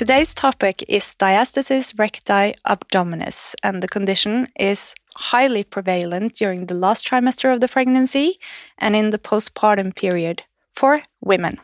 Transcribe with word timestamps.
Today's 0.00 0.32
topic 0.32 0.82
is 0.88 1.14
diastasis 1.14 1.92
recti 1.98 2.54
abdominis, 2.66 3.54
and 3.62 3.82
the 3.82 3.86
condition 3.86 4.48
is 4.58 4.94
highly 5.14 5.62
prevalent 5.62 6.36
during 6.36 6.64
the 6.64 6.74
last 6.74 7.06
trimester 7.06 7.52
of 7.52 7.60
the 7.60 7.68
pregnancy 7.68 8.40
and 8.78 8.96
in 8.96 9.10
the 9.10 9.18
postpartum 9.18 9.94
period 9.94 10.42
for 10.72 11.02
women. 11.20 11.58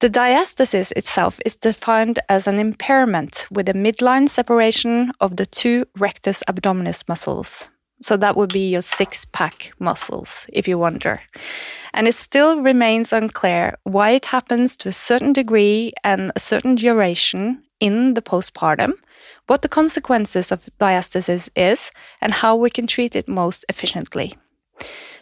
The 0.00 0.10
diastasis 0.10 0.90
itself 0.96 1.38
is 1.46 1.56
defined 1.56 2.18
as 2.28 2.48
an 2.48 2.58
impairment 2.58 3.46
with 3.52 3.68
a 3.68 3.74
midline 3.74 4.28
separation 4.28 5.12
of 5.20 5.36
the 5.36 5.46
two 5.46 5.84
rectus 5.96 6.42
abdominis 6.48 7.08
muscles. 7.08 7.70
So 8.02 8.16
that 8.16 8.36
would 8.36 8.52
be 8.52 8.70
your 8.70 8.82
six 8.82 9.24
pack 9.24 9.72
muscles, 9.78 10.46
if 10.52 10.68
you 10.68 10.78
wonder. 10.78 11.22
And 11.94 12.06
it 12.06 12.14
still 12.14 12.60
remains 12.60 13.12
unclear 13.12 13.78
why 13.84 14.10
it 14.10 14.26
happens 14.26 14.76
to 14.78 14.90
a 14.90 14.92
certain 14.92 15.32
degree 15.32 15.92
and 16.04 16.30
a 16.36 16.40
certain 16.40 16.74
duration 16.74 17.62
in 17.80 18.14
the 18.14 18.22
postpartum, 18.22 18.92
what 19.46 19.62
the 19.62 19.68
consequences 19.68 20.52
of 20.52 20.66
diastasis 20.78 21.48
is, 21.56 21.90
and 22.20 22.34
how 22.34 22.54
we 22.54 22.68
can 22.68 22.86
treat 22.86 23.16
it 23.16 23.28
most 23.28 23.64
efficiently. 23.68 24.34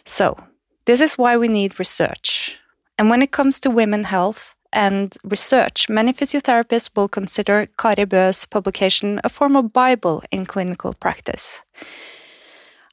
So, 0.03 0.37
this 0.85 1.01
is 1.01 1.17
why 1.17 1.37
we 1.37 1.47
need 1.47 1.79
research. 1.79 2.59
And 2.99 3.09
when 3.09 3.21
it 3.21 3.31
comes 3.31 3.59
to 3.61 3.69
women 3.69 4.03
health 4.05 4.55
and 4.71 5.15
research, 5.23 5.89
many 5.89 6.13
physiotherapists 6.13 6.89
will 6.95 7.07
consider 7.07 7.67
Kari 7.77 8.05
publication 8.49 9.21
a 9.23 9.29
form 9.29 9.55
of 9.55 9.73
Bible 9.73 10.23
in 10.31 10.45
clinical 10.45 10.93
practice. 10.93 11.63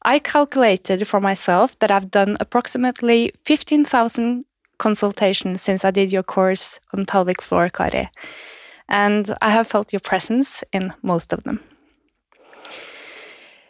I 0.05 0.19
calculated 0.19 1.07
for 1.07 1.21
myself 1.21 1.79
that 1.79 1.91
I've 1.91 2.11
done 2.11 2.37
approximately 2.41 3.33
15,000 3.45 4.45
consultations 4.79 5.63
since 5.63 5.85
I 5.85 5.93
did 5.93 6.13
your 6.13 6.25
course 6.25 6.81
on 6.93 7.07
pelvic 7.07 7.41
floor, 7.41 7.69
Kari, 7.69 8.09
and 8.89 9.33
I 9.41 9.51
have 9.51 9.69
felt 9.69 9.93
your 9.93 10.01
presence 10.01 10.65
in 10.73 10.93
most 11.03 11.33
of 11.33 11.45
them. 11.45 11.61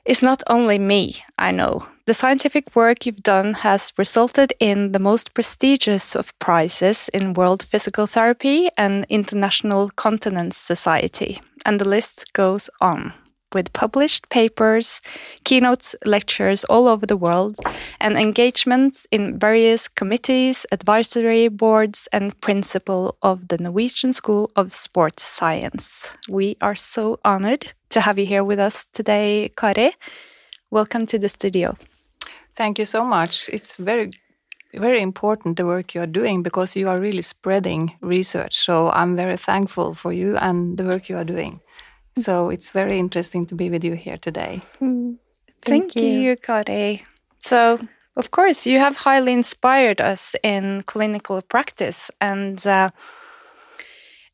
It's 0.04 0.22
not 0.22 0.42
only 0.48 0.78
me, 0.78 1.22
I 1.38 1.53
know. 1.53 1.87
The 2.06 2.15
scientific 2.15 2.75
work 2.75 3.06
you've 3.06 3.22
done 3.22 3.54
has 3.54 3.92
resulted 3.97 4.53
in 4.59 4.92
the 4.92 4.98
most 4.98 5.34
prestigious 5.34 6.16
of 6.16 6.37
prizes 6.41 7.09
in 7.10 7.34
World 7.34 7.62
Physical 7.62 8.06
Therapy 8.06 8.69
and 8.76 9.06
International 9.09 9.91
Continence 9.91 10.56
Society, 10.56 11.41
and 11.65 11.78
the 11.78 11.88
list 11.88 12.32
goes 12.32 12.69
on 12.80 13.12
with 13.54 13.72
published 13.72 14.28
papers, 14.28 15.01
keynotes, 15.45 15.95
lectures 16.04 16.65
all 16.65 16.89
over 16.89 17.07
the 17.07 17.16
world, 17.16 17.59
and 18.01 18.16
engagements 18.16 19.07
in 19.10 19.39
various 19.39 19.89
committees, 19.89 20.66
advisory 20.72 21.49
boards, 21.49 22.09
and 22.13 22.39
principal 22.41 23.16
of 23.22 23.49
the 23.49 23.59
Norwegian 23.59 24.13
School 24.13 24.51
of 24.57 24.72
Sports 24.75 25.22
Science. 25.22 26.16
We 26.28 26.57
are 26.60 26.75
so 26.75 27.19
honored 27.25 27.72
to 27.91 28.01
have 28.01 28.19
you 28.19 28.27
here 28.27 28.45
with 28.45 28.59
us 28.59 28.87
today, 28.93 29.51
Kari. 29.57 29.93
Welcome 30.71 31.07
to 31.07 31.19
the 31.19 31.28
studio. 31.28 31.77
Thank 32.55 32.78
you 32.78 32.84
so 32.84 33.05
much. 33.05 33.48
It's 33.48 33.77
very 33.77 34.10
very 34.75 35.03
important 35.03 35.57
the 35.57 35.66
work 35.66 35.95
you 35.95 36.01
are 36.01 36.07
doing 36.07 36.43
because 36.43 36.77
you 36.77 36.89
are 36.89 36.98
really 36.98 37.22
spreading 37.22 37.93
research. 38.01 38.55
So 38.55 38.91
I'm 38.91 39.16
very 39.16 39.37
thankful 39.37 39.95
for 39.95 40.13
you 40.13 40.37
and 40.37 40.78
the 40.78 40.84
work 40.84 41.09
you 41.09 41.16
are 41.16 41.25
doing. 41.25 41.60
So 42.16 42.50
it's 42.50 42.70
very 42.70 42.98
interesting 42.98 43.44
to 43.47 43.54
be 43.54 43.70
with 43.70 43.84
you 43.84 43.94
here 43.94 44.18
today. 44.18 44.62
Mm. 44.80 45.16
Thank, 45.64 45.92
Thank, 45.92 45.97
you, 45.97 46.03
you 46.03 46.36
Kari. 46.36 47.04
So, 47.38 47.78
of 48.16 48.30
course, 48.30 48.66
you 48.66 48.78
have 48.78 48.97
highly 48.97 49.32
inspired 49.32 50.00
us 50.00 50.34
in 50.42 50.82
clinical 50.86 51.41
practice. 51.42 52.10
And 52.20 52.64
uh, 52.66 52.91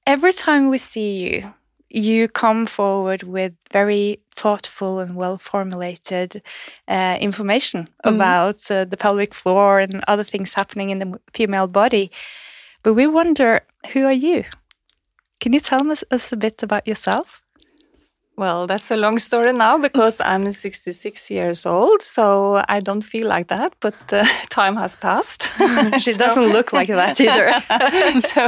every 0.06 0.32
time 0.32 0.68
we 0.68 0.78
see 0.78 1.14
you 1.20 1.54
you 1.90 2.28
come 2.28 2.66
forward 2.66 3.22
with 3.22 3.54
very 3.72 4.20
thoughtful 4.34 4.98
and 4.98 5.16
well 5.16 5.38
formulated 5.38 6.42
uh, 6.86 7.16
information 7.20 7.88
mm. 8.04 8.14
about 8.14 8.70
uh, 8.70 8.84
the 8.84 8.96
pelvic 8.96 9.34
floor 9.34 9.80
and 9.80 10.04
other 10.06 10.24
things 10.24 10.54
happening 10.54 10.90
in 10.90 10.98
the 10.98 11.20
female 11.32 11.66
body. 11.66 12.10
But 12.82 12.94
we 12.94 13.06
wonder 13.06 13.62
who 13.92 14.04
are 14.04 14.12
you? 14.12 14.44
Can 15.40 15.52
you 15.52 15.60
tell 15.60 15.90
us, 15.90 16.04
us 16.10 16.32
a 16.32 16.36
bit 16.36 16.62
about 16.62 16.86
yourself? 16.86 17.42
Well, 18.38 18.68
that's 18.68 18.88
a 18.92 18.96
long 18.96 19.18
story 19.18 19.52
now 19.52 19.78
because 19.78 20.20
I'm 20.20 20.52
66 20.52 21.28
years 21.28 21.66
old, 21.66 22.02
so 22.02 22.62
I 22.68 22.78
don't 22.78 23.02
feel 23.02 23.26
like 23.26 23.48
that, 23.48 23.74
but 23.80 23.96
uh, 24.12 24.24
time 24.48 24.76
has 24.76 24.94
passed. 24.94 25.50
she 25.98 26.12
so. 26.12 26.18
doesn't 26.18 26.52
look 26.52 26.72
like 26.72 26.86
that 26.86 27.20
either. 27.20 27.50
so, 28.20 28.44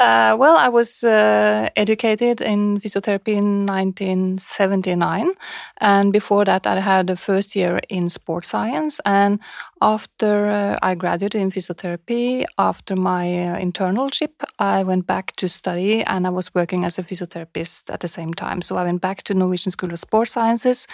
uh, 0.00 0.34
well, 0.38 0.56
I 0.56 0.70
was 0.70 1.04
uh, 1.04 1.68
educated 1.76 2.40
in 2.40 2.80
physiotherapy 2.80 3.34
in 3.34 3.66
1979, 3.66 5.32
and 5.76 6.10
before 6.10 6.46
that, 6.46 6.66
I 6.66 6.80
had 6.80 7.10
a 7.10 7.16
first 7.16 7.54
year 7.54 7.80
in 7.90 8.08
sports 8.08 8.48
science. 8.48 8.98
And 9.04 9.40
after 9.82 10.48
uh, 10.48 10.76
I 10.82 10.94
graduated 10.94 11.40
in 11.40 11.50
physiotherapy, 11.50 12.44
after 12.58 12.96
my 12.96 13.48
uh, 13.48 13.58
internship, 13.58 14.30
I 14.58 14.82
went 14.82 15.06
back 15.06 15.36
to 15.36 15.48
study, 15.48 16.02
and 16.02 16.26
I 16.26 16.30
was 16.30 16.54
working 16.54 16.84
as 16.84 16.98
a 16.98 17.02
physiotherapist 17.02 17.92
at 17.92 18.00
the 18.00 18.08
same 18.08 18.32
time. 18.32 18.62
So 18.62 18.76
I 18.76 18.84
went 18.84 19.02
back 19.02 19.22
to 19.24 19.34
Norwegian 19.34 19.70
School 19.70 19.92
of 19.92 19.98
Sports 19.98 20.32
Sciences 20.32 20.86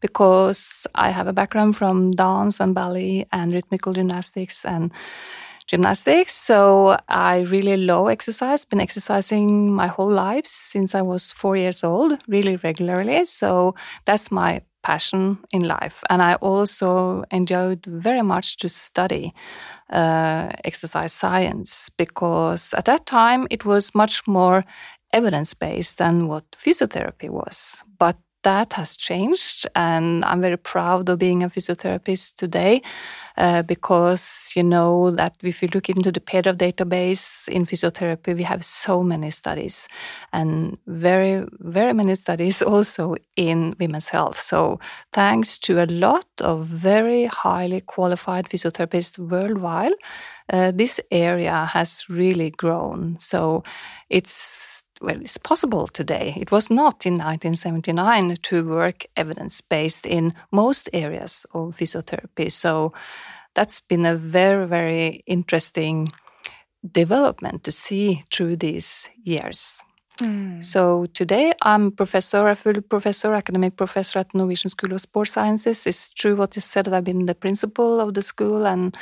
because 0.00 0.86
I 0.94 1.10
have 1.10 1.26
a 1.26 1.32
background 1.32 1.76
from 1.76 2.12
dance 2.12 2.60
and 2.60 2.74
ballet 2.74 3.26
and 3.32 3.52
rhythmical 3.52 3.92
gymnastics 3.92 4.64
and 4.64 4.92
gymnastics. 5.68 6.34
So 6.34 6.96
I 7.08 7.40
really 7.40 7.76
love 7.76 8.08
exercise, 8.08 8.64
been 8.64 8.80
exercising 8.80 9.72
my 9.72 9.86
whole 9.86 10.10
life 10.10 10.46
since 10.46 10.94
I 10.94 11.02
was 11.02 11.30
four 11.30 11.56
years 11.56 11.84
old, 11.84 12.18
really 12.26 12.56
regularly. 12.56 13.24
So 13.24 13.74
that's 14.06 14.30
my 14.32 14.62
passion 14.82 15.38
in 15.52 15.62
life. 15.62 16.02
And 16.08 16.22
I 16.22 16.34
also 16.36 17.24
enjoyed 17.30 17.84
very 17.86 18.22
much 18.22 18.56
to 18.58 18.68
study 18.68 19.34
uh, 19.90 20.48
exercise 20.64 21.12
science 21.12 21.90
because 21.96 22.74
at 22.74 22.86
that 22.86 23.06
time 23.06 23.46
it 23.50 23.64
was 23.64 23.94
much 23.94 24.26
more 24.26 24.64
evidence 25.12 25.54
based 25.54 25.98
than 25.98 26.28
what 26.28 26.44
physiotherapy 26.52 27.28
was. 27.28 27.84
But 27.98 28.16
that 28.42 28.74
has 28.74 28.96
changed, 28.96 29.66
and 29.74 30.24
I'm 30.24 30.40
very 30.40 30.56
proud 30.56 31.08
of 31.08 31.18
being 31.18 31.42
a 31.42 31.48
physiotherapist 31.48 32.36
today 32.36 32.82
uh, 33.38 33.62
because 33.62 34.52
you 34.56 34.62
know 34.62 35.10
that 35.10 35.34
if 35.42 35.62
you 35.62 35.68
look 35.72 35.88
into 35.88 36.10
the 36.10 36.20
PEDro 36.20 36.54
database 36.54 37.48
in 37.48 37.66
physiotherapy, 37.66 38.36
we 38.36 38.42
have 38.42 38.64
so 38.64 39.02
many 39.02 39.30
studies 39.30 39.88
and 40.32 40.76
very, 40.86 41.44
very 41.60 41.92
many 41.92 42.14
studies 42.14 42.62
also 42.72 43.14
in 43.36 43.74
women's 43.78 44.08
health. 44.08 44.38
So, 44.38 44.80
thanks 45.12 45.58
to 45.60 45.82
a 45.82 45.86
lot 45.86 46.26
of 46.40 46.66
very 46.66 47.26
highly 47.26 47.80
qualified 47.80 48.48
physiotherapists 48.48 49.18
worldwide, 49.18 49.94
uh, 50.52 50.72
this 50.74 51.00
area 51.10 51.66
has 51.72 52.04
really 52.08 52.50
grown. 52.50 53.18
So, 53.18 53.62
it's 54.10 54.84
well, 55.00 55.20
it's 55.20 55.38
possible 55.38 55.86
today. 55.86 56.34
It 56.36 56.50
was 56.50 56.70
not 56.70 57.06
in 57.06 57.14
1979 57.14 58.36
to 58.42 58.68
work 58.68 59.06
evidence 59.16 59.60
based 59.60 60.06
in 60.06 60.34
most 60.50 60.90
areas 60.92 61.46
of 61.52 61.76
physiotherapy. 61.76 62.50
So 62.50 62.92
that's 63.54 63.80
been 63.80 64.06
a 64.06 64.16
very, 64.16 64.66
very 64.66 65.22
interesting 65.26 66.08
development 66.92 67.64
to 67.64 67.72
see 67.72 68.24
through 68.32 68.56
these 68.56 69.10
years. 69.24 69.82
Mm. 70.20 70.62
So 70.62 71.06
today 71.14 71.52
I'm 71.62 71.92
professor, 71.92 72.48
a 72.48 72.56
full 72.56 72.80
professor, 72.82 73.34
academic 73.34 73.76
professor 73.76 74.18
at 74.18 74.34
Norwegian 74.34 74.70
School 74.70 74.92
of 74.92 75.00
Sports 75.00 75.32
Sciences. 75.32 75.86
It's 75.86 76.08
true 76.08 76.36
what 76.36 76.56
you 76.56 76.60
said 76.60 76.86
that 76.86 76.94
I've 76.94 77.04
been 77.04 77.26
the 77.26 77.34
principal 77.34 78.00
of 78.00 78.14
the 78.14 78.22
school 78.22 78.66
and 78.66 78.96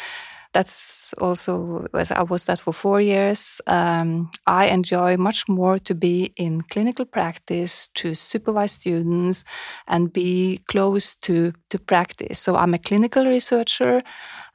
that's 0.57 1.13
also 1.19 1.87
I 1.93 2.23
was 2.23 2.47
that 2.47 2.61
for 2.61 2.73
four 2.73 3.01
years. 3.03 3.61
Um, 3.67 4.31
I 4.47 4.69
enjoy 4.69 5.19
much 5.19 5.49
more 5.49 5.79
to 5.79 5.95
be 5.95 6.33
in 6.37 6.63
clinical 6.63 7.05
practice, 7.05 7.89
to 7.97 8.15
supervise 8.15 8.73
students, 8.73 9.45
and 9.87 10.11
be 10.13 10.61
close 10.71 11.15
to 11.27 11.53
to 11.69 11.79
practice. 11.79 12.39
So 12.39 12.57
I'm 12.57 12.75
a 12.75 12.79
clinical 12.79 13.27
researcher. 13.27 14.03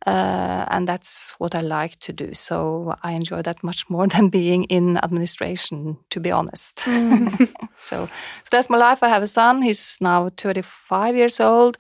Uh, 0.08 0.66
and 0.72 0.88
that's 0.88 1.36
what 1.38 1.54
I 1.54 1.62
like 1.62 2.00
to 2.00 2.12
do. 2.12 2.34
So 2.34 2.96
I 3.04 3.12
enjoy 3.12 3.44
that 3.44 3.64
much 3.64 3.88
more 3.88 4.08
than 4.16 4.30
being 4.30 4.64
in 4.64 4.98
administration, 4.98 5.98
to 6.10 6.20
be 6.20 6.32
honest. 6.32 6.78
Mm. 6.78 7.54
so, 7.78 8.08
so 8.08 8.50
that's 8.50 8.70
my 8.70 8.78
life. 8.78 9.04
I 9.04 9.10
have 9.10 9.22
a 9.24 9.28
son. 9.28 9.62
He's 9.62 9.98
now 10.02 10.30
35 10.30 11.16
years 11.16 11.40
old 11.40 11.78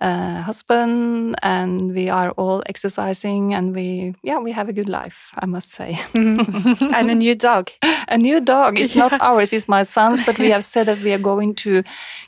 uh, 0.00 0.42
husband 0.42 1.36
and 1.42 1.94
we 1.94 2.08
are 2.08 2.30
all 2.32 2.62
exercising 2.66 3.54
and 3.54 3.74
we 3.74 4.14
yeah 4.22 4.38
we 4.38 4.50
have 4.50 4.68
a 4.68 4.72
good 4.72 4.88
life 4.88 5.30
i 5.38 5.46
must 5.46 5.70
say. 5.70 5.98
And 6.14 7.10
a 7.10 7.14
new 7.14 7.34
dog. 7.34 7.70
A 8.08 8.18
new 8.18 8.40
dog. 8.40 8.78
It's 8.78 8.94
yeah. 8.94 9.08
not 9.08 9.20
ours 9.20 9.52
it's 9.52 9.68
my 9.68 9.82
son's 9.82 10.24
but 10.26 10.38
we 10.38 10.50
have 10.50 10.62
said 10.64 10.86
that 10.86 11.00
we 11.00 11.12
are 11.12 11.18
going 11.18 11.54
to 11.54 11.82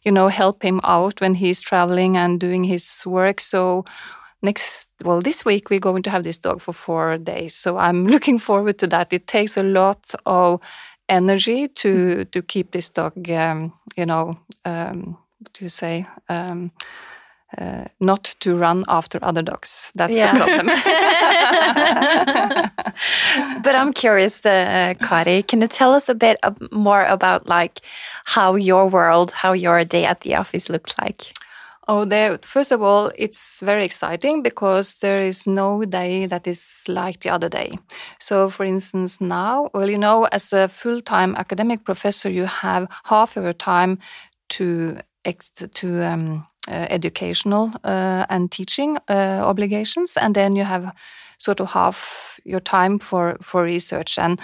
you 0.05 0.13
know 0.13 0.29
help 0.29 0.63
him 0.63 0.81
out 0.85 1.21
when 1.21 1.35
he's 1.35 1.61
traveling 1.61 2.17
and 2.17 2.41
doing 2.41 2.65
his 2.65 3.03
work. 3.05 3.41
So 3.41 3.85
next 4.43 4.89
well 5.05 5.21
this 5.21 5.45
week 5.45 5.69
we're 5.71 5.81
going 5.81 6.03
to 6.05 6.11
have 6.11 6.25
this 6.25 6.39
dog 6.39 6.61
for 6.61 6.73
four 6.73 7.19
days. 7.19 7.55
So 7.55 7.77
i'm 7.77 8.07
looking 8.15 8.39
forward 8.39 8.79
to 8.79 8.87
that. 8.87 9.13
It 9.13 9.27
takes 9.27 9.57
a 9.57 9.63
lot 9.63 10.15
of 10.25 10.61
energy 11.09 11.69
to 11.69 11.89
mm. 11.89 12.31
to 12.31 12.43
keep 12.43 12.71
this 12.71 12.91
dog 12.91 13.31
um, 13.31 13.73
you 13.97 14.07
know 14.07 14.39
um, 14.65 15.19
what 15.39 15.53
do 15.53 15.65
you 15.65 15.69
say 15.69 16.07
um, 16.29 16.71
uh, 17.57 17.85
not 18.01 18.35
to 18.41 18.57
run 18.57 18.85
after 18.89 19.19
other 19.23 19.43
dogs. 19.43 19.93
That's 19.95 20.15
yeah. 20.15 20.33
the 20.33 20.39
problem. 20.39 20.67
but 23.63 23.75
I'm 23.75 23.93
curious, 23.93 24.45
uh, 24.45 24.95
Kari, 25.01 25.43
can 25.43 25.61
you 25.61 25.69
tell 25.69 25.93
us 25.93 26.09
a 26.09 26.15
bit 26.15 26.39
more 26.73 27.05
about 27.05 27.49
like 27.49 27.81
how 28.25 28.57
your 28.57 28.89
world, 28.89 29.31
how 29.31 29.53
your 29.53 29.85
day 29.85 30.05
at 30.05 30.23
the 30.23 30.35
office 30.35 30.69
looked 30.69 31.01
like? 31.01 31.33
Oh, 31.89 32.05
there. 32.05 32.39
First 32.43 32.73
of 32.73 32.83
all, 32.83 33.13
it's 33.17 33.61
very 33.61 33.85
exciting 33.85 34.43
because 34.43 34.95
there 34.95 35.21
is 35.21 35.47
no 35.47 35.85
day 35.85 36.27
that 36.27 36.49
is 36.49 36.85
like 36.89 37.21
the 37.21 37.31
other 37.31 37.49
day. 37.49 37.79
So, 38.19 38.51
for 38.51 38.65
instance, 38.65 39.21
now, 39.21 39.71
well, 39.73 39.89
you 39.89 39.99
know, 39.99 40.25
as 40.33 40.53
a 40.53 40.67
full-time 40.67 41.37
academic 41.37 41.85
professor, 41.85 42.29
you 42.29 42.47
have 42.47 42.89
half 43.05 43.37
of 43.37 43.45
your 43.45 43.53
time 43.53 44.01
to 44.49 44.99
to 45.75 46.03
um, 46.05 46.47
educational 46.69 47.73
uh, 47.85 48.27
and 48.29 48.51
teaching 48.51 48.99
uh, 49.09 49.41
obligations, 49.43 50.17
and 50.17 50.35
then 50.35 50.57
you 50.57 50.65
have 50.65 50.93
sort 51.39 51.61
of 51.61 51.71
half 51.71 52.41
your 52.45 52.61
time 52.61 52.99
for 52.99 53.37
for 53.43 53.63
research. 53.63 54.19
And 54.19 54.41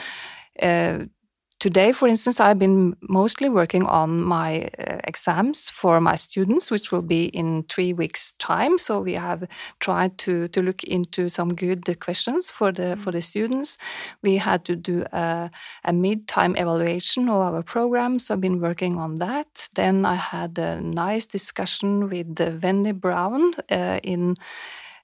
Today, 1.62 1.92
for 1.92 2.08
instance, 2.08 2.40
I've 2.40 2.58
been 2.58 2.96
mostly 3.08 3.48
working 3.48 3.86
on 3.86 4.20
my 4.20 4.68
uh, 4.80 4.98
exams 5.04 5.68
for 5.68 6.00
my 6.00 6.16
students, 6.16 6.72
which 6.72 6.90
will 6.90 7.02
be 7.02 7.26
in 7.26 7.62
three 7.68 7.92
weeks' 7.92 8.32
time. 8.40 8.78
So 8.78 9.00
we 9.00 9.12
have 9.12 9.46
tried 9.78 10.18
to 10.24 10.48
to 10.48 10.60
look 10.60 10.82
into 10.82 11.28
some 11.28 11.54
good 11.54 11.84
questions 12.00 12.50
for 12.50 12.72
the 12.72 12.96
for 12.96 13.12
the 13.12 13.20
students. 13.20 13.78
We 14.22 14.38
had 14.38 14.64
to 14.64 14.74
do 14.74 15.04
a, 15.12 15.50
a 15.84 15.92
mid-time 15.92 16.56
evaluation 16.56 17.28
of 17.28 17.54
our 17.54 17.62
program, 17.62 18.18
so 18.18 18.34
I've 18.34 18.40
been 18.40 18.60
working 18.60 18.98
on 18.98 19.14
that. 19.20 19.68
Then 19.76 20.04
I 20.04 20.16
had 20.16 20.58
a 20.58 20.80
nice 20.80 21.26
discussion 21.26 22.08
with 22.08 22.40
Wendy 22.62 22.92
Brown 22.92 23.54
uh, 23.70 24.00
in. 24.02 24.34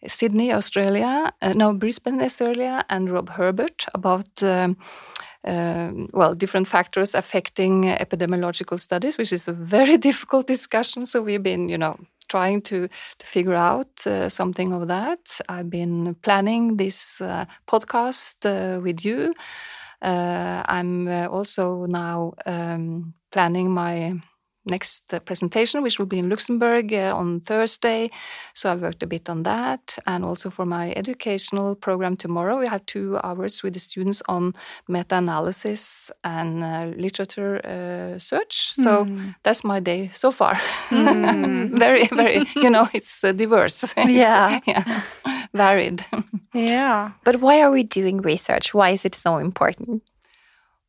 Sydney, 0.06 0.52
Australia, 0.52 1.32
uh, 1.42 1.52
no, 1.54 1.72
Brisbane, 1.72 2.22
Australia, 2.22 2.84
and 2.88 3.10
Rob 3.10 3.30
Herbert 3.30 3.84
about 3.94 4.42
um, 4.42 4.76
um, 5.48 6.08
well, 6.12 6.34
different 6.34 6.68
factors 6.68 7.14
affecting 7.14 7.84
epidemiological 7.84 8.78
studies, 8.78 9.18
which 9.18 9.32
is 9.32 9.48
a 9.48 9.52
very 9.52 9.96
difficult 10.08 10.46
discussion. 10.46 11.06
So 11.06 11.22
we've 11.22 11.42
been, 11.42 11.68
you 11.68 11.78
know, 11.78 11.96
trying 12.28 12.62
to 12.62 12.88
to 13.18 13.26
figure 13.26 13.54
out 13.54 13.88
uh, 14.06 14.28
something 14.28 14.72
of 14.74 14.88
that. 14.88 15.40
I've 15.48 15.70
been 15.70 16.14
planning 16.22 16.76
this 16.76 17.20
uh, 17.20 17.46
podcast 17.66 18.44
uh, 18.44 18.80
with 18.80 19.04
you. 19.04 19.34
Uh, 20.02 20.62
I'm 20.66 21.08
uh, 21.08 21.26
also 21.26 21.86
now 21.86 22.34
um, 22.46 23.14
planning 23.32 23.70
my 23.72 24.20
next 24.70 25.12
presentation, 25.24 25.82
which 25.82 25.98
will 25.98 26.06
be 26.06 26.18
in 26.18 26.28
Luxembourg 26.28 26.92
uh, 26.92 27.14
on 27.14 27.40
Thursday. 27.40 28.10
So 28.54 28.72
I 28.72 28.74
worked 28.76 29.02
a 29.02 29.06
bit 29.06 29.28
on 29.28 29.42
that. 29.44 29.98
And 30.06 30.24
also 30.24 30.50
for 30.50 30.66
my 30.66 30.92
educational 30.96 31.74
program 31.74 32.16
tomorrow, 32.16 32.58
we 32.58 32.66
have 32.68 32.84
two 32.86 33.18
hours 33.22 33.62
with 33.62 33.74
the 33.74 33.80
students 33.80 34.22
on 34.28 34.52
meta 34.88 35.16
analysis 35.16 36.10
and 36.24 36.62
uh, 36.64 36.92
literature 36.96 37.60
uh, 37.64 38.18
search. 38.18 38.72
So 38.74 39.04
mm. 39.04 39.34
that's 39.42 39.64
my 39.64 39.80
day 39.80 40.10
so 40.12 40.30
far. 40.30 40.54
Mm. 40.90 41.78
very, 41.78 42.06
very, 42.06 42.46
you 42.56 42.70
know, 42.70 42.88
it's 42.92 43.24
uh, 43.24 43.32
diverse. 43.32 43.94
It's, 43.98 44.10
yeah. 44.10 44.60
yeah. 44.66 45.02
Varied. 45.54 46.04
yeah. 46.54 47.12
But 47.24 47.40
why 47.40 47.60
are 47.62 47.70
we 47.70 47.82
doing 47.82 48.18
research? 48.22 48.74
Why 48.74 48.90
is 48.90 49.04
it 49.04 49.14
so 49.14 49.36
important? 49.36 50.02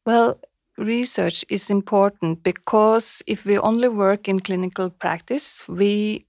Well, 0.06 0.40
research 0.80 1.46
is 1.50 1.70
important 1.70 2.44
because 2.44 3.22
if 3.28 3.46
we 3.46 3.58
only 3.60 3.90
work 3.90 4.28
in 4.28 4.40
clinical 4.40 4.90
practice, 4.90 5.68
we 5.68 6.26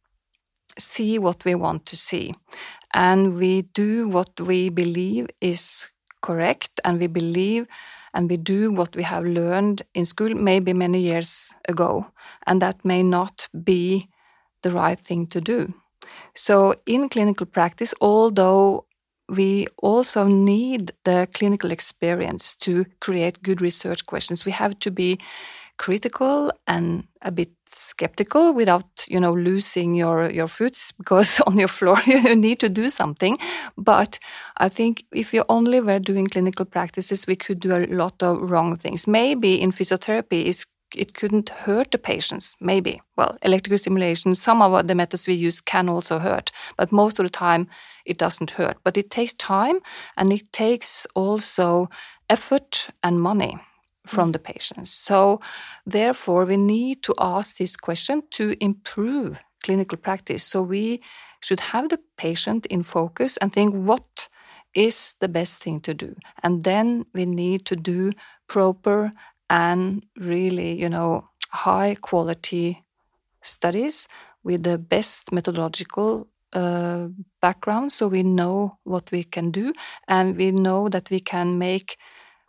see 0.78 1.19
what 1.19 1.45
we 1.45 1.54
want 1.54 1.87
to 1.87 1.97
see. 1.97 2.35
And 2.92 3.37
we 3.37 3.62
do 3.62 4.09
what 4.09 4.40
we 4.40 4.69
believe 4.69 5.28
is 5.40 5.88
correct 6.23 6.80
and 6.85 6.99
we 7.00 7.07
believe 7.07 7.66
and 8.12 8.28
we 8.28 8.37
do 8.37 8.73
what 8.73 8.97
we 8.97 9.04
have 9.04 9.25
learned 9.25 9.83
in 9.95 10.04
school 10.04 10.35
maybe 10.35 10.73
many 10.73 11.00
years 11.00 11.54
ago. 11.69 12.07
And 12.47 12.61
that 12.61 12.85
may 12.85 13.02
not 13.02 13.49
be 13.64 14.09
the 14.62 14.71
right 14.71 14.99
thing 15.00 15.26
to 15.28 15.40
do. 15.40 15.73
So 16.35 16.75
in 16.87 17.09
clinical 17.09 17.47
practice 17.47 17.95
although 18.00 18.87
we 19.31 19.67
also 19.83 20.27
need 20.27 20.93
the 21.05 21.29
clinical 21.33 21.71
experience 21.71 22.55
to 22.57 22.85
create 23.01 23.43
good 23.43 23.61
research 23.61 24.07
questions. 24.07 24.45
We 24.45 24.53
have 24.53 24.79
to 24.81 24.91
be 24.91 25.19
critical 25.79 26.53
and 26.67 27.05
a 27.23 27.33
bit 27.33 27.53
skeptical 27.67 28.53
without 28.53 28.85
you 29.09 29.19
know 29.19 29.33
losing 29.33 29.95
your 29.95 30.31
your 30.31 30.47
foots 30.47 30.93
because 30.93 31.41
on 31.47 31.59
your 31.59 31.69
floor 31.69 31.99
you 32.07 32.37
need 32.37 32.61
to 32.61 32.69
do 32.69 32.87
something 32.87 33.39
but 33.79 34.19
i 34.59 34.69
think 34.69 35.05
if 35.15 35.33
you 35.33 35.43
only 35.49 35.81
were 35.81 35.99
doing 35.99 36.27
clinical 36.27 36.67
practices 36.67 37.27
we 37.27 37.35
could 37.35 37.61
do 37.61 37.75
a 37.75 37.87
lot 37.87 38.23
of 38.23 38.51
wrong 38.51 38.77
things 38.77 39.07
maybe 39.07 39.59
in 39.59 39.73
physiotherapy 39.73 40.45
is 40.45 40.67
it 40.97 41.15
couldn't 41.15 41.49
hurt 41.51 41.91
the 41.91 41.99
patients. 41.99 42.57
Maybe. 42.61 43.01
Well, 43.17 43.37
electrical 43.43 43.79
stimulation, 43.79 44.35
some 44.35 44.63
of 44.63 44.87
the 44.87 44.95
methods 44.95 45.27
we 45.27 45.35
use 45.35 45.61
can 45.61 45.89
also 45.89 46.19
hurt, 46.19 46.51
but 46.77 46.93
most 46.93 47.19
of 47.19 47.25
the 47.25 47.31
time 47.31 47.69
it 48.05 48.19
doesn't 48.19 48.53
hurt. 48.53 48.79
But 48.85 48.97
it 48.97 49.11
takes 49.11 49.35
time 49.35 49.81
and 50.17 50.33
it 50.33 50.53
takes 50.53 51.07
also 51.15 51.89
effort 52.29 52.89
and 53.03 53.21
money 53.21 53.59
from 54.07 54.31
mm. 54.31 54.33
the 54.33 54.39
patients. 54.39 54.91
So, 54.91 55.41
therefore, 55.87 56.45
we 56.45 56.57
need 56.57 57.03
to 57.03 57.15
ask 57.19 57.57
this 57.57 57.77
question 57.77 58.23
to 58.31 58.55
improve 58.61 59.41
clinical 59.63 59.99
practice. 59.99 60.43
So, 60.43 60.63
we 60.63 61.01
should 61.41 61.61
have 61.61 61.89
the 61.89 62.01
patient 62.17 62.67
in 62.67 62.83
focus 62.83 63.37
and 63.37 63.53
think 63.53 63.75
what 63.75 64.29
is 64.75 65.15
the 65.21 65.29
best 65.29 65.59
thing 65.63 65.81
to 65.81 65.95
do. 65.95 66.15
And 66.43 66.65
then 66.65 67.07
we 67.15 67.27
need 67.27 67.67
to 67.67 67.77
do 67.77 68.13
proper 68.47 69.13
and 69.50 70.04
really, 70.19 70.80
you 70.80 70.88
know, 70.88 71.28
high 71.50 71.97
quality 72.00 72.85
studies 73.42 74.09
with 74.45 74.62
the 74.64 74.78
best 74.78 75.33
methodological 75.33 76.28
uh, 76.52 77.09
background. 77.42 77.92
So 77.92 78.09
we 78.09 78.23
know 78.23 78.78
what 78.85 79.11
we 79.12 79.25
can 79.25 79.50
do 79.50 79.73
and 80.09 80.37
we 80.37 80.52
know 80.52 80.88
that 80.88 81.11
we 81.11 81.21
can 81.21 81.59
make 81.59 81.99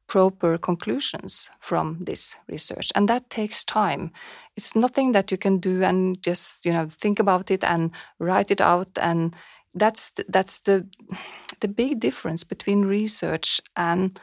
proper 0.07 0.57
conclusions 0.57 1.49
from 1.59 1.99
this 2.01 2.37
research. 2.49 2.91
And 2.95 3.07
that 3.09 3.29
takes 3.29 3.63
time. 3.63 4.11
It's 4.57 4.75
nothing 4.75 5.13
that 5.13 5.31
you 5.31 5.37
can 5.37 5.59
do 5.59 5.83
and 5.83 6.21
just 6.21 6.65
you 6.65 6.73
know 6.73 6.87
think 6.89 7.19
about 7.19 7.49
it 7.51 7.63
and 7.63 7.91
write 8.19 8.51
it 8.51 8.61
out. 8.61 8.89
And 8.99 9.35
that's 9.73 10.11
that's 10.27 10.59
the 10.61 10.87
the 11.61 11.67
big 11.67 11.99
difference 11.99 12.43
between 12.43 12.83
research 12.85 13.61
and 13.75 14.19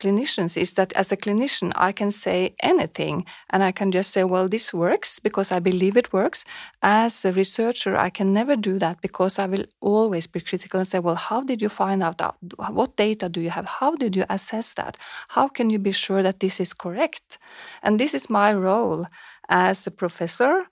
clinicians 0.00 0.56
is 0.56 0.74
that 0.74 0.92
as 0.94 1.12
a 1.12 1.16
clinician, 1.16 1.72
I 1.74 1.92
can 1.92 2.10
say 2.10 2.54
anything 2.60 3.24
and 3.50 3.62
I 3.62 3.72
can 3.72 3.90
just 3.92 4.10
say, 4.12 4.24
well, 4.24 4.48
this 4.48 4.72
works 4.72 5.18
because 5.18 5.52
I 5.52 5.60
believe 5.60 5.96
it 5.96 6.12
works. 6.12 6.44
As 6.82 7.24
a 7.24 7.32
researcher, 7.32 7.96
I 7.96 8.10
can 8.10 8.32
never 8.32 8.56
do 8.56 8.78
that 8.78 9.00
because 9.00 9.38
I 9.38 9.46
will 9.46 9.64
always 9.80 10.26
be 10.26 10.40
critical 10.40 10.80
and 10.80 10.88
say, 10.88 10.98
well, 10.98 11.14
how 11.14 11.42
did 11.42 11.62
you 11.62 11.68
find 11.68 12.02
out 12.02 12.18
that? 12.18 12.34
What 12.70 12.96
data 12.96 13.28
do 13.28 13.40
you 13.40 13.50
have? 13.50 13.66
How 13.66 13.94
did 13.96 14.16
you 14.16 14.24
assess 14.28 14.74
that? 14.74 14.96
How 15.28 15.48
can 15.48 15.70
you 15.70 15.78
be 15.78 15.92
sure 15.92 16.22
that 16.22 16.40
this 16.40 16.60
is 16.60 16.74
correct? 16.74 17.38
And 17.82 17.98
this 17.98 18.14
is 18.14 18.30
my 18.30 18.52
role 18.52 19.06
as 19.48 19.86
a 19.86 19.90
professor. 19.90 20.66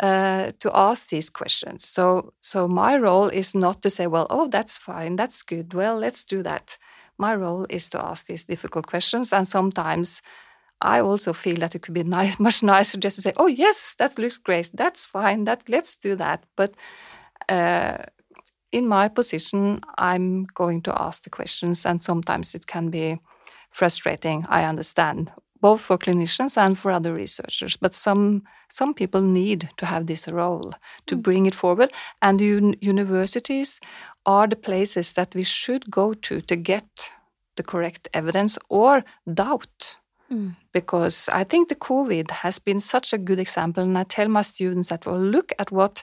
Uh, 0.00 0.50
to 0.58 0.68
ask 0.74 1.10
these 1.10 1.30
questions. 1.30 1.84
So, 1.84 2.32
so 2.40 2.66
my 2.66 2.96
role 2.96 3.28
is 3.28 3.54
not 3.54 3.80
to 3.82 3.88
say, 3.88 4.08
well, 4.08 4.26
oh, 4.28 4.48
that's 4.48 4.76
fine, 4.76 5.14
that's 5.14 5.40
good. 5.42 5.72
Well, 5.72 5.96
let's 5.96 6.24
do 6.24 6.42
that 6.42 6.76
my 7.18 7.34
role 7.34 7.66
is 7.68 7.90
to 7.90 8.04
ask 8.04 8.26
these 8.26 8.44
difficult 8.44 8.86
questions. 8.86 9.32
And 9.32 9.46
sometimes 9.46 10.22
I 10.80 11.00
also 11.00 11.32
feel 11.32 11.56
that 11.56 11.74
it 11.74 11.82
could 11.82 11.94
be 11.94 12.04
nice, 12.18 12.38
much 12.38 12.62
nicer 12.62 12.98
just 12.98 13.16
to 13.16 13.22
say, 13.22 13.32
"Oh 13.36 13.46
yes, 13.46 13.94
that 13.98 14.18
looks 14.18 14.38
great. 14.38 14.70
That's 14.74 15.04
fine. 15.04 15.44
That 15.44 15.62
let's 15.68 15.96
do 15.96 16.16
that." 16.16 16.44
But 16.56 16.74
uh, 17.48 17.98
in 18.72 18.86
my 18.88 19.08
position, 19.08 19.80
I'm 19.98 20.44
going 20.54 20.82
to 20.82 21.02
ask 21.02 21.22
the 21.22 21.30
questions, 21.30 21.86
and 21.86 22.02
sometimes 22.02 22.54
it 22.54 22.66
can 22.66 22.90
be 22.90 23.18
frustrating. 23.70 24.44
I 24.48 24.64
understand, 24.64 25.32
both 25.60 25.80
for 25.80 25.98
clinicians 25.98 26.56
and 26.56 26.76
for 26.76 26.90
other 26.90 27.14
researchers. 27.14 27.76
But 27.76 27.94
some 27.94 28.42
some 28.68 28.94
people 28.94 29.22
need 29.22 29.70
to 29.76 29.86
have 29.86 30.06
this 30.06 30.28
role 30.28 30.74
to 31.06 31.16
mm. 31.16 31.22
bring 31.22 31.46
it 31.46 31.54
forward, 31.54 31.92
and 32.20 32.40
un 32.40 32.74
universities 32.80 33.80
are 34.26 34.46
the 34.46 34.56
places 34.56 35.12
that 35.14 35.34
we 35.34 35.42
should 35.42 35.90
go 35.90 36.14
to 36.14 36.40
to 36.40 36.56
get 36.56 37.12
the 37.56 37.62
correct 37.62 38.08
evidence 38.12 38.58
or 38.68 39.04
doubt. 39.32 39.96
Mm. 40.34 40.56
Because 40.72 41.28
I 41.40 41.44
think 41.44 41.68
the 41.68 41.76
COVID 41.76 42.30
has 42.42 42.58
been 42.58 42.80
such 42.80 43.12
a 43.12 43.18
good 43.18 43.38
example, 43.38 43.84
and 43.84 43.96
I 43.96 44.02
tell 44.02 44.28
my 44.28 44.42
students 44.42 44.88
that 44.88 45.06
well, 45.06 45.20
look 45.20 45.52
at 45.58 45.70
what 45.70 46.02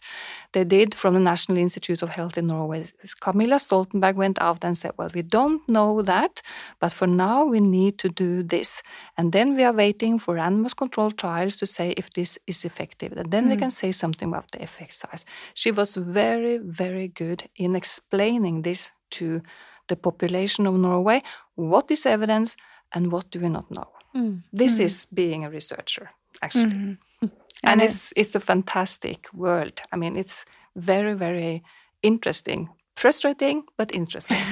they 0.53 0.63
did 0.63 0.95
from 0.95 1.13
the 1.13 1.19
National 1.19 1.57
Institute 1.57 2.01
of 2.01 2.09
Health 2.09 2.37
in 2.37 2.47
Norway. 2.47 2.83
Camilla 3.19 3.57
Stoltenberg 3.57 4.15
went 4.15 4.37
out 4.41 4.63
and 4.63 4.77
said, 4.77 4.91
"Well, 4.97 5.11
we 5.13 5.23
don't 5.23 5.61
know 5.67 6.01
that, 6.01 6.41
but 6.79 6.93
for 6.93 7.07
now 7.07 7.43
we 7.43 7.59
need 7.59 7.97
to 7.97 8.09
do 8.09 8.43
this, 8.43 8.81
and 9.17 9.33
then 9.33 9.55
we 9.55 9.63
are 9.63 9.73
waiting 9.73 10.19
for 10.19 10.35
randomized 10.35 10.77
controlled 10.77 11.17
trials 11.17 11.57
to 11.57 11.65
say 11.65 11.93
if 11.97 12.09
this 12.09 12.39
is 12.47 12.63
effective, 12.65 13.11
and 13.17 13.31
then 13.31 13.45
mm. 13.45 13.51
we 13.51 13.57
can 13.57 13.71
say 13.71 13.91
something 13.91 14.29
about 14.29 14.51
the 14.51 14.63
effect 14.63 14.93
size." 14.93 15.25
She 15.53 15.71
was 15.71 15.95
very, 15.97 16.57
very 16.57 17.09
good 17.09 17.49
in 17.55 17.75
explaining 17.75 18.61
this 18.61 18.93
to 19.17 19.41
the 19.87 19.95
population 19.97 20.67
of 20.67 20.75
Norway. 20.75 21.21
What 21.55 21.91
is 21.91 22.05
evidence, 22.05 22.55
and 22.93 23.11
what 23.11 23.29
do 23.31 23.39
we 23.41 23.49
not 23.49 23.69
know? 23.69 24.00
Mm. 24.15 24.43
This 24.51 24.79
mm. 24.79 24.83
is 24.83 25.07
being 25.13 25.45
a 25.45 25.49
researcher, 25.49 26.11
actually. 26.41 26.65
Mm. 26.65 26.97
And, 27.21 27.31
and 27.63 27.81
it's 27.81 28.13
it's 28.15 28.35
a 28.35 28.39
fantastic 28.39 29.27
world. 29.33 29.81
I 29.91 29.95
mean, 29.95 30.17
it's 30.17 30.45
very 30.75 31.13
very 31.13 31.63
interesting 32.01 32.69
frustrating 33.01 33.63
but 33.77 33.93
interesting. 33.93 34.37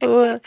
well, 0.00 0.40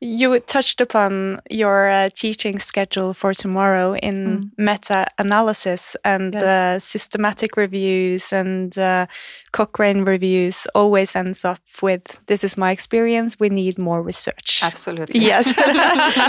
you 0.00 0.40
touched 0.40 0.80
upon 0.80 1.40
your 1.50 1.88
uh, 1.88 2.08
teaching 2.14 2.58
schedule 2.58 3.14
for 3.14 3.32
tomorrow 3.32 3.94
in 3.94 4.16
mm. 4.16 4.50
meta 4.58 5.06
analysis 5.18 5.96
and 6.04 6.34
yes. 6.34 6.42
uh, 6.42 6.78
systematic 6.80 7.56
reviews 7.56 8.32
and 8.32 8.76
uh, 8.76 9.06
Cochrane 9.52 10.04
reviews 10.04 10.66
always 10.74 11.14
ends 11.14 11.44
up 11.44 11.60
with 11.80 12.18
this 12.26 12.42
is 12.42 12.58
my 12.58 12.72
experience, 12.72 13.38
we 13.38 13.48
need 13.48 13.78
more 13.78 14.02
research. 14.02 14.60
Absolutely. 14.62 15.20
Yes. 15.20 15.54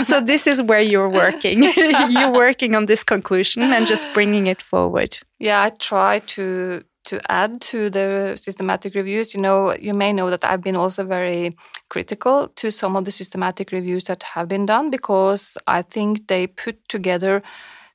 so, 0.08 0.20
this 0.20 0.46
is 0.46 0.62
where 0.62 0.80
you're 0.80 1.10
working. 1.10 1.64
you're 2.10 2.32
working 2.32 2.74
on 2.76 2.86
this 2.86 3.02
conclusion 3.02 3.62
and 3.62 3.86
just 3.86 4.06
bringing 4.14 4.46
it 4.46 4.62
forward. 4.62 5.18
Yeah, 5.38 5.62
I 5.62 5.70
try 5.70 6.20
to 6.20 6.84
to 7.06 7.20
add 7.28 7.60
to 7.62 7.90
the 7.90 8.36
systematic 8.36 8.94
reviews, 8.94 9.34
you 9.34 9.40
know, 9.40 9.74
you 9.74 9.94
may 9.94 10.12
know 10.12 10.30
that 10.30 10.44
I've 10.44 10.62
been 10.62 10.76
also 10.76 11.04
very 11.04 11.56
critical 11.88 12.48
to 12.56 12.70
some 12.70 12.96
of 12.96 13.04
the 13.04 13.12
systematic 13.12 13.72
reviews 13.72 14.04
that 14.04 14.22
have 14.22 14.48
been 14.48 14.66
done 14.66 14.90
because 14.90 15.56
I 15.66 15.82
think 15.82 16.28
they 16.28 16.46
put 16.46 16.88
together 16.88 17.42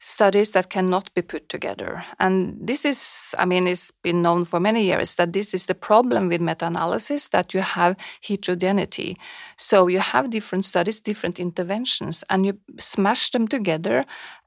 studies 0.04 0.52
that 0.52 0.72
cannot 0.72 1.14
be 1.14 1.22
put 1.22 1.48
together. 1.48 2.04
And 2.20 2.58
this 2.60 2.86
is, 2.86 3.36
I 3.38 3.46
mean, 3.46 3.68
it's 3.68 3.92
been 4.02 4.24
known 4.24 4.46
for 4.46 4.60
many 4.60 4.84
years 4.84 5.14
that 5.16 5.32
this 5.32 5.54
is 5.54 5.68
the 5.68 5.76
problem 5.76 6.28
with 6.28 6.42
meta 6.42 6.66
analysis 6.66 7.30
that 7.30 7.54
you 7.54 7.60
have 7.60 7.96
heterogeneity. 8.28 9.18
So 9.58 9.86
you 9.86 10.00
have 10.00 10.32
different 10.32 10.66
studies, 10.66 11.00
different 11.00 11.40
interventions, 11.40 12.24
and 12.32 12.48
you 12.48 12.58
smash 12.80 13.30
them 13.30 13.48
together. 13.48 14.06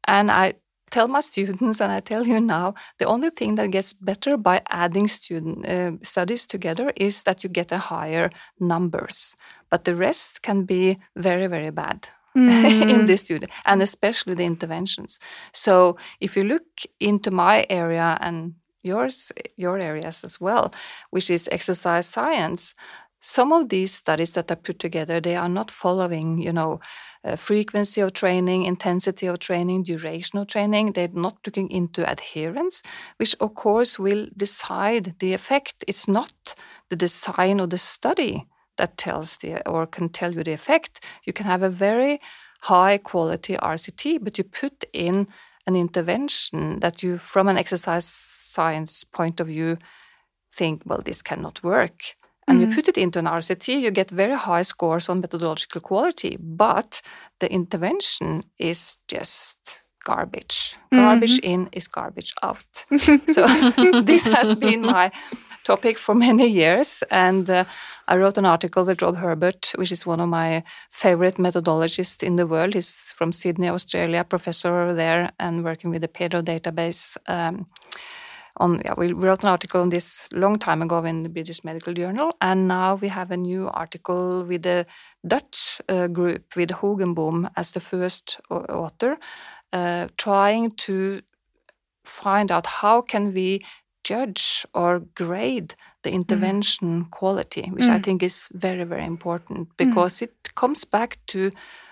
And 0.09 0.31
I 0.33 0.55
tell 0.91 1.09
my 1.09 1.21
students, 1.21 1.81
and 1.81 1.93
I 1.93 2.01
tell 2.01 2.27
you 2.27 2.41
now, 2.41 2.75
the 2.99 3.07
only 3.07 3.31
thing 3.31 3.57
that 3.57 3.71
gets 3.71 3.93
better 3.93 4.37
by 4.37 4.61
adding 4.71 5.09
student 5.09 5.67
uh, 5.67 5.93
studies 6.03 6.47
together 6.47 6.93
is 6.97 7.23
that 7.25 7.43
you 7.43 7.51
get 7.51 7.73
a 7.73 7.79
higher 7.79 8.31
numbers. 8.61 9.37
But 9.71 9.85
the 9.85 9.97
rest 9.97 10.43
can 10.43 10.65
be 10.65 10.99
very, 11.17 11.47
very 11.47 11.71
bad. 11.71 12.09
Mm. 12.37 12.91
in 12.91 13.07
this 13.07 13.21
student 13.21 13.53
and 13.65 13.81
especially 13.81 14.35
the 14.35 14.43
interventions 14.45 15.21
so 15.53 15.97
if 16.21 16.37
you 16.37 16.43
look 16.43 16.65
into 16.99 17.31
my 17.31 17.65
area 17.71 18.19
and 18.21 18.55
yours 18.83 19.31
your 19.57 19.79
areas 19.79 20.25
as 20.25 20.41
well 20.41 20.75
which 21.11 21.31
is 21.31 21.49
exercise 21.53 22.09
science 22.09 22.75
some 23.25 23.53
of 23.53 23.71
these 23.71 23.95
studies 23.95 24.33
that 24.33 24.51
are 24.51 24.57
put 24.57 24.79
together 24.79 25.21
they 25.21 25.35
are 25.35 25.49
not 25.49 25.71
following 25.71 26.41
you 26.41 26.53
know 26.53 26.81
uh, 27.25 27.37
frequency 27.37 28.03
of 28.03 28.13
training 28.13 28.65
intensity 28.65 29.27
of 29.27 29.39
training 29.39 29.83
duration 29.83 30.39
of 30.39 30.47
training. 30.47 30.93
They're 30.93 31.09
not 31.09 31.39
looking 31.47 31.71
into 31.71 32.09
adherence 32.11 32.83
which 33.17 33.35
of 33.41 33.55
course 33.55 33.99
will 33.99 34.27
decide 34.37 35.15
the 35.21 35.33
effect. 35.33 35.85
It's 35.89 36.07
not 36.07 36.55
the 36.91 36.97
design 36.97 37.61
of 37.61 37.71
the 37.71 37.79
study 37.79 38.47
that 38.77 38.99
tells 38.99 39.39
the 39.39 39.67
or 39.67 39.87
can 39.87 40.11
tell 40.11 40.35
you 40.35 40.45
the 40.45 40.53
effect. 40.53 41.03
You 41.25 41.33
can 41.33 41.47
have 41.47 41.63
a 41.63 41.71
very 41.71 42.21
high 42.63 42.99
quality 42.99 43.57
RCT, 43.57 44.23
but 44.23 44.37
you 44.37 44.45
put 44.45 44.85
in 44.93 45.27
an 45.67 45.77
intervention 45.77 46.81
that 46.81 47.03
you, 47.03 47.17
from 47.19 47.49
an 47.49 47.57
exercise 47.57 48.07
science 48.07 49.05
point 49.05 49.41
of 49.41 49.47
view, 49.47 49.79
think, 50.53 50.83
well, 50.85 51.03
this 51.03 51.23
cannot 51.23 51.63
work. 51.63 52.17
And 52.47 52.59
mm-hmm. 52.59 52.71
you 52.71 52.77
put 52.77 52.89
it 52.89 52.99
into 52.99 53.19
an 53.19 53.27
RCT, 53.27 53.81
you 53.81 53.91
get 53.91 54.11
very 54.11 54.37
high 54.37 54.63
scores 54.63 55.09
on 55.09 55.21
methodological 55.21 55.81
quality, 55.81 56.37
but 56.39 57.01
the 57.41 57.51
intervention 57.51 58.45
is 58.59 58.97
just 59.09 59.81
garbage. 60.05 60.77
Garbage 60.93 61.41
mm-hmm. 61.41 61.51
in 61.51 61.69
is 61.73 61.89
garbage 61.89 62.35
out. 62.43 62.85
so 63.29 63.47
this 64.03 64.27
has 64.27 64.55
been 64.55 64.83
my 64.83 65.11
topic 65.65 65.99
for 65.99 66.15
many 66.15 66.47
years. 66.47 67.03
And 67.11 67.51
uh, 67.51 67.65
I 68.07 68.17
wrote 68.17 68.39
an 68.39 68.47
article 68.47 68.85
with 68.85 69.03
Rob 69.03 69.17
Herbert, 69.17 69.73
which 69.77 69.91
is 69.91 70.07
one 70.07 70.21
of 70.21 70.29
my 70.29 70.63
favorite 70.91 71.37
methodologists 71.37 72.23
in 72.23 72.37
the 72.37 72.47
world. 72.47 72.75
He's 72.75 73.13
from 73.17 73.33
Sydney, 73.33 73.69
Australia, 73.69 74.25
professor 74.25 74.95
there, 74.95 75.33
and 75.41 75.65
working 75.65 75.91
with 75.91 76.03
the 76.03 76.09
Pedro 76.09 76.43
database. 76.43 77.17
Um, 77.27 77.67
on 78.57 78.81
yeah, 78.85 78.95
we 78.97 79.13
wrote 79.13 79.43
an 79.43 79.51
article 79.51 79.81
on 79.81 79.91
this 79.91 80.29
long 80.33 80.59
time 80.59 80.83
ago 80.83 81.05
in 81.05 81.23
the 81.23 81.29
British 81.29 81.65
Medical 81.65 81.93
Journal, 81.93 82.33
and 82.41 82.69
now 82.69 82.95
we 82.95 83.09
have 83.09 83.31
a 83.31 83.37
new 83.37 83.69
article 83.69 84.45
with 84.45 84.63
the 84.63 84.87
Dutch 85.27 85.81
uh, 85.89 86.07
group 86.07 86.57
with 86.57 86.71
Hoogeboom 86.71 87.51
as 87.57 87.73
the 87.73 87.81
first 87.81 88.41
author, 88.51 89.17
uh, 89.73 90.09
trying 90.17 90.71
to 90.73 91.23
find 92.05 92.53
out 92.53 92.67
how 92.67 93.01
can 93.01 93.33
we 93.35 93.65
judge 94.05 94.67
or 94.75 95.01
grade 95.15 95.75
the 96.03 96.11
mm. 96.11 96.15
intervention 96.15 97.05
mm. 97.05 97.11
quality, 97.11 97.71
which 97.73 97.87
mm. 97.87 97.91
I 97.91 97.99
think 97.99 98.23
is 98.23 98.47
very, 98.53 98.85
very 98.85 99.07
important 99.07 99.69
mm. 99.69 99.77
because 99.77 100.17
mm. 100.17 100.23
it 100.23 100.55
comes 100.55 100.85
back 100.85 101.19
to 101.29 101.51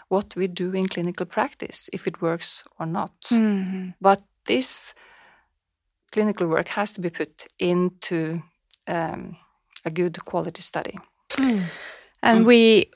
what 0.08 0.36
we 0.36 0.46
do 0.46 0.72
in 0.72 0.86
clinical 0.86 1.26
practice, 1.26 1.88
if 1.92 2.06
it 2.06 2.20
works 2.20 2.64
or 2.78 2.86
not. 2.86 3.12
-hmm. 3.30 3.94
But 4.00 4.20
this 4.44 4.94
clinical 6.12 6.46
work 6.46 6.68
has 6.68 6.92
to 6.92 7.00
be 7.00 7.10
put 7.10 7.46
into 7.58 8.42
um, 8.86 9.36
a 9.84 9.90
good 9.90 10.24
quality 10.24 10.62
study. 10.62 10.98
Mm. 11.32 11.64
And 12.24 12.44
mm. 12.44 12.46
we, 12.46 12.90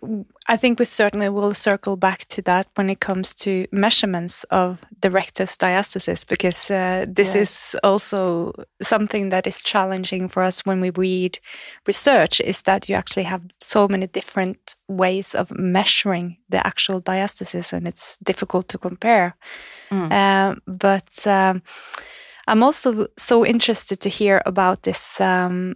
I 0.46 0.56
think 0.56 0.78
we 0.78 0.84
certainly 0.84 1.28
will 1.28 1.52
circle 1.52 1.96
back 1.96 2.26
to 2.26 2.42
that 2.42 2.68
when 2.76 2.88
it 2.88 3.00
comes 3.00 3.34
to 3.34 3.66
measurements 3.72 4.44
of 4.44 4.84
the 5.00 5.10
rectus 5.10 5.56
diastasis, 5.56 6.24
because 6.24 6.70
uh, 6.70 7.06
this 7.08 7.34
yes. 7.34 7.74
is 7.74 7.76
also 7.82 8.52
something 8.80 9.30
that 9.30 9.46
is 9.46 9.64
challenging 9.64 10.28
for 10.28 10.44
us 10.44 10.60
when 10.64 10.80
we 10.80 10.90
read 10.90 11.40
research, 11.86 12.40
is 12.40 12.62
that 12.62 12.88
you 12.88 12.94
actually 12.94 13.24
have 13.24 13.42
so 13.60 13.88
many 13.88 14.06
different 14.06 14.76
ways 14.86 15.34
of 15.34 15.50
measuring 15.50 16.36
the 16.48 16.64
actual 16.64 17.02
diastasis, 17.02 17.72
and 17.72 17.88
it's 17.88 18.18
difficult 18.18 18.68
to 18.68 18.78
compare. 18.78 19.36
Mm. 19.90 20.12
Um, 20.12 20.62
but 20.68 21.26
um, 21.26 21.62
I'm 22.46 22.62
also 22.62 23.08
so 23.16 23.44
interested 23.44 24.00
to 24.00 24.08
hear 24.08 24.40
about 24.46 24.82
this 24.82 25.20
um, 25.20 25.74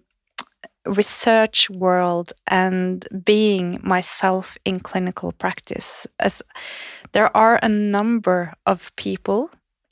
research 0.87 1.69
world 1.71 2.33
and 2.47 3.07
being 3.25 3.81
myself 3.83 4.57
in 4.65 4.81
clinical 4.81 5.33
practice 5.33 6.07
as 6.19 6.43
there 7.13 7.35
are 7.37 7.59
a 7.63 7.69
number 7.69 8.55
of 8.67 8.95
people 8.97 9.51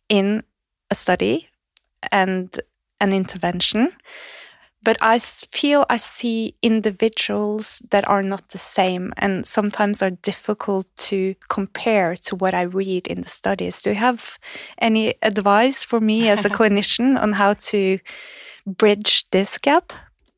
in 0.09 0.43
a 0.91 0.95
study 0.95 1.49
and 2.13 2.61
an 3.01 3.13
intervention 3.13 3.93
but 4.83 4.97
i 5.01 5.19
feel 5.19 5.85
i 5.91 5.97
see 5.97 6.55
individuals 6.63 7.83
that 7.91 8.07
are 8.09 8.23
not 8.23 8.49
the 8.49 8.59
same 8.59 9.13
and 9.17 9.47
sometimes 9.47 10.03
are 10.03 10.11
difficult 10.11 10.87
to 10.97 11.35
compare 11.49 12.15
to 12.17 12.37
what 12.37 12.55
i 12.55 12.63
read 12.63 13.07
in 13.07 13.23
the 13.23 13.29
studies 13.29 13.83
do 13.83 13.91
you 13.91 13.97
have 13.97 14.39
any 14.79 15.15
advice 15.23 15.85
for 15.85 16.01
me 16.01 16.29
as 16.29 16.45
a 16.45 16.51
clinician 16.59 17.21
on 17.21 17.33
how 17.33 17.53
to 17.55 17.99
bridge 18.67 19.29
this 19.31 19.59
gap 19.59 19.93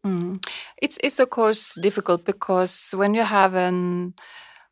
Mm. 0.05 0.42
It's 0.81 0.98
it's 1.05 1.18
of 1.18 1.29
course 1.29 1.74
difficult 1.74 2.24
because 2.24 2.94
when 2.96 3.12
you 3.12 3.22
have 3.22 3.55
an 3.55 4.14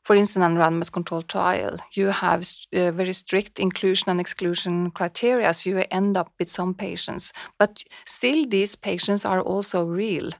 for 0.08 0.16
instance, 0.16 0.42
in 0.46 0.56
a 0.56 0.60
randomized 0.60 0.92
controlled 0.92 1.28
trial, 1.28 1.76
you 1.92 2.06
have 2.06 2.40
uh, 2.74 2.90
very 2.92 3.12
strict 3.12 3.60
inclusion 3.60 4.08
and 4.08 4.18
exclusion 4.18 4.90
criteria, 4.90 5.52
so 5.52 5.68
you 5.68 5.84
end 5.90 6.16
up 6.16 6.32
with 6.38 6.48
some 6.48 6.72
patients. 6.72 7.30
But 7.58 7.84
still, 8.06 8.46
these 8.46 8.74
patients 8.74 9.26
are 9.26 9.42
also 9.42 9.84
real. 9.84 10.30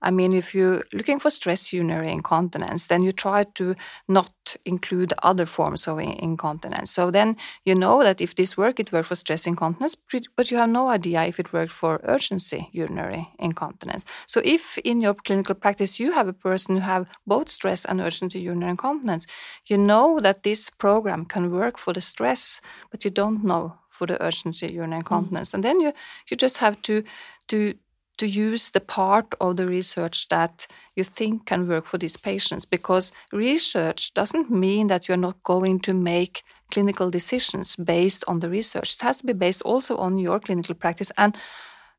I 0.00 0.10
mean, 0.10 0.32
if 0.32 0.54
you're 0.54 0.82
looking 0.92 1.18
for 1.18 1.30
stress 1.30 1.72
urinary 1.72 2.10
incontinence, 2.10 2.86
then 2.86 3.02
you 3.02 3.12
try 3.12 3.44
to 3.54 3.74
not 4.06 4.32
include 4.64 5.12
other 5.22 5.46
forms 5.46 5.88
of 5.88 5.98
incontinence. 5.98 6.90
So 6.90 7.10
then 7.10 7.36
you 7.64 7.74
know 7.74 8.02
that 8.02 8.20
if 8.20 8.34
this 8.34 8.56
worked, 8.56 8.80
it 8.80 8.92
worked 8.92 9.08
for 9.08 9.16
stress 9.16 9.46
incontinence, 9.46 9.96
but 10.36 10.50
you 10.50 10.56
have 10.56 10.70
no 10.70 10.88
idea 10.88 11.24
if 11.24 11.40
it 11.40 11.52
worked 11.52 11.72
for 11.72 12.00
urgency 12.04 12.68
urinary 12.72 13.28
incontinence. 13.38 14.04
So 14.26 14.40
if 14.44 14.78
in 14.78 15.00
your 15.00 15.14
clinical 15.14 15.54
practice 15.54 15.98
you 15.98 16.12
have 16.12 16.28
a 16.28 16.32
person 16.32 16.76
who 16.76 16.82
have 16.82 17.08
both 17.26 17.48
stress 17.48 17.84
and 17.84 18.00
urgency 18.00 18.40
urinary 18.40 18.70
incontinence, 18.70 19.26
you 19.66 19.78
know 19.78 20.20
that 20.20 20.42
this 20.42 20.70
program 20.70 21.24
can 21.24 21.50
work 21.50 21.78
for 21.78 21.92
the 21.92 22.00
stress, 22.00 22.60
but 22.90 23.04
you 23.04 23.10
don't 23.10 23.44
know 23.44 23.74
for 23.90 24.06
the 24.06 24.22
urgency 24.22 24.72
urinary 24.72 25.00
incontinence. 25.00 25.50
Mm. 25.50 25.54
And 25.54 25.64
then 25.64 25.80
you 25.80 25.92
you 26.30 26.36
just 26.36 26.58
have 26.58 26.80
to 26.82 27.02
to 27.48 27.74
to 28.18 28.26
use 28.26 28.70
the 28.70 28.80
part 28.80 29.34
of 29.40 29.56
the 29.56 29.66
research 29.66 30.28
that 30.28 30.66
you 30.96 31.04
think 31.04 31.46
can 31.46 31.66
work 31.66 31.86
for 31.86 31.98
these 31.98 32.16
patients 32.16 32.64
because 32.64 33.12
research 33.32 34.12
doesn't 34.14 34.50
mean 34.50 34.88
that 34.88 35.08
you're 35.08 35.16
not 35.16 35.42
going 35.42 35.80
to 35.80 35.94
make 35.94 36.42
clinical 36.70 37.10
decisions 37.10 37.76
based 37.76 38.24
on 38.28 38.40
the 38.40 38.50
research. 38.50 38.94
It 38.94 39.02
has 39.02 39.18
to 39.18 39.26
be 39.26 39.32
based 39.32 39.62
also 39.62 39.96
on 39.96 40.18
your 40.18 40.40
clinical 40.40 40.74
practice 40.74 41.12
and 41.16 41.36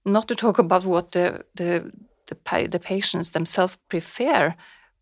not 0.06 0.28
to 0.28 0.36
talk 0.36 0.60
about 0.60 0.86
what 0.86 1.12
the, 1.12 1.44
the, 1.56 1.92
the, 2.28 2.68
the 2.68 2.80
patients 2.80 3.32
themselves 3.32 3.78
prefer 3.90 4.56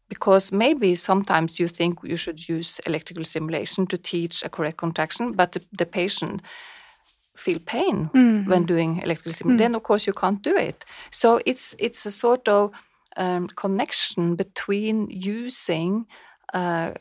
because 0.10 0.52
maybe 0.52 0.96
sometimes 0.96 1.60
you 1.60 1.68
think 1.68 2.00
you 2.04 2.16
should 2.16 2.48
use 2.48 2.80
electrical 2.86 3.26
stimulation 3.26 3.86
to 3.88 3.98
teach 3.98 4.44
a 4.44 4.50
correct 4.50 4.78
contraction, 4.78 5.34
but 5.34 5.52
the, 5.52 5.62
the 5.78 5.86
patient 5.86 6.42
feel 7.38 7.60
pain 7.60 8.10
mm. 8.14 8.48
when 8.48 8.66
doing 8.66 9.02
electrical 9.02 9.34
stimulation, 9.34 9.58
mm. 9.58 9.64
then 9.64 9.76
of 9.76 9.84
course 9.84 10.08
you 10.08 10.14
can't 10.14 10.42
do 10.42 10.56
it. 10.56 10.86
So 11.12 11.40
it's 11.46 11.76
it's 11.80 12.06
a 12.06 12.12
sort 12.12 12.48
of 12.48 12.72
um, 13.18 13.48
connection 13.48 14.36
between 14.36 15.08
using 15.10 16.06
uh, 16.54 16.92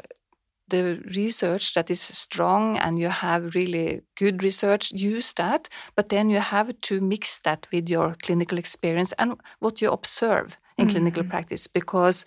the 0.68 1.00
research 1.14 1.74
that 1.74 1.90
is 1.90 2.00
strong 2.00 2.76
and 2.78 2.98
you 2.98 3.08
have 3.08 3.54
really 3.54 4.00
good 4.16 4.42
research, 4.42 4.92
use 4.92 5.32
that, 5.34 5.68
but 5.94 6.08
then 6.08 6.28
you 6.28 6.40
have 6.40 6.78
to 6.80 7.00
mix 7.00 7.38
that 7.40 7.66
with 7.72 7.88
your 7.88 8.16
clinical 8.22 8.58
experience 8.58 9.12
and 9.18 9.40
what 9.60 9.80
you 9.80 9.90
observe 9.90 10.56
in 10.76 10.88
mm. 10.88 10.90
clinical 10.90 11.22
practice 11.22 11.68
because 11.68 12.24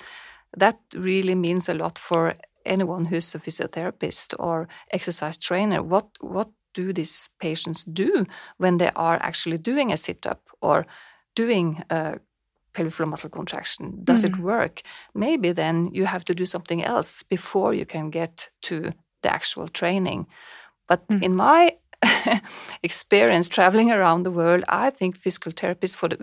that 0.57 0.79
really 0.95 1.35
means 1.35 1.69
a 1.69 1.73
lot 1.73 1.99
for 1.99 2.35
anyone 2.65 3.05
who's 3.05 3.35
a 3.35 3.39
physiotherapist 3.39 4.33
or 4.39 4.67
exercise 4.91 5.37
trainer. 5.37 5.83
What 5.83 6.07
what 6.21 6.49
do 6.79 6.93
these 6.93 7.29
patients 7.39 7.83
do 7.83 8.25
when 8.57 8.77
they 8.77 8.91
are 8.95 9.17
actually 9.29 9.59
doing 9.71 9.91
a 9.91 9.97
sit 9.97 10.25
up 10.25 10.41
or 10.61 10.85
doing 11.35 11.83
a 11.89 12.19
pelvic 12.73 12.93
floor 12.93 13.09
muscle 13.09 13.29
contraction? 13.29 13.85
Does 14.03 14.23
mm. 14.23 14.29
it 14.29 14.35
work? 14.37 14.81
Maybe 15.13 15.49
then 15.61 15.75
you 15.97 16.05
have 16.05 16.23
to 16.25 16.33
do 16.33 16.45
something 16.45 16.81
else 16.93 17.23
before 17.23 17.71
you 17.79 17.85
can 17.85 18.09
get 18.09 18.49
to 18.67 18.75
the 19.23 19.33
actual 19.37 19.67
training. 19.67 20.27
But 20.87 21.07
mm. 21.07 21.23
in 21.23 21.35
my 21.35 21.61
experience 22.83 23.49
traveling 23.49 23.91
around 23.91 24.23
the 24.23 24.31
world, 24.31 24.63
I 24.85 24.89
think 24.89 25.17
physical 25.17 25.51
therapists, 25.51 25.95
for 25.95 26.09
the, 26.09 26.17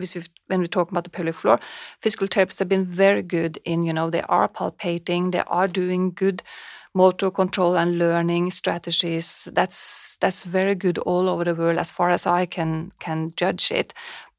when 0.47 0.61
we 0.61 0.69
talk 0.69 0.91
about 0.91 1.05
the 1.05 1.11
pelvic 1.11 1.35
floor, 1.35 1.59
physical 2.01 2.29
therapists 2.29 2.59
have 2.59 2.69
been 2.69 2.85
very 2.85 3.23
good 3.23 3.59
in, 3.65 3.83
you 3.83 3.93
know, 3.93 4.11
they 4.11 4.23
are 4.23 4.49
palpating, 4.49 5.33
they 5.33 5.45
are 5.47 5.69
doing 5.69 6.13
good 6.15 6.43
motor 6.97 7.31
control 7.31 7.77
and 7.77 7.99
learning 7.99 8.51
strategies. 8.51 9.49
That's 9.53 10.17
that's 10.21 10.45
very 10.45 10.75
good 10.75 10.99
all 10.99 11.29
over 11.29 11.45
the 11.45 11.55
world 11.55 11.79
as 11.79 11.91
far 11.91 12.11
as 12.11 12.27
I 12.27 12.47
can 12.47 12.93
can 12.99 13.31
judge 13.37 13.71
it. 13.71 13.95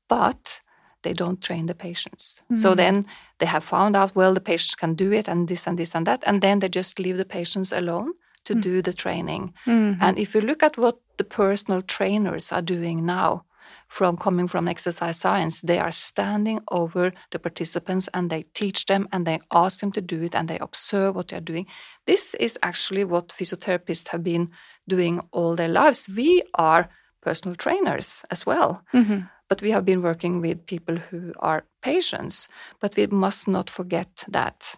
But 0.07 0.61
they 1.03 1.13
don't 1.13 1.41
train 1.41 1.67
the 1.67 1.75
patients. 1.75 2.41
Mm. 2.51 2.57
So 2.57 2.75
then 2.75 3.03
they 3.37 3.45
have 3.45 3.63
found 3.63 3.95
out 3.95 4.15
well 4.15 4.33
the 4.33 4.41
patients 4.41 4.75
can 4.75 4.95
do 4.95 5.11
it 5.11 5.27
and 5.27 5.47
this 5.47 5.67
and 5.67 5.77
this 5.77 5.95
and 5.95 6.07
that, 6.07 6.23
and 6.25 6.41
then 6.41 6.59
they 6.59 6.69
just 6.69 6.99
leave 6.99 7.17
the 7.17 7.25
patients 7.25 7.71
alone 7.71 8.13
to 8.45 8.55
mm. 8.55 8.61
do 8.61 8.81
the 8.81 8.93
training. 8.93 9.53
Mm-hmm. 9.65 10.01
And 10.01 10.17
if 10.17 10.35
you 10.35 10.41
look 10.41 10.63
at 10.63 10.77
what 10.77 10.97
the 11.17 11.23
personal 11.23 11.81
trainers 11.81 12.51
are 12.51 12.63
doing 12.63 13.05
now, 13.05 13.43
from 13.87 14.17
coming 14.17 14.47
from 14.47 14.67
exercise 14.67 15.17
science. 15.17 15.61
They 15.61 15.79
are 15.79 15.91
standing 15.91 16.61
over 16.69 17.13
the 17.31 17.39
participants 17.39 18.09
and 18.13 18.29
they 18.29 18.43
teach 18.53 18.85
them 18.85 19.07
and 19.11 19.25
they 19.25 19.39
ask 19.51 19.79
them 19.79 19.91
to 19.93 20.01
do 20.01 20.23
it 20.23 20.35
and 20.35 20.47
they 20.47 20.59
observe 20.59 21.15
what 21.15 21.29
they're 21.29 21.41
doing. 21.41 21.67
This 22.05 22.35
is 22.35 22.59
actually 22.61 23.03
what 23.03 23.29
physiotherapists 23.29 24.09
have 24.09 24.23
been 24.23 24.51
doing 24.87 25.21
all 25.31 25.55
their 25.55 25.69
lives. 25.69 26.09
We 26.15 26.43
are 26.53 26.89
personal 27.21 27.55
trainers 27.55 28.23
as 28.29 28.45
well. 28.45 28.83
Mm-hmm. 28.93 29.19
But 29.49 29.61
we 29.61 29.71
have 29.71 29.85
been 29.85 30.01
working 30.01 30.41
with 30.41 30.65
people 30.65 30.97
who 30.97 31.33
are 31.39 31.63
patients. 31.81 32.49
But 32.81 32.97
we 32.97 33.07
must 33.07 33.47
not 33.47 33.69
forget 33.69 34.25
that 34.27 34.75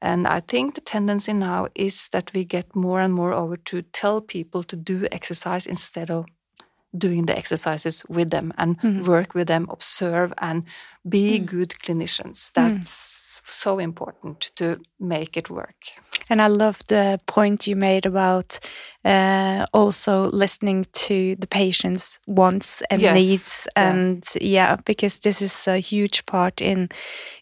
And 0.00 0.26
I 0.28 0.40
think 0.40 0.74
the 0.74 0.80
tendency 0.80 1.32
now 1.32 1.68
is 1.74 2.08
that 2.10 2.32
we 2.32 2.44
get 2.44 2.76
more 2.76 3.00
and 3.00 3.12
more 3.12 3.32
over 3.32 3.56
to 3.56 3.82
tell 3.82 4.20
people 4.20 4.62
to 4.64 4.76
do 4.76 5.06
exercise 5.10 5.66
instead 5.66 6.10
of 6.10 6.26
doing 6.96 7.26
the 7.26 7.36
exercises 7.36 8.04
with 8.08 8.30
them 8.30 8.52
and 8.56 8.76
Mhm. 8.80 9.06
work 9.06 9.34
with 9.34 9.46
them, 9.48 9.66
observe, 9.70 10.32
and 10.38 10.62
be 11.08 11.38
Mm. 11.38 11.46
good 11.46 11.70
clinicians. 11.84 12.50
That's 12.52 13.40
so 13.44 13.78
important 13.78 14.50
to 14.56 14.78
make 14.98 15.36
it 15.38 15.50
work. 15.50 15.76
And 16.30 16.40
I 16.42 16.48
love 16.48 16.78
the 16.88 17.18
point 17.26 17.66
you 17.66 17.76
made 17.76 18.06
about 18.06 18.58
uh, 19.04 19.64
also 19.72 20.24
listening 20.30 20.84
to 20.92 21.34
the 21.36 21.46
patient's 21.46 22.18
wants 22.26 22.82
and 22.90 23.00
Yes, 23.00 23.14
needs. 23.14 23.66
yeah. 23.76 23.90
And 23.90 24.24
yeah, 24.40 24.76
because 24.84 25.20
this 25.20 25.40
is 25.40 25.66
a 25.68 25.78
huge 25.78 26.26
part 26.26 26.60
in 26.60 26.88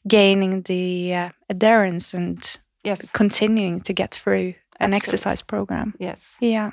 gaining 0.07 0.63
the 0.63 1.15
uh, 1.15 1.29
adherence 1.49 2.15
and 2.17 2.57
Yes. 2.85 3.11
continuing 3.11 3.81
to 3.81 3.93
get 3.93 4.15
through 4.15 4.55
an 4.79 4.93
Absolutely. 4.93 4.97
exercise 4.97 5.43
program. 5.43 5.95
Yes. 5.99 6.37
Yeah. 6.41 6.71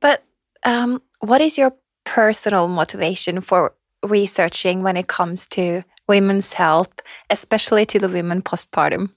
But 0.00 0.22
um, 0.64 1.02
what 1.20 1.40
is 1.40 1.58
your 1.58 1.74
personal 2.04 2.68
motivation 2.68 3.40
for 3.40 3.74
researching 4.04 4.82
when 4.82 4.96
it 4.96 5.08
comes 5.08 5.46
to 5.48 5.82
women's 6.08 6.52
health, 6.52 6.92
especially 7.30 7.84
to 7.86 7.98
the 7.98 8.08
women 8.08 8.42
postpartum? 8.42 9.10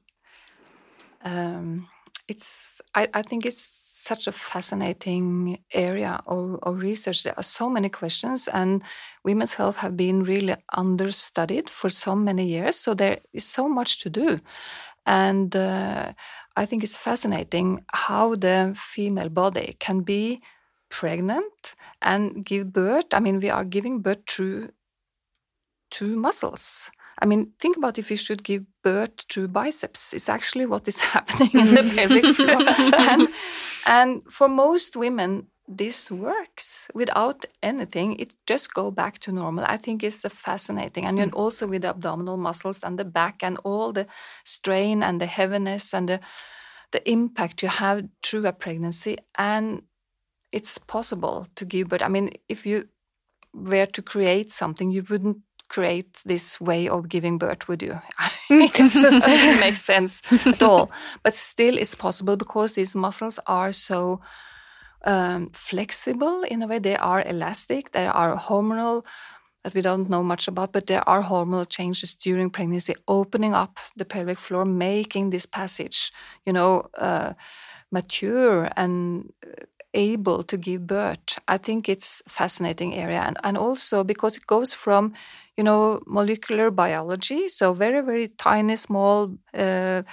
um, 1.24 1.88
it's 2.28 2.82
I, 2.96 3.08
I 3.14 3.22
think 3.22 3.46
it's 3.46 3.62
such 3.62 4.28
a 4.28 4.32
fascinating 4.32 5.60
area 5.74 6.22
of, 6.26 6.60
of 6.64 6.80
research 6.80 7.24
there 7.24 7.38
are 7.38 7.44
so 7.44 7.70
many 7.70 7.90
questions 7.90 8.48
and 8.48 8.84
women's 9.24 9.54
health 9.54 9.78
have 9.78 9.96
been 9.96 10.24
really 10.24 10.56
understudied 10.74 11.70
for 11.70 11.90
so 11.90 12.16
many 12.16 12.48
years 12.48 12.76
so 12.76 12.94
there 12.94 13.20
is 13.34 13.46
so 13.46 13.70
much 13.70 14.00
to 14.00 14.10
do 14.10 14.40
and 15.06 15.56
uh, 15.56 16.12
i 16.58 16.66
think 16.66 16.84
it's 16.84 16.98
fascinating 16.98 17.84
how 17.94 18.34
the 18.36 18.74
female 18.76 19.30
body 19.30 19.76
can 19.80 20.02
be 20.02 20.42
pregnant 20.92 21.76
and 22.02 22.46
give 22.46 22.72
birth 22.72 23.14
i 23.14 23.20
mean 23.20 23.40
we 23.40 23.50
are 23.50 23.66
giving 23.66 24.02
birth 24.02 24.24
through 24.28 24.70
to 25.90 26.16
muscles 26.16 26.92
I 27.22 27.28
mean, 27.28 27.52
think 27.60 27.78
about 27.78 28.00
if 28.00 28.10
you 28.10 28.18
should 28.18 28.44
give 28.44 28.64
birth 28.84 29.28
to 29.30 29.48
biceps. 29.48 30.12
It's 30.12 30.28
actually 30.28 30.66
what 30.66 30.88
is 30.88 31.02
happening 31.16 31.52
in 31.54 31.76
the 31.76 31.84
pelvic 31.96 32.26
floor. 32.36 32.62
And, 33.12 33.28
and 33.86 34.22
for 34.28 34.50
most 34.50 34.96
women, 34.96 35.48
this 35.68 36.10
works 36.10 36.88
without 36.94 37.46
anything. 37.62 38.16
It 38.18 38.34
just 38.48 38.74
go 38.74 38.92
back 38.92 39.20
to 39.20 39.32
normal. 39.32 39.66
I 39.68 39.78
think 39.78 40.04
it's 40.04 40.26
a 40.26 40.30
fascinating. 40.30 41.06
And 41.06 41.18
then 41.18 41.32
mm. 41.32 41.38
also 41.38 41.68
with 41.68 41.84
the 41.84 41.90
abdominal 41.90 42.38
muscles 42.38 42.84
and 42.84 42.98
the 42.98 43.06
back 43.06 43.44
and 43.44 43.58
all 43.64 43.94
the 43.94 44.08
strain 44.44 45.04
and 45.04 45.22
the 45.22 45.28
heaviness 45.28 45.94
and 45.94 46.10
the, 46.10 46.20
the 46.92 47.10
impact 47.10 47.62
you 47.62 47.70
have 47.70 48.08
through 48.24 48.48
a 48.48 48.54
pregnancy. 48.54 49.18
And 49.38 49.84
it's 50.52 50.78
possible 50.78 51.48
to 51.56 51.66
give 51.66 51.90
birth. 51.90 52.04
I 52.04 52.10
mean, 52.10 52.32
if 52.50 52.66
you 52.66 52.88
were 53.54 53.86
to 53.86 54.02
create 54.02 54.52
something, 54.52 54.92
you 54.92 55.04
wouldn't 55.10 55.38
create 55.70 56.20
this 56.26 56.60
way 56.60 56.90
of 56.90 57.08
giving 57.08 57.38
birth, 57.38 57.68
would 57.68 57.82
you? 57.82 58.00
it 58.50 58.74
doesn't 59.24 59.60
make 59.60 59.76
sense 59.76 60.22
at 60.46 60.62
all. 60.62 60.92
But 61.24 61.34
still, 61.34 61.78
it's 61.78 61.96
possible 61.96 62.36
because 62.36 62.76
these 62.76 62.96
muscles 62.96 63.40
are 63.48 63.72
so 63.72 64.20
um, 65.06 65.50
flexible 65.54 66.44
in 66.44 66.62
a 66.62 66.68
way. 66.68 66.80
They 66.80 66.98
are 66.98 67.22
elastic. 67.22 67.92
They 67.92 68.08
are 68.08 68.38
hormonal 68.38 69.06
that 69.64 69.74
we 69.74 69.82
don't 69.82 70.10
know 70.10 70.24
much 70.24 70.48
about, 70.48 70.74
but 70.74 70.88
there 70.88 71.08
are 71.08 71.24
hormonal 71.24 71.70
changes 71.70 72.16
during 72.16 72.50
pregnancy, 72.50 72.96
opening 73.08 73.54
up 73.54 73.78
the 73.96 74.06
pelvic 74.06 74.40
floor, 74.40 74.66
making 74.66 75.30
this 75.30 75.46
passage, 75.46 76.12
you 76.46 76.54
know, 76.54 76.88
uh, 76.98 77.34
mature 77.92 78.70
and 78.76 79.32
able 79.94 80.44
to 80.44 80.58
give 80.58 80.88
birth. 80.88 81.40
I 81.48 81.58
think 81.58 81.90
it's 81.90 82.22
fascinating 82.28 82.94
area, 82.96 83.22
and, 83.22 83.38
and 83.44 83.58
also 83.58 84.04
because 84.04 84.38
it 84.38 84.48
goes 84.48 84.74
from, 84.74 85.14
you 85.58 85.64
know, 85.64 86.02
molecular 86.08 86.72
biology, 86.72 87.48
so 87.48 87.74
very 87.74 88.02
very 88.02 88.28
tiny, 88.30 88.76
small. 88.76 89.36
Uh, 89.54 90.04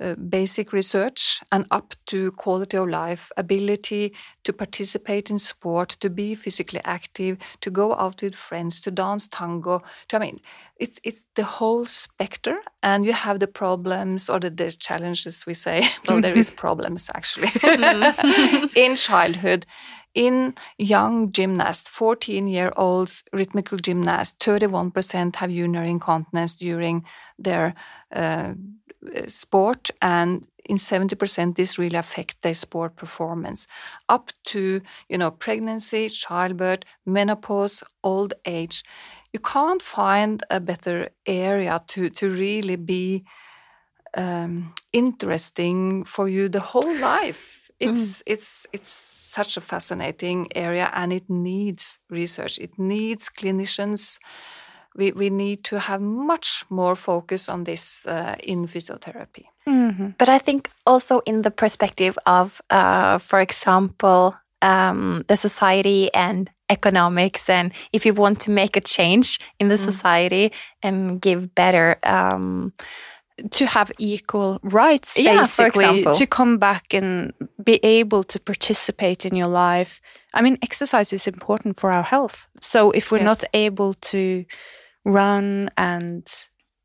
uh, 0.00 0.14
basic 0.14 0.72
research 0.72 1.42
and 1.52 1.66
up 1.70 1.94
to 2.06 2.30
quality 2.32 2.76
of 2.78 2.88
life, 2.88 3.30
ability 3.36 4.14
to 4.44 4.52
participate 4.52 5.30
in 5.30 5.38
sport, 5.38 5.90
to 5.90 6.08
be 6.08 6.34
physically 6.34 6.80
active, 6.84 7.36
to 7.60 7.70
go 7.70 7.94
out 7.94 8.22
with 8.22 8.34
friends, 8.34 8.80
to 8.80 8.90
dance 8.90 9.28
tango. 9.28 9.82
To, 10.08 10.16
I 10.16 10.18
mean, 10.18 10.40
it's 10.78 10.98
it's 11.04 11.26
the 11.34 11.44
whole 11.44 11.84
spectre, 11.84 12.60
and 12.82 13.04
you 13.04 13.12
have 13.12 13.38
the 13.38 13.46
problems 13.46 14.28
or 14.30 14.40
the, 14.40 14.50
the 14.50 14.72
challenges. 14.72 15.44
We 15.46 15.54
say, 15.54 15.86
well, 16.08 16.20
there 16.20 16.38
is 16.38 16.50
problems 16.64 17.10
actually 17.14 17.50
in 18.74 18.96
childhood. 18.96 19.66
In 20.14 20.54
young 20.76 21.32
gymnasts, 21.32 21.88
14 21.88 22.46
year 22.46 22.70
olds, 22.76 23.24
rhythmical 23.32 23.78
gymnasts, 23.78 24.36
31% 24.40 25.36
have 25.36 25.50
urinary 25.50 25.88
incontinence 25.88 26.54
during 26.54 27.06
their 27.38 27.74
uh, 28.14 28.52
sport, 29.28 29.90
and 30.00 30.46
in 30.64 30.76
70% 30.76 31.56
this 31.56 31.78
really 31.78 31.96
affect 31.96 32.42
their 32.42 32.54
sport 32.54 32.96
performance. 32.96 33.66
Up 34.08 34.30
to 34.44 34.80
you 35.08 35.18
know 35.18 35.30
pregnancy, 35.30 36.08
childbirth, 36.08 36.84
menopause, 37.06 37.82
old 38.02 38.34
age, 38.44 38.82
you 39.32 39.40
can't 39.40 39.82
find 39.82 40.42
a 40.50 40.60
better 40.60 41.08
area 41.26 41.80
to 41.88 42.10
to 42.10 42.28
really 42.28 42.76
be 42.76 43.24
um, 44.16 44.74
interesting 44.92 46.04
for 46.04 46.28
you 46.28 46.48
the 46.48 46.60
whole 46.60 46.94
life. 46.98 47.70
It's 47.80 48.22
it's 48.26 48.66
it's 48.72 48.88
such 48.90 49.56
a 49.56 49.60
fascinating 49.60 50.48
area, 50.54 50.90
and 50.94 51.12
it 51.12 51.28
needs 51.28 51.98
research. 52.10 52.58
It 52.58 52.78
needs 52.78 53.28
clinicians. 53.28 54.18
We 54.96 55.12
we 55.12 55.30
need 55.30 55.62
to 55.64 55.78
have 55.78 56.00
much 56.02 56.64
more 56.68 56.94
focus 56.96 57.48
on 57.48 57.64
this 57.64 58.06
uh, 58.06 58.34
in 58.42 58.66
physiotherapy. 58.68 59.44
Mhm. 59.66 60.14
But 60.18 60.28
I 60.28 60.38
think 60.38 60.68
also 60.84 61.20
in 61.24 61.42
the 61.42 61.50
perspective 61.50 62.14
of, 62.26 62.60
uh, 62.70 63.18
for 63.18 63.40
example, 63.40 64.34
um, 64.60 65.22
the 65.26 65.36
society 65.36 66.08
and 66.14 66.50
economics, 66.68 67.48
and 67.48 67.72
if 67.92 68.04
you 68.06 68.14
want 68.14 68.40
to 68.40 68.50
make 68.50 68.76
a 68.76 68.80
change 68.80 69.38
in 69.58 69.68
the 69.68 69.76
society 69.78 70.50
and 70.82 71.20
give 71.22 71.48
better. 71.54 71.96
Um, 72.02 72.72
to 73.50 73.64
have 73.66 73.90
equal 73.98 74.58
rights, 74.62 75.16
Yeah, 75.18 75.32
for 75.46 75.64
basically, 75.64 75.84
example. 76.00 76.14
to 76.14 76.26
come 76.26 76.58
back 76.58 76.94
and 76.94 77.32
be 77.64 77.80
able 77.82 78.22
to 78.24 78.38
participate 78.38 79.24
in 79.28 79.34
your 79.36 79.48
life. 79.48 80.00
I 80.38 80.42
mean, 80.42 80.58
exercise 80.62 81.12
is 81.16 81.26
important 81.26 81.80
for 81.80 81.90
our 81.90 82.04
health. 82.04 82.46
So 82.60 82.92
if 82.92 83.10
we're 83.10 83.24
Yes. 83.24 83.26
not 83.26 83.44
able 83.54 83.94
to 84.12 84.44
run 85.04 85.70
and 85.76 86.26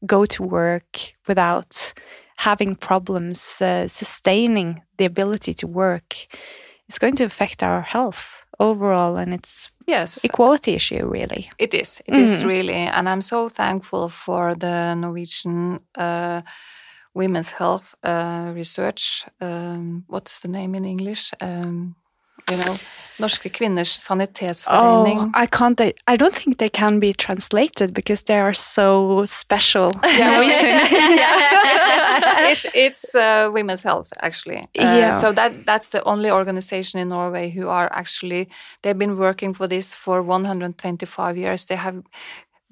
go 0.06 0.26
to 0.26 0.44
work 0.44 1.14
without 1.28 1.94
having 2.38 2.76
problems 2.76 3.62
uh, 3.62 3.88
sustaining 3.88 4.82
the 4.98 5.06
ability 5.06 5.54
to 5.54 5.68
work, 5.68 6.16
is 6.90 7.00
going 7.00 7.16
to 7.16 7.24
affect 7.24 7.64
our 7.64 7.82
health 7.82 8.46
overall, 8.60 9.18
and 9.18 9.34
it's 9.34 9.72
Yes, 9.88 10.24
equality 10.26 10.74
issue 10.74 11.08
really. 11.08 11.50
It 11.58 11.74
is. 11.74 12.02
It 12.06 12.18
is 12.18 12.42
Mhm. 12.42 12.48
really, 12.48 12.74
and 12.74 13.08
I'm 13.10 13.22
so 13.22 13.50
thankful 13.50 14.10
for 14.10 14.56
the 14.56 14.96
Norwegian 14.96 15.80
uh, 15.96 16.42
women's 17.14 17.52
health 17.52 17.96
uh, 18.04 18.52
research. 18.56 19.26
Um, 19.42 20.04
what's 20.08 20.40
the 20.40 20.48
name 20.50 20.76
in 20.78 20.86
English? 20.86 21.34
Um, 21.42 21.96
you 22.52 22.58
know, 22.58 22.78
Norske 23.20 23.50
kvinners 23.50 23.98
sanitetsforening. 23.98 25.20
Oh, 25.20 25.32
I 25.34 25.48
can't. 25.48 25.82
I 26.08 26.18
don't 26.18 26.36
think 26.36 26.58
they 26.58 26.70
can 26.70 27.00
be 27.00 27.14
translated 27.14 27.94
because 27.94 28.24
they 28.24 28.40
are 28.40 28.54
so 28.54 29.26
special. 29.26 29.92
Norwegian. 30.04 30.80
it's 32.52 32.66
it's 32.74 33.16
uh, 33.16 33.50
women's 33.54 33.84
health 33.84 34.14
actually. 34.22 34.58
Uh, 34.58 34.98
Yeah. 34.98 35.12
So 35.12 35.34
that 35.34 35.52
that's 35.66 35.90
the 35.90 36.02
only 36.04 36.32
organization 36.32 37.02
in 37.02 37.10
Norway 37.10 37.50
who 37.50 37.68
are 37.70 37.90
actually 37.92 38.48
they've 38.82 38.98
been 38.98 39.18
working 39.18 39.56
for 39.56 39.68
this 39.68 39.96
for 39.96 40.22
125 40.22 41.38
years. 41.38 41.66
They 41.66 41.78
have 41.78 42.04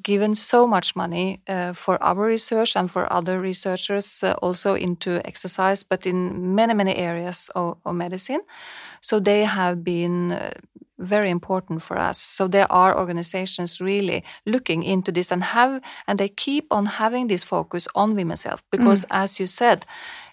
given 0.02 0.36
so 0.36 0.68
much 0.68 0.96
money 0.96 1.42
uh, 1.48 1.74
for 1.74 2.02
our 2.04 2.26
research 2.26 2.76
and 2.76 2.92
for 2.92 3.12
other 3.12 3.40
researchers 3.40 4.24
uh, 4.24 4.34
also 4.42 4.76
into 4.76 5.22
exercise, 5.26 5.84
but 5.84 6.06
in 6.06 6.56
many 6.56 6.74
many 6.74 6.96
areas 6.96 7.50
of, 7.56 7.78
of 7.86 7.96
medicine. 7.96 8.42
So 9.02 9.20
they 9.20 9.44
have 9.46 9.84
been. 9.84 10.32
Uh, 10.32 10.52
very 10.98 11.30
important 11.30 11.82
for 11.82 11.98
us. 11.98 12.18
So 12.18 12.48
there 12.48 12.72
are 12.72 12.98
organizations 12.98 13.82
really 13.82 14.24
looking 14.46 14.84
into 14.84 15.12
this 15.12 15.32
and 15.32 15.44
have 15.44 15.82
and 16.08 16.18
they 16.20 16.30
keep 16.30 16.68
on 16.72 16.86
having 16.86 17.28
this 17.28 17.44
focus 17.44 17.88
on 17.96 18.16
women's 18.16 18.44
health 18.44 18.64
because 18.72 19.06
as 19.12 19.40
you 19.40 19.46
said, 19.46 19.86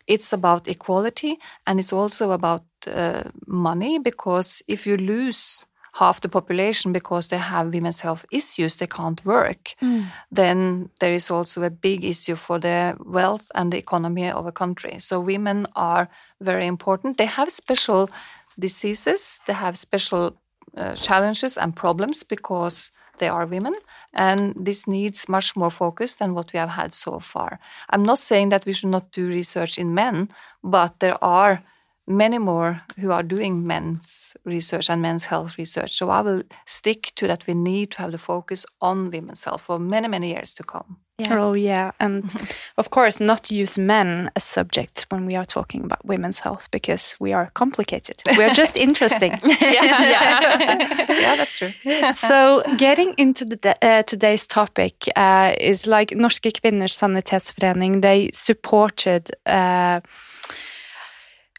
it's 0.07 0.33
about 0.33 0.68
equality 0.68 1.38
and 1.66 1.79
it's 1.79 1.92
also 1.92 2.31
about 2.31 2.64
uh, 2.87 3.25
money 3.46 3.98
because 3.98 4.62
if 4.68 4.87
you 4.87 4.96
lose 4.96 5.66
half 5.92 6.20
the 6.20 6.28
population 6.28 6.92
because 6.92 7.28
they 7.28 7.38
have 7.38 7.72
women's 7.74 8.00
health 8.00 8.24
issues, 8.31 8.76
they 8.76 8.87
can't 8.87 9.24
work, 9.24 9.74
Mm. 9.83 10.05
then 10.37 10.88
there 11.00 11.14
is 11.14 11.31
also 11.31 11.62
a 11.62 11.70
big 11.70 12.05
issue 12.05 12.37
for 12.37 12.59
the 12.59 12.96
wealth 13.05 13.50
and 13.55 13.72
the 13.72 13.78
economy 13.78 14.31
of 14.31 14.46
a 14.46 14.52
country. 14.52 14.98
So 14.98 15.20
women 15.20 15.66
are 15.74 16.09
very 16.40 16.66
important. 16.66 17.16
They 17.16 17.26
have 17.28 17.50
special 17.50 18.09
diseases, 18.59 19.40
they 19.46 19.55
have 19.55 19.76
special 19.76 20.37
uh, 20.76 20.94
challenges 20.94 21.59
and 21.59 21.76
problems 21.76 22.22
because 22.24 22.90
they 23.18 23.28
are 23.28 23.46
women, 23.46 23.74
and 24.14 24.55
this 24.66 24.87
needs 24.87 25.28
much 25.28 25.55
more 25.55 25.70
focus 25.70 26.16
than 26.16 26.33
what 26.35 26.52
we 26.52 26.59
have 26.59 26.70
had 26.70 26.94
so 26.94 27.20
far. 27.20 27.59
I'm 27.90 28.02
not 28.02 28.18
saying 28.18 28.50
that 28.50 28.64
we 28.64 28.72
should 28.72 28.90
not 28.90 29.12
do 29.12 29.28
research 29.28 29.78
in 29.78 29.94
men, 29.94 30.28
but 30.62 30.98
there 31.00 31.18
are 31.22 31.62
many 32.16 32.38
more 32.38 32.83
who 33.01 33.11
are 33.11 33.22
doing 33.22 33.66
men's 33.66 34.37
research 34.44 34.90
and 34.90 35.03
men's 35.03 35.25
health 35.25 35.59
research. 35.59 35.92
So 35.92 36.11
I 36.11 36.20
will 36.20 36.42
stick 36.66 37.12
to 37.16 37.27
that 37.27 37.46
we 37.46 37.55
need 37.55 37.90
to 37.92 37.98
have 37.98 38.12
the 38.12 38.18
focus 38.18 38.66
on 38.81 39.11
women's 39.11 39.44
health 39.44 39.62
for 39.62 39.79
many, 39.79 40.09
many 40.09 40.33
years 40.33 40.55
to 40.55 40.64
come. 40.64 40.98
Yeah. 41.18 41.38
Oh, 41.38 41.53
yeah. 41.53 41.92
And 42.01 42.25
of 42.79 42.90
course, 42.90 43.20
not 43.20 43.51
use 43.51 43.79
men 43.79 44.31
as 44.35 44.44
subjects 44.44 45.07
when 45.11 45.27
we 45.27 45.37
are 45.37 45.44
talking 45.44 45.85
about 45.85 46.05
women's 46.05 46.40
health 46.40 46.70
because 46.70 47.16
we 47.20 47.33
are 47.33 47.51
complicated. 47.55 48.22
We 48.37 48.44
are 48.44 48.55
just 48.55 48.77
interesting. 48.87 49.33
yeah, 49.42 51.07
yeah, 51.09 51.37
that's 51.37 51.59
true. 51.59 51.70
so, 52.12 52.62
getting 52.77 53.14
into 53.18 53.44
the, 53.44 53.77
uh, 53.83 54.03
today's 54.03 54.46
topic 54.46 55.09
uh, 55.14 55.55
is 55.61 55.87
like 55.87 56.11
Norske 56.11 56.53
Kvinners 56.53 56.96
Sanitetsforening, 56.96 58.03
they 58.03 58.31
supported. 58.33 59.31
Uh, 59.46 60.01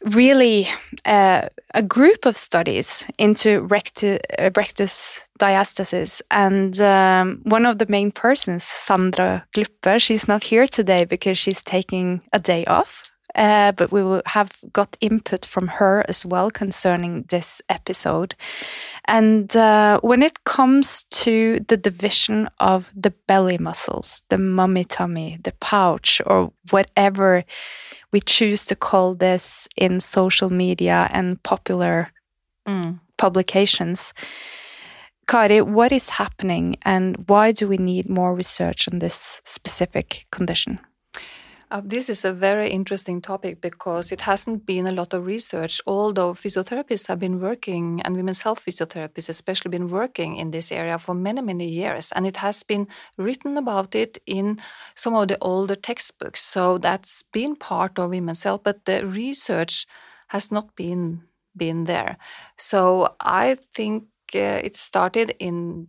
really 0.04 0.68
uh, 1.04 1.48
a 1.74 1.82
group 1.82 2.26
of 2.26 2.36
studies 2.36 3.06
into 3.18 3.64
uh, 3.64 4.50
rectus 4.54 5.24
diastasis. 5.38 6.22
And 6.30 6.80
um, 6.80 7.40
one 7.44 7.66
of 7.66 7.78
the 7.78 7.86
main 7.88 8.12
persons 8.12 8.64
sandra 8.64 9.44
Gluppe, 9.54 10.00
she's 10.00 10.28
not 10.28 10.44
here 10.44 10.66
today 10.66 11.04
because 11.04 11.38
she's 11.38 11.62
taking 11.62 12.20
a 12.32 12.38
day 12.38 12.64
off 12.66 13.13
uh, 13.34 13.72
but 13.72 13.90
we 13.92 14.02
will 14.02 14.22
have 14.26 14.52
got 14.72 14.96
input 15.00 15.44
from 15.46 15.68
her 15.68 16.04
as 16.08 16.24
well 16.26 16.50
concerning 16.50 17.24
this 17.28 17.60
episode. 17.68 18.34
And 19.06 19.54
uh, 19.56 20.00
when 20.00 20.22
it 20.22 20.44
comes 20.44 21.04
to 21.10 21.60
the 21.68 21.76
division 21.76 22.48
of 22.58 22.90
the 22.94 23.12
belly 23.26 23.58
muscles, 23.58 24.22
the 24.28 24.38
mummy 24.38 24.84
tummy, 24.84 25.38
the 25.42 25.52
pouch, 25.60 26.20
or 26.26 26.52
whatever 26.70 27.44
we 28.12 28.20
choose 28.20 28.64
to 28.66 28.76
call 28.76 29.14
this 29.14 29.68
in 29.76 30.00
social 30.00 30.50
media 30.50 31.08
and 31.12 31.42
popular 31.42 32.10
Mm. 32.66 33.00
publications. 33.18 34.14
Kari, 35.26 35.60
what 35.60 35.92
is 35.92 36.10
happening 36.10 36.76
and 36.82 37.16
why 37.28 37.52
do 37.52 37.68
we 37.68 37.76
need 37.76 38.08
more 38.08 38.34
research 38.34 38.88
on 38.92 38.98
this 39.00 39.40
specific 39.44 40.26
condition? 40.30 40.78
Uh, 41.74 41.80
this 41.84 42.08
is 42.08 42.24
a 42.24 42.32
very 42.32 42.70
interesting 42.70 43.20
topic 43.20 43.60
because 43.60 44.12
it 44.12 44.20
hasn't 44.20 44.64
been 44.64 44.86
a 44.86 44.92
lot 44.92 45.12
of 45.12 45.26
research, 45.26 45.80
although 45.88 46.32
physiotherapists 46.32 47.08
have 47.08 47.18
been 47.18 47.40
working, 47.40 48.00
and 48.04 48.14
women's 48.14 48.42
health 48.42 48.64
physiotherapists 48.64 49.28
especially 49.28 49.70
been 49.70 49.88
working 49.88 50.36
in 50.36 50.52
this 50.52 50.70
area 50.70 50.96
for 51.00 51.14
many, 51.14 51.42
many 51.42 51.66
years. 51.68 52.12
And 52.12 52.28
it 52.28 52.36
has 52.36 52.62
been 52.62 52.86
written 53.18 53.58
about 53.58 53.96
it 53.96 54.18
in 54.24 54.60
some 54.94 55.16
of 55.16 55.26
the 55.26 55.36
older 55.40 55.74
textbooks. 55.74 56.42
So 56.42 56.78
that's 56.78 57.24
been 57.32 57.56
part 57.56 57.98
of 57.98 58.10
women's 58.10 58.44
health, 58.44 58.60
but 58.62 58.84
the 58.84 59.04
research 59.04 59.84
has 60.28 60.52
not 60.52 60.76
been 60.76 61.24
been 61.56 61.84
there. 61.84 62.18
So 62.56 63.16
I 63.18 63.56
think 63.74 64.04
uh, 64.32 64.62
it 64.62 64.76
started 64.76 65.34
in 65.40 65.88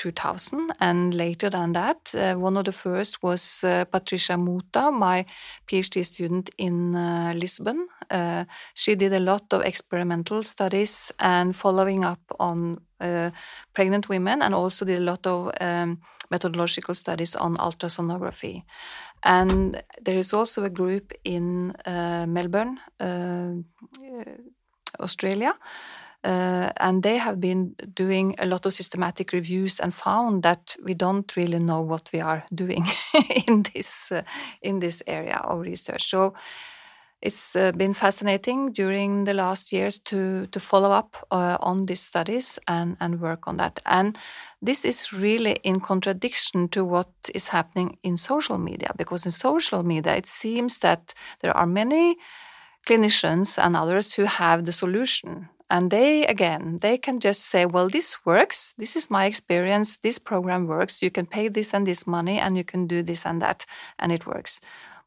2000 0.00 0.72
and 0.80 1.12
later 1.14 1.50
than 1.50 1.72
that. 1.72 2.14
Uh, 2.14 2.34
one 2.34 2.56
of 2.56 2.64
the 2.64 2.72
first 2.72 3.22
was 3.22 3.62
uh, 3.64 3.84
Patricia 3.84 4.36
Muta, 4.36 4.90
my 4.90 5.26
PhD 5.66 6.04
student 6.04 6.50
in 6.56 6.94
uh, 6.94 7.34
Lisbon. 7.36 7.86
Uh, 8.10 8.44
she 8.74 8.94
did 8.94 9.12
a 9.12 9.18
lot 9.18 9.52
of 9.52 9.62
experimental 9.62 10.42
studies 10.42 11.12
and 11.18 11.54
following 11.54 12.04
up 12.04 12.20
on 12.38 12.80
uh, 13.00 13.30
pregnant 13.74 14.08
women 14.08 14.42
and 14.42 14.54
also 14.54 14.84
did 14.86 14.98
a 14.98 15.04
lot 15.04 15.26
of 15.26 15.50
um, 15.60 15.98
methodological 16.30 16.94
studies 16.94 17.36
on 17.36 17.56
ultrasonography. 17.56 18.62
And 19.22 19.82
there 20.00 20.16
is 20.16 20.32
also 20.32 20.64
a 20.64 20.70
group 20.70 21.12
in 21.24 21.72
uh, 21.84 22.24
Melbourne, 22.26 22.80
Australia, 24.98 25.54
uh, 26.22 26.70
and 26.76 27.02
they 27.02 27.16
have 27.16 27.40
been 27.40 27.74
doing 27.94 28.34
a 28.38 28.46
lot 28.46 28.66
of 28.66 28.74
systematic 28.74 29.32
reviews 29.32 29.80
and 29.80 29.94
found 29.94 30.42
that 30.42 30.76
we 30.84 30.94
don't 30.94 31.34
really 31.36 31.58
know 31.58 31.80
what 31.80 32.10
we 32.12 32.20
are 32.20 32.44
doing 32.54 32.84
in 33.46 33.62
this 33.74 34.12
uh, 34.12 34.22
in 34.60 34.80
this 34.80 35.02
area 35.06 35.40
of 35.44 35.60
research. 35.60 36.04
So 36.04 36.34
it's 37.22 37.54
uh, 37.54 37.72
been 37.72 37.94
fascinating 37.94 38.72
during 38.72 39.24
the 39.24 39.34
last 39.34 39.72
years 39.72 39.98
to 39.98 40.46
to 40.46 40.60
follow 40.60 40.90
up 40.90 41.16
uh, 41.30 41.56
on 41.60 41.86
these 41.86 42.00
studies 42.00 42.58
and 42.66 42.96
and 43.00 43.20
work 43.20 43.48
on 43.48 43.56
that. 43.56 43.80
And 43.86 44.18
this 44.60 44.84
is 44.84 45.12
really 45.12 45.58
in 45.62 45.80
contradiction 45.80 46.68
to 46.68 46.84
what 46.84 47.08
is 47.34 47.48
happening 47.48 47.96
in 48.02 48.16
social 48.16 48.58
media 48.58 48.90
because 48.96 49.24
in 49.24 49.32
social 49.32 49.82
media 49.82 50.16
it 50.16 50.26
seems 50.26 50.78
that 50.78 51.14
there 51.40 51.56
are 51.56 51.66
many 51.66 52.16
clinicians 52.86 53.58
and 53.58 53.74
others 53.76 54.14
who 54.14 54.24
have 54.24 54.64
the 54.64 54.72
solution 54.72 55.48
and 55.70 55.90
they 55.90 56.26
again 56.26 56.78
they 56.82 56.98
can 56.98 57.18
just 57.20 57.42
say 57.44 57.64
well 57.64 57.88
this 57.88 58.26
works. 58.26 58.74
This 58.76 58.96
is 58.96 59.10
my 59.10 59.26
experience. 59.26 59.96
This 59.98 60.18
program 60.18 60.66
works. 60.66 61.02
You 61.02 61.10
can 61.10 61.26
pay 61.26 61.48
this 61.48 61.72
and 61.72 61.86
this 61.86 62.06
money 62.06 62.38
and 62.38 62.56
you 62.56 62.64
can 62.64 62.86
do 62.86 63.02
this 63.02 63.24
and 63.24 63.40
that. 63.40 63.64
And 63.98 64.12
it 64.12 64.26
works. 64.26 64.60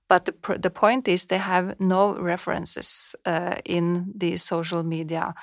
But 0.08 0.26
the, 0.26 0.58
the 0.60 0.70
point 0.70 1.08
is 1.08 1.26
they 1.26 1.38
have 1.38 1.80
no 1.80 2.16
references 2.18 3.16
uh, 3.26 3.56
in 3.66 4.12
the 4.16 4.38
social 4.38 4.84
media 4.84 5.34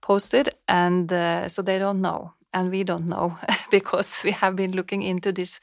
posted 0.00 0.50
and 0.68 1.12
uh, 1.12 1.48
so 1.48 1.62
they 1.62 1.78
don't 1.78 2.00
know. 2.00 2.34
And 2.52 2.70
we 2.70 2.84
don't 2.84 3.06
know 3.06 3.36
because 3.70 4.22
we 4.24 4.32
have 4.32 4.56
been 4.56 4.72
looking 4.72 5.02
into 5.02 5.32
this 5.32 5.60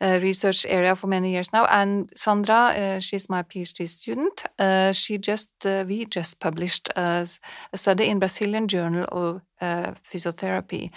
research 0.00 0.66
area 0.68 0.96
for 0.96 1.06
many 1.06 1.30
years 1.32 1.52
now. 1.52 1.66
And 1.66 2.10
Sandra, 2.16 2.74
uh, 2.76 3.00
she's 3.00 3.28
my 3.28 3.42
PhD 3.42 3.88
student. 3.88 4.44
Uh, 4.58 4.92
she 4.92 5.18
just 5.18 5.50
we 5.64 6.06
just 6.06 6.40
published 6.40 6.88
a, 6.96 7.26
a, 7.72 7.76
study 7.76 8.06
in 8.08 8.18
Brazilian 8.18 8.68
Journal 8.68 9.06
of 9.12 9.42
Physiotherapy 10.02 10.90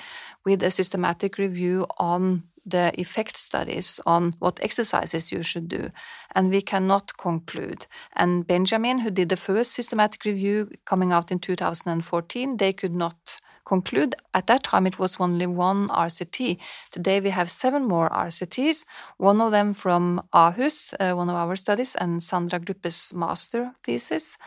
with 0.46 0.64
a 0.64 0.72
systematic 0.72 1.38
review 1.38 1.86
on 1.98 2.44
the 2.66 2.94
effect 3.00 3.38
studies 3.38 4.00
on 4.06 4.34
what 4.40 4.60
exercises 4.62 5.32
you 5.32 5.44
should 5.44 5.68
do, 5.68 5.92
and 6.36 6.50
we 6.50 6.62
cannot 6.62 7.18
conclude. 7.18 7.86
And 8.16 8.48
Benjamin, 8.48 9.00
who 9.00 9.12
did 9.12 9.30
the 9.30 9.38
first 9.38 9.72
systematic 9.72 10.26
review 10.26 10.70
coming 10.86 11.12
out 11.12 11.32
in 11.32 11.40
2014, 11.40 12.58
they 12.58 12.74
could 12.74 12.94
not 12.94 13.40
conclude. 13.66 14.16
At 14.34 14.48
that 14.48 14.64
time, 14.64 14.88
it 14.88 15.00
was 15.00 15.18
only 15.20 15.48
one 15.48 15.88
RCT. 15.88 16.58
Today, 16.92 17.20
we 17.20 17.30
have 17.30 17.50
seven 17.50 17.86
more 17.86 18.10
RCTs, 18.10 18.86
one 19.18 19.42
of 19.42 19.52
them 19.52 19.74
from 19.74 20.22
Ahus, 20.34 20.94
uh, 21.00 21.16
one 21.16 21.30
of 21.30 21.36
our 21.36 21.56
studies, 21.56 21.96
and 21.96 22.22
Sandra 22.22 22.60
Gluppe's 22.60 23.14
master 23.14 23.72
thesis. 23.84 24.38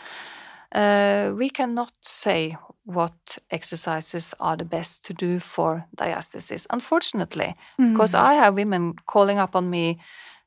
Uh, 0.76 1.32
we 1.38 1.48
cannot 1.48 1.92
say 2.02 2.54
what 2.84 3.38
exercises 3.50 4.34
are 4.38 4.56
the 4.56 4.64
best 4.64 5.04
to 5.06 5.14
do 5.14 5.40
for 5.40 5.86
diastasis, 5.96 6.66
unfortunately, 6.70 7.54
mm. 7.80 7.92
because 7.92 8.14
I 8.14 8.34
have 8.34 8.54
women 8.54 8.94
calling 9.06 9.38
up 9.38 9.56
on 9.56 9.70
me 9.70 9.98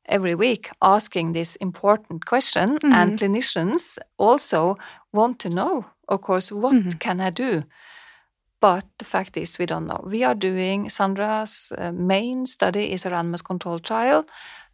every 0.06 0.36
week 0.36 0.70
asking 0.82 1.34
this 1.34 1.56
important 1.56 2.26
question, 2.26 2.78
mm. 2.78 2.94
and 2.94 3.20
clinicians 3.20 3.98
also 4.18 4.78
want 5.12 5.40
to 5.40 5.50
know, 5.50 5.86
of 6.08 6.22
course, 6.22 6.52
what 6.52 6.76
mm. 6.76 7.00
can 7.00 7.20
I 7.20 7.32
do? 7.32 7.64
But 8.62 8.86
the 8.98 9.06
fact 9.06 9.38
is, 9.38 9.58
we 9.58 9.66
don't 9.66 9.88
know. 9.88 10.04
We 10.06 10.24
are 10.24 10.36
doing 10.36 10.90
Sandra's 10.90 11.72
uh, 11.78 11.92
main 11.92 12.46
study 12.46 12.92
is 12.92 13.06
a 13.06 13.10
randomized 13.10 13.46
controlled 13.46 13.84
trial, 13.84 14.26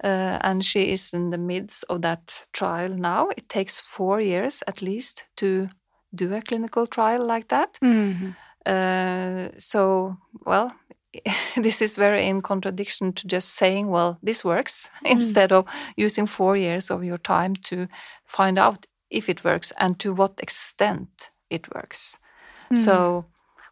uh, 0.03 0.39
and 0.41 0.63
she 0.63 0.91
is 0.91 1.13
in 1.13 1.29
the 1.29 1.37
midst 1.37 1.85
of 1.89 2.01
that 2.01 2.45
trial 2.53 2.89
now. 2.89 3.29
It 3.37 3.49
takes 3.49 3.79
four 3.79 4.21
years 4.21 4.63
at 4.67 4.81
least 4.81 5.25
to 5.37 5.69
do 6.13 6.33
a 6.33 6.41
clinical 6.41 6.87
trial 6.87 7.25
like 7.25 7.47
that. 7.49 7.77
Mm-hmm. 7.83 8.31
Uh, 8.65 9.49
so, 9.57 10.17
well, 10.45 10.71
this 11.55 11.81
is 11.81 11.97
very 11.97 12.27
in 12.27 12.41
contradiction 12.41 13.13
to 13.13 13.27
just 13.27 13.55
saying, 13.55 13.87
well, 13.87 14.17
this 14.23 14.43
works, 14.43 14.89
mm. 15.05 15.11
instead 15.11 15.51
of 15.51 15.65
using 15.95 16.25
four 16.25 16.57
years 16.57 16.91
of 16.91 17.03
your 17.03 17.17
time 17.17 17.55
to 17.55 17.87
find 18.25 18.57
out 18.57 18.85
if 19.09 19.29
it 19.29 19.43
works 19.43 19.71
and 19.77 19.99
to 19.99 20.13
what 20.13 20.39
extent 20.39 21.29
it 21.49 21.73
works. 21.73 22.19
Mm. 22.73 22.77
So, 22.77 23.25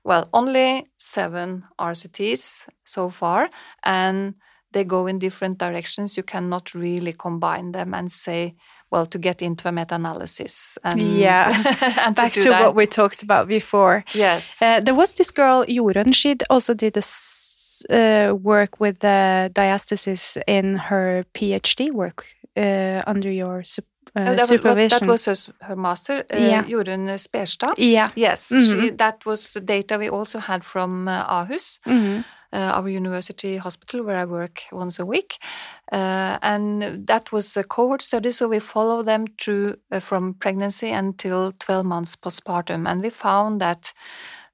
well, 0.03 0.29
only 0.33 0.87
seven 0.97 1.63
RCTs 1.79 2.67
so 2.83 3.09
far, 3.09 3.49
and 3.83 4.35
they 4.73 4.83
go 4.83 5.07
in 5.07 5.19
different 5.19 5.57
directions. 5.57 6.17
You 6.17 6.23
cannot 6.23 6.73
really 6.73 7.13
combine 7.13 7.71
them 7.71 7.93
and 7.93 8.11
say 8.11 8.55
well 8.91 9.05
to 9.07 9.17
get 9.17 9.41
into 9.41 9.67
a 9.67 9.71
meta-analysis 9.71 10.77
and 10.83 11.01
yeah. 11.01 11.49
and 12.05 12.15
back 12.15 12.33
to, 12.33 12.41
to, 12.41 12.49
what 12.51 12.75
we 12.75 12.85
talked 12.85 13.23
about 13.23 13.47
before. 13.47 14.03
Yes. 14.13 14.61
Uh, 14.61 14.79
there 14.81 14.95
was 14.95 15.13
this 15.13 15.31
girl 15.31 15.65
Jorunn. 15.65 16.13
She 16.13 16.35
also 16.49 16.73
did 16.73 16.93
this 16.93 17.83
uh, 17.89 18.33
work 18.41 18.79
with 18.79 18.99
the 18.99 19.49
diastasis 19.53 20.37
in 20.47 20.75
her 20.77 21.25
phd 21.33 21.91
work 21.91 22.25
uh, 22.55 23.01
under 23.07 23.31
your 23.31 23.63
sup- 23.63 23.85
uh, 24.15 24.19
Oh, 24.21 24.25
that, 24.25 24.39
was, 24.39 24.47
supervision. 24.47 24.99
that 24.99 25.07
was 25.07 25.25
her, 25.25 25.35
her 25.61 25.75
master 25.75 26.23
uh, 26.33 26.37
Yeah. 26.37 26.63
Jorunn 26.63 27.07
Sperstad. 27.17 27.73
Yeah. 27.77 28.09
Yes. 28.15 28.51
Mhm. 28.51 28.81
she, 28.81 28.89
that 28.91 29.25
was 29.25 29.53
the 29.53 29.61
data 29.61 29.97
we 29.97 30.09
also 30.09 30.39
had 30.39 30.63
from 30.63 31.07
uh, 31.07 31.25
Ahus 31.25 31.79
Mhm. 31.85 32.19
uh, 32.19 32.23
our 32.57 32.87
university 32.89 33.57
hospital 33.57 34.03
where 34.03 34.17
I 34.17 34.25
work 34.25 34.63
once 34.71 34.99
a 34.99 35.05
week. 35.05 35.37
Uh, 35.91 36.37
and 36.41 37.07
that 37.07 37.31
was 37.31 37.57
a 37.57 37.63
cohort 37.63 38.01
study, 38.01 38.31
so 38.31 38.47
we 38.47 38.59
follow 38.59 39.03
them 39.03 39.25
through 39.41 39.75
uh, 39.91 39.99
from 39.99 40.33
pregnancy 40.35 40.91
until 40.91 41.51
12 41.51 41.85
months 41.85 42.15
postpartum. 42.15 42.87
And 42.87 43.01
we 43.01 43.09
found 43.09 43.61
that 43.61 43.93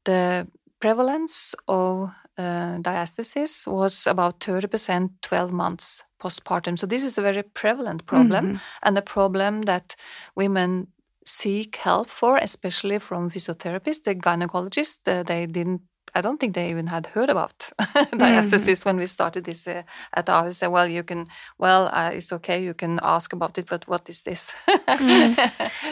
the 0.06 0.48
prevalence 0.80 1.56
of 1.68 2.10
uh, 2.38 2.78
diastasis 2.82 3.68
was 3.68 4.08
about 4.08 4.40
30% 4.40 5.10
12 5.22 5.52
months 5.52 6.04
postpartum. 6.22 6.78
So 6.80 6.88
this 6.88 7.04
is 7.04 7.18
a 7.18 7.22
very 7.22 7.44
prevalent 7.44 8.06
problem 8.06 8.46
Mhm. 8.54 8.60
and 8.84 8.98
a 8.98 9.02
problem 9.02 9.64
that 9.64 9.96
women 10.36 10.88
seek 11.26 11.76
help 11.78 12.10
for, 12.10 12.38
especially 12.38 13.00
from 13.00 13.30
physiotherapists, 13.30 14.04
the 14.04 14.16
gynecologists. 14.16 15.00
uh, 15.08 15.24
they 15.24 15.46
didn't. 15.46 15.82
I 16.16 16.22
don't 16.22 16.40
think 16.40 16.56
they 16.56 16.70
even 16.70 16.88
had 16.88 17.08
heard 17.08 17.30
about 17.30 17.72
diastasis 18.14 18.86
when 18.86 18.98
we 18.98 19.06
started 19.06 19.44
this 19.44 19.68
uh, 19.68 19.84
at 20.14 20.30
our 20.30 20.52
So, 20.52 20.70
well, 20.70 20.88
you 20.88 21.04
can, 21.04 21.28
well, 21.58 21.90
uh, 21.94 22.12
it's 22.14 22.34
okay, 22.34 22.64
you 22.64 22.74
can 22.74 23.00
ask 23.04 23.34
about 23.34 23.58
it, 23.58 23.68
but 23.70 23.88
what 23.88 24.10
is 24.10 24.24
this? 24.24 24.54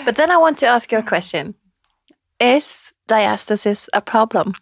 But 0.05 0.15
then 0.15 0.31
I 0.31 0.37
want 0.37 0.57
to 0.59 0.67
ask 0.67 0.91
you 0.91 0.99
a 0.99 1.03
question. 1.03 1.55
Is 2.39 2.93
diastasis 3.09 3.87
a 3.93 4.01
problem? 4.01 4.53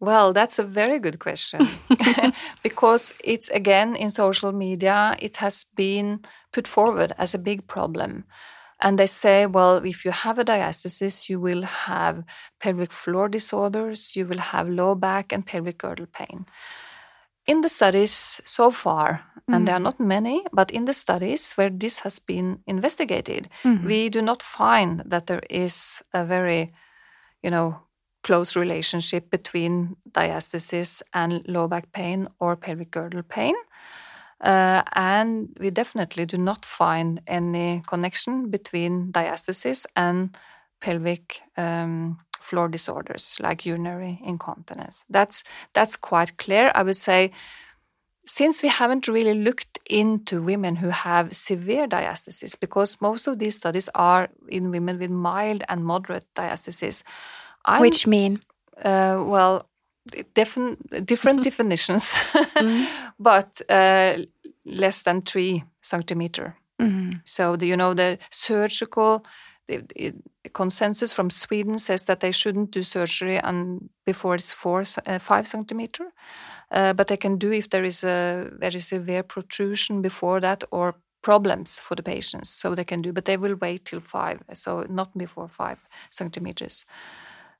Well, 0.00 0.32
that's 0.32 0.58
a 0.58 0.64
very 0.64 1.00
good 1.00 1.18
question 1.18 1.66
because 2.62 3.14
it's 3.24 3.48
again 3.50 3.96
in 3.96 4.10
social 4.10 4.52
media, 4.52 5.16
it 5.18 5.38
has 5.38 5.66
been 5.74 6.20
put 6.52 6.68
forward 6.68 7.12
as 7.18 7.34
a 7.34 7.38
big 7.38 7.66
problem. 7.66 8.24
And 8.80 8.98
they 8.98 9.06
say, 9.06 9.46
well, 9.46 9.76
if 9.84 10.04
you 10.04 10.12
have 10.12 10.38
a 10.38 10.44
diastasis, 10.44 11.28
you 11.28 11.40
will 11.40 11.62
have 11.62 12.22
pelvic 12.60 12.92
floor 12.92 13.28
disorders, 13.28 14.14
you 14.14 14.26
will 14.26 14.38
have 14.38 14.68
low 14.68 14.94
back 14.94 15.32
and 15.32 15.44
pelvic 15.44 15.78
girdle 15.78 16.06
pain. 16.06 16.46
In 17.46 17.62
the 17.62 17.68
studies 17.68 18.40
so 18.44 18.70
far, 18.70 19.24
and 19.48 19.66
there 19.66 19.74
are 19.76 19.80
not 19.80 19.98
many, 19.98 20.44
but 20.52 20.70
in 20.70 20.84
the 20.84 20.92
studies 20.92 21.54
where 21.54 21.70
this 21.70 22.00
has 22.00 22.18
been 22.18 22.58
investigated, 22.66 23.48
Mhm. 23.64 23.84
we 23.84 24.08
do 24.10 24.20
not 24.20 24.42
find 24.42 25.02
that 25.06 25.26
there 25.26 25.42
is 25.48 26.02
a 26.12 26.24
very, 26.24 26.72
you 27.42 27.50
know, 27.50 27.80
close 28.22 28.60
relationship 28.60 29.30
between 29.30 29.96
diastasis 30.12 31.02
and 31.14 31.42
low 31.48 31.66
back 31.68 31.90
pain 31.92 32.28
or 32.38 32.56
pelvic 32.56 32.90
girdle 32.90 33.22
pain. 33.22 33.54
Uh, 34.40 34.82
and 34.94 35.48
we 35.58 35.70
definitely 35.70 36.24
do 36.24 36.38
not 36.38 36.64
find 36.64 37.20
any 37.26 37.82
connection 37.86 38.50
between 38.50 39.10
diastasis 39.12 39.84
and 39.96 40.36
pelvic 40.80 41.40
um, 41.56 42.18
floor 42.40 42.68
disorders 42.68 43.36
like 43.40 43.66
urinary 43.66 44.20
incontinence. 44.24 45.04
That's 45.10 45.42
that's 45.72 45.96
quite 45.96 46.38
clear. 46.38 46.70
I 46.74 46.82
would 46.84 46.96
say 46.96 47.32
since 48.28 48.62
we 48.62 48.68
haven't 48.68 49.08
really 49.08 49.34
looked 49.34 49.78
into 49.88 50.42
women 50.42 50.76
who 50.76 50.90
have 50.90 51.34
severe 51.34 51.88
diastasis, 51.88 52.60
because 52.60 53.00
most 53.00 53.26
of 53.26 53.38
these 53.38 53.54
studies 53.54 53.88
are 53.94 54.28
in 54.48 54.70
women 54.70 54.98
with 54.98 55.10
mild 55.10 55.64
and 55.68 55.84
moderate 55.84 56.26
diastasis. 56.34 57.02
I'm, 57.64 57.80
Which 57.80 58.06
mean? 58.06 58.42
uh, 58.84 59.24
well, 59.26 59.67
different 60.34 61.06
different 61.06 61.42
definitions, 61.48 62.24
but 63.18 63.60
uh, 63.68 64.18
less 64.64 65.02
than 65.02 65.20
three 65.22 65.64
centimeter. 65.80 66.56
Mhm. 66.80 67.20
So 67.24 67.56
the, 67.56 67.66
you 67.66 67.76
know 67.76 67.94
the 67.94 68.18
surgical 68.30 69.24
the, 69.68 69.82
the 69.94 70.14
consensus 70.54 71.12
from 71.12 71.30
Sweden 71.30 71.78
says 71.78 72.04
that 72.04 72.20
they 72.20 72.32
shouldn't 72.32 72.70
do 72.70 72.82
surgery 72.82 73.38
and 73.38 73.90
before 74.06 74.34
it's 74.34 74.52
four 74.52 74.82
uh, 75.06 75.18
five 75.18 75.46
centimeter, 75.46 76.04
uh, 76.70 76.92
but 76.94 77.08
they 77.08 77.16
can 77.16 77.38
do 77.38 77.52
if 77.52 77.68
there 77.68 77.84
is 77.84 78.04
a 78.04 78.50
very 78.58 78.80
severe 78.80 79.22
protrusion 79.22 80.02
before 80.02 80.40
that 80.40 80.64
or 80.70 80.94
problems 81.22 81.80
for 81.80 81.94
the 81.94 82.02
patients. 82.02 82.48
So 82.48 82.74
they 82.74 82.84
can 82.84 83.02
do, 83.02 83.12
but 83.12 83.24
they 83.24 83.36
will 83.36 83.56
wait 83.56 83.84
till 83.84 84.00
five, 84.00 84.40
so 84.54 84.86
not 84.88 85.16
before 85.16 85.48
five 85.48 85.78
centimeters. 86.10 86.84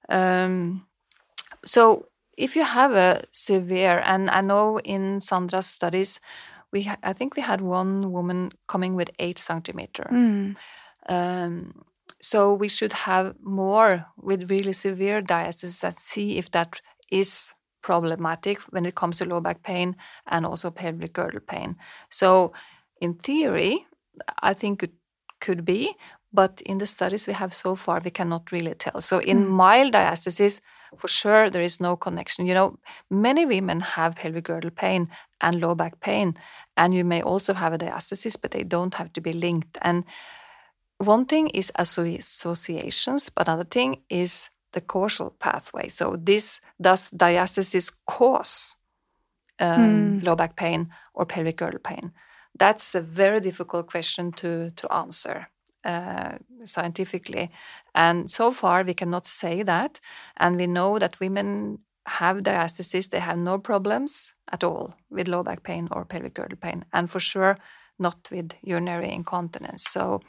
Um, 0.08 0.86
so 1.64 2.06
if 2.38 2.54
you 2.56 2.64
have 2.64 2.92
a 2.92 3.22
severe, 3.32 4.00
and 4.04 4.30
I 4.30 4.40
know 4.40 4.78
in 4.80 5.20
Sandra's 5.20 5.66
studies, 5.66 6.20
we 6.72 6.90
I 7.02 7.12
think 7.12 7.36
we 7.36 7.42
had 7.42 7.60
one 7.60 8.12
woman 8.12 8.52
coming 8.66 8.94
with 8.94 9.10
eight 9.18 9.38
centimeter. 9.38 10.08
Mm. 10.10 10.56
Um, 11.08 11.84
so 12.20 12.54
we 12.54 12.68
should 12.68 12.92
have 12.92 13.34
more 13.42 14.06
with 14.16 14.50
really 14.50 14.72
severe 14.72 15.20
diastasis 15.22 15.84
and 15.84 15.94
see 15.94 16.38
if 16.38 16.50
that 16.50 16.80
is 17.10 17.54
problematic 17.82 18.58
when 18.70 18.86
it 18.86 18.94
comes 18.94 19.18
to 19.18 19.24
low 19.24 19.40
back 19.40 19.62
pain 19.62 19.96
and 20.26 20.46
also 20.46 20.70
pelvic 20.70 21.12
girdle 21.12 21.40
pain. 21.40 21.76
So 22.10 22.52
in 23.00 23.14
theory, 23.14 23.86
I 24.42 24.54
think 24.54 24.82
it 24.82 24.92
could 25.40 25.64
be, 25.64 25.94
but 26.32 26.60
in 26.66 26.78
the 26.78 26.86
studies 26.86 27.26
we 27.26 27.34
have 27.34 27.54
so 27.54 27.76
far, 27.76 28.00
we 28.04 28.10
cannot 28.10 28.52
really 28.52 28.74
tell. 28.74 29.00
So 29.00 29.18
in 29.18 29.48
mild 29.48 29.92
diastasis, 29.92 30.60
for 30.96 31.08
sure 31.08 31.50
there 31.50 31.62
is 31.62 31.80
no 31.80 31.96
connection. 31.96 32.46
You 32.46 32.54
know, 32.54 32.78
many 33.10 33.46
women 33.46 33.80
have 33.80 34.16
pelvic 34.16 34.44
girdle 34.44 34.70
pain 34.70 35.08
and 35.40 35.60
low 35.60 35.74
back 35.74 36.00
pain, 36.00 36.36
and 36.76 36.94
you 36.94 37.04
may 37.04 37.22
also 37.22 37.54
have 37.54 37.72
a 37.72 37.78
diastasis, 37.78 38.36
but 38.40 38.50
they 38.50 38.64
don't 38.64 38.94
have 38.94 39.12
to 39.14 39.20
be 39.20 39.32
linked. 39.32 39.78
And 39.82 40.04
one 40.98 41.26
thing 41.26 41.48
is 41.48 41.72
associations, 41.76 43.30
but 43.30 43.48
another 43.48 43.64
thing 43.64 44.02
is 44.08 44.50
the 44.72 44.80
causal 44.80 45.30
pathway. 45.38 45.88
So 45.88 46.16
this 46.18 46.60
does 46.80 47.10
diastasis 47.10 47.92
cause 48.06 48.76
um, 49.60 50.18
low 50.18 50.36
back 50.36 50.56
pain 50.56 50.90
or 51.14 51.26
pelvic 51.26 51.56
girdle 51.56 51.80
pain? 51.80 52.12
That's 52.58 52.94
a 52.94 53.00
very 53.00 53.40
difficult 53.40 53.86
question 53.86 54.32
to 54.32 54.70
to 54.70 54.92
answer 54.92 55.48
scientifically, 56.64 57.50
and 57.94 58.30
so 58.30 58.52
far 58.52 58.84
we 58.84 58.94
cannot 58.94 59.26
say 59.26 59.62
that. 59.62 60.00
And 60.36 60.56
we 60.56 60.66
know 60.66 60.98
that 60.98 61.20
women 61.20 61.78
have 62.06 62.38
diastasis; 62.38 63.08
they 63.10 63.20
have 63.20 63.38
no 63.38 63.58
problems 63.58 64.34
at 64.52 64.64
all 64.64 64.94
with 65.10 65.28
low 65.28 65.42
back 65.42 65.62
pain 65.62 65.88
or 65.90 66.04
pelvic 66.04 66.34
girdle 66.34 66.58
pain, 66.60 66.84
and 66.92 67.10
for 67.10 67.20
sure 67.20 67.58
not 67.98 68.28
with 68.30 68.52
urinary 68.62 69.12
incontinence. 69.12 69.84
So. 69.88 70.20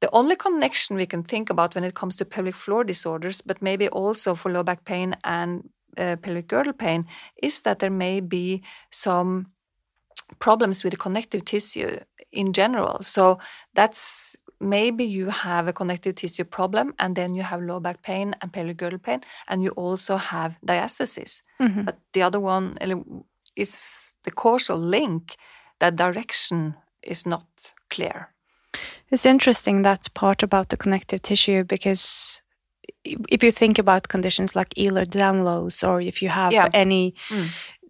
The 0.00 0.10
only 0.12 0.36
connection 0.36 0.96
we 0.96 1.06
can 1.06 1.22
think 1.22 1.50
about 1.50 1.74
when 1.74 1.84
it 1.84 1.94
comes 1.94 2.16
to 2.16 2.26
pelvic 2.26 2.54
floor 2.54 2.84
disorders, 2.84 3.40
but 3.40 3.62
maybe 3.62 3.88
also 3.88 4.34
for 4.34 4.52
low 4.52 4.62
back 4.62 4.84
pain 4.84 5.16
and 5.24 5.70
uh, 5.96 6.16
pelvic 6.16 6.46
girdle 6.46 6.74
pain, 6.74 7.06
is 7.42 7.62
that 7.62 7.78
there 7.78 7.90
may 7.90 8.20
be 8.20 8.62
some 8.90 9.46
problems 10.40 10.84
with 10.84 10.92
the 10.92 10.98
connective 10.98 11.44
tissue 11.44 11.98
in 12.32 12.52
general. 12.52 13.02
So 13.02 13.38
that's 13.74 14.36
maybe 14.60 15.04
you 15.04 15.30
have 15.30 15.66
a 15.68 15.72
connective 15.72 16.14
tissue 16.14 16.44
problem 16.44 16.94
and 16.98 17.16
then 17.16 17.34
you 17.34 17.42
have 17.42 17.60
low 17.62 17.80
back 17.80 18.02
pain 18.02 18.34
and 18.40 18.52
pelvic 18.52 18.76
girdle 18.76 18.98
pain 18.98 19.20
and 19.48 19.62
you 19.62 19.70
also 19.76 20.16
have 20.16 20.58
diastasis. 20.66 21.42
Mhm. 21.60 21.84
But 21.84 21.96
the 22.12 22.22
other 22.22 22.40
one 22.40 22.74
is 23.56 24.14
the 24.24 24.30
causal 24.30 24.78
link, 24.78 25.36
that 25.78 25.96
direction 25.96 26.74
is 27.02 27.26
not 27.26 27.46
clear. 27.90 28.28
It's 29.10 29.26
interesting 29.26 29.82
that 29.82 30.12
part 30.14 30.42
about 30.42 30.68
the 30.68 30.76
connective 30.76 31.20
tissue 31.22 31.64
because 31.64 32.40
if 33.04 33.42
you 33.44 33.50
think 33.52 33.78
about 33.78 34.08
conditions 34.08 34.54
like 34.56 34.68
Ehlers-Danlos 34.76 35.82
or 35.88 36.00
if 36.00 36.22
you 36.22 36.30
have 36.30 36.52
Yeah. 36.52 36.68
any 36.72 37.14
Mm. 37.28 37.48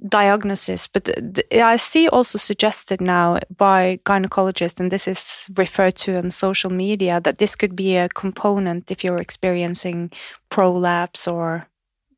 Diagnosis, 0.09 0.89
but 0.89 1.09
I 1.53 1.77
see 1.79 2.09
also 2.09 2.39
suggested 2.39 3.01
now 3.01 3.39
by 3.57 3.99
gynecologists, 4.05 4.81
and 4.81 4.91
this 4.91 5.09
is 5.09 5.49
referred 5.57 5.95
to 5.97 6.17
on 6.19 6.31
social 6.31 6.71
media, 6.71 7.21
that 7.21 7.39
this 7.39 7.57
could 7.57 7.75
be 7.77 7.97
a 7.97 8.09
component 8.09 8.91
if 8.91 9.03
you're 9.05 9.21
experiencing 9.21 10.11
prolapse 10.51 11.29
or 11.29 11.67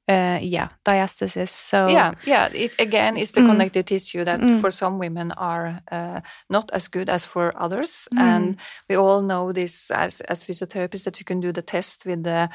uh, 0.08 0.38
yeah 0.40 0.68
diastasis. 0.84 1.48
So 1.48 1.88
Yeah, 1.88 2.12
yeah. 2.26 2.48
It 2.52 2.80
again 2.80 3.16
is 3.16 3.32
the 3.32 3.40
Mm. 3.40 3.46
connective 3.46 3.84
tissue 3.84 4.24
that 4.24 4.40
Mm. 4.40 4.60
for 4.60 4.70
some 4.70 4.98
women 4.98 5.32
are 5.36 5.80
uh, 5.92 6.20
not 6.48 6.70
as 6.72 6.88
good 6.88 7.08
as 7.08 7.26
for 7.26 7.52
others, 7.56 8.08
Mm. 8.14 8.20
and 8.20 8.56
we 8.88 8.96
all 8.96 9.22
know 9.22 9.52
this 9.52 9.90
as 9.90 10.20
as 10.28 10.44
physiotherapists 10.44 11.04
that 11.04 11.16
we 11.18 11.24
can 11.24 11.40
do 11.40 11.52
the 11.52 11.62
test 11.62 12.04
with 12.06 12.22
the 12.22 12.48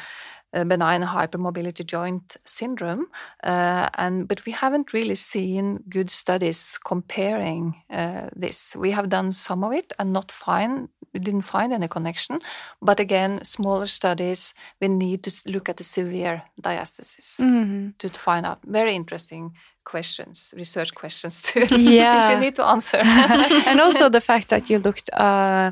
benign 0.53 1.03
hypermobility 1.03 1.85
joint 1.85 2.37
syndrome, 2.45 3.07
uh, 3.43 3.89
and 3.97 4.27
but 4.27 4.45
we 4.45 4.51
haven't 4.51 4.93
really 4.93 5.15
seen 5.15 5.83
good 5.89 6.09
studies 6.09 6.77
comparing 6.83 7.75
uh, 7.89 8.29
this. 8.35 8.75
We 8.75 8.91
have 8.91 9.09
done 9.09 9.31
some 9.31 9.63
of 9.63 9.73
it 9.73 9.93
and 9.97 10.11
not 10.13 10.31
find 10.31 10.89
we 11.13 11.19
didn't 11.19 11.41
find 11.41 11.73
any 11.73 11.87
connection. 11.87 12.39
But 12.81 12.99
again, 12.99 13.43
smaller 13.43 13.85
studies, 13.87 14.53
we 14.79 14.87
need 14.87 15.23
to 15.23 15.51
look 15.51 15.69
at 15.69 15.77
the 15.77 15.83
severe 15.83 16.43
diastasis 16.61 17.39
Mm-hmm. 17.41 17.89
to, 17.97 18.09
to 18.09 18.19
find 18.19 18.45
out. 18.45 18.59
Very 18.65 18.95
interesting 18.95 19.51
questions, 19.83 20.53
research 20.57 20.93
questions 20.95 21.41
too. 21.47 21.65
Yeah. 21.69 22.15
which 22.15 22.29
you 22.31 22.39
need 22.39 22.55
to 22.55 22.65
answer. 22.65 22.97
and 23.67 23.79
also 23.79 24.09
the 24.09 24.21
fact 24.21 24.49
that 24.49 24.69
you 24.69 24.79
looked 24.79 25.09
uh, 25.13 25.71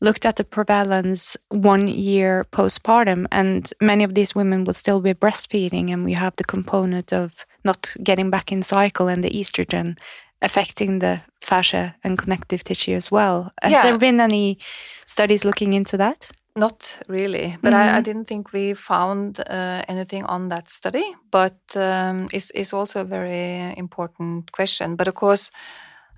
looked 0.00 0.24
at 0.26 0.36
the 0.36 0.44
prevalence 0.44 1.36
one 1.48 1.88
year 1.88 2.44
postpartum, 2.52 3.26
and 3.30 3.72
many 3.80 4.04
of 4.04 4.14
these 4.14 4.34
women 4.34 4.64
will 4.64 4.74
still 4.74 5.00
be 5.00 5.14
breastfeeding, 5.14 5.92
and 5.92 6.04
we 6.04 6.14
have 6.14 6.34
the 6.36 6.44
component 6.44 7.12
of 7.12 7.46
not 7.64 7.94
getting 8.02 8.30
back 8.30 8.52
in 8.52 8.62
cycle 8.62 9.08
and 9.08 9.22
the 9.24 9.30
estrogen 9.30 9.96
affecting 10.40 11.00
the 11.00 11.20
fascia 11.40 11.96
and 12.04 12.16
connective 12.16 12.62
tissue 12.62 12.94
as 12.94 13.10
well. 13.10 13.50
Has 13.62 13.72
Yeah. 13.72 13.82
there 13.82 13.98
been 13.98 14.20
any 14.20 14.58
studies 15.04 15.44
looking 15.44 15.72
into 15.72 15.96
that? 15.96 16.28
Not 16.58 16.98
really, 17.08 17.56
but 17.62 17.72
I, 17.72 17.96
I 17.96 18.00
Mhm. 18.00 18.04
didn't 18.04 18.24
think 18.28 18.52
we 18.52 18.74
found 18.74 19.38
uh, 19.40 19.82
anything 19.88 20.24
on 20.26 20.48
that 20.48 20.68
study. 20.70 21.04
But 21.30 21.58
um, 21.76 22.28
it's, 22.32 22.50
it's 22.54 22.72
also 22.72 23.00
a 23.00 23.04
very 23.04 23.74
important 23.78 24.50
question. 24.52 24.96
But 24.96 25.08
of 25.08 25.14
course, 25.14 25.50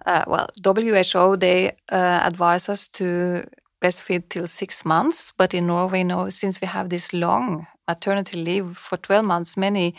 uh, 0.06 0.24
well, 0.26 0.48
WHO 0.64 1.36
they 1.36 1.70
uh, 1.92 2.20
advise 2.24 2.68
us 2.72 2.88
to 2.88 3.44
breastfeed 3.84 4.28
till 4.30 4.46
six 4.46 4.84
months. 4.84 5.32
But 5.36 5.52
in 5.54 5.66
Norway, 5.66 6.04
no, 6.04 6.28
since 6.30 6.60
we 6.60 6.68
have 6.68 6.88
this 6.88 7.12
long 7.12 7.66
maternity 7.88 8.42
leave 8.42 8.76
for 8.78 8.98
twelve 8.98 9.24
months, 9.26 9.56
many 9.56 9.94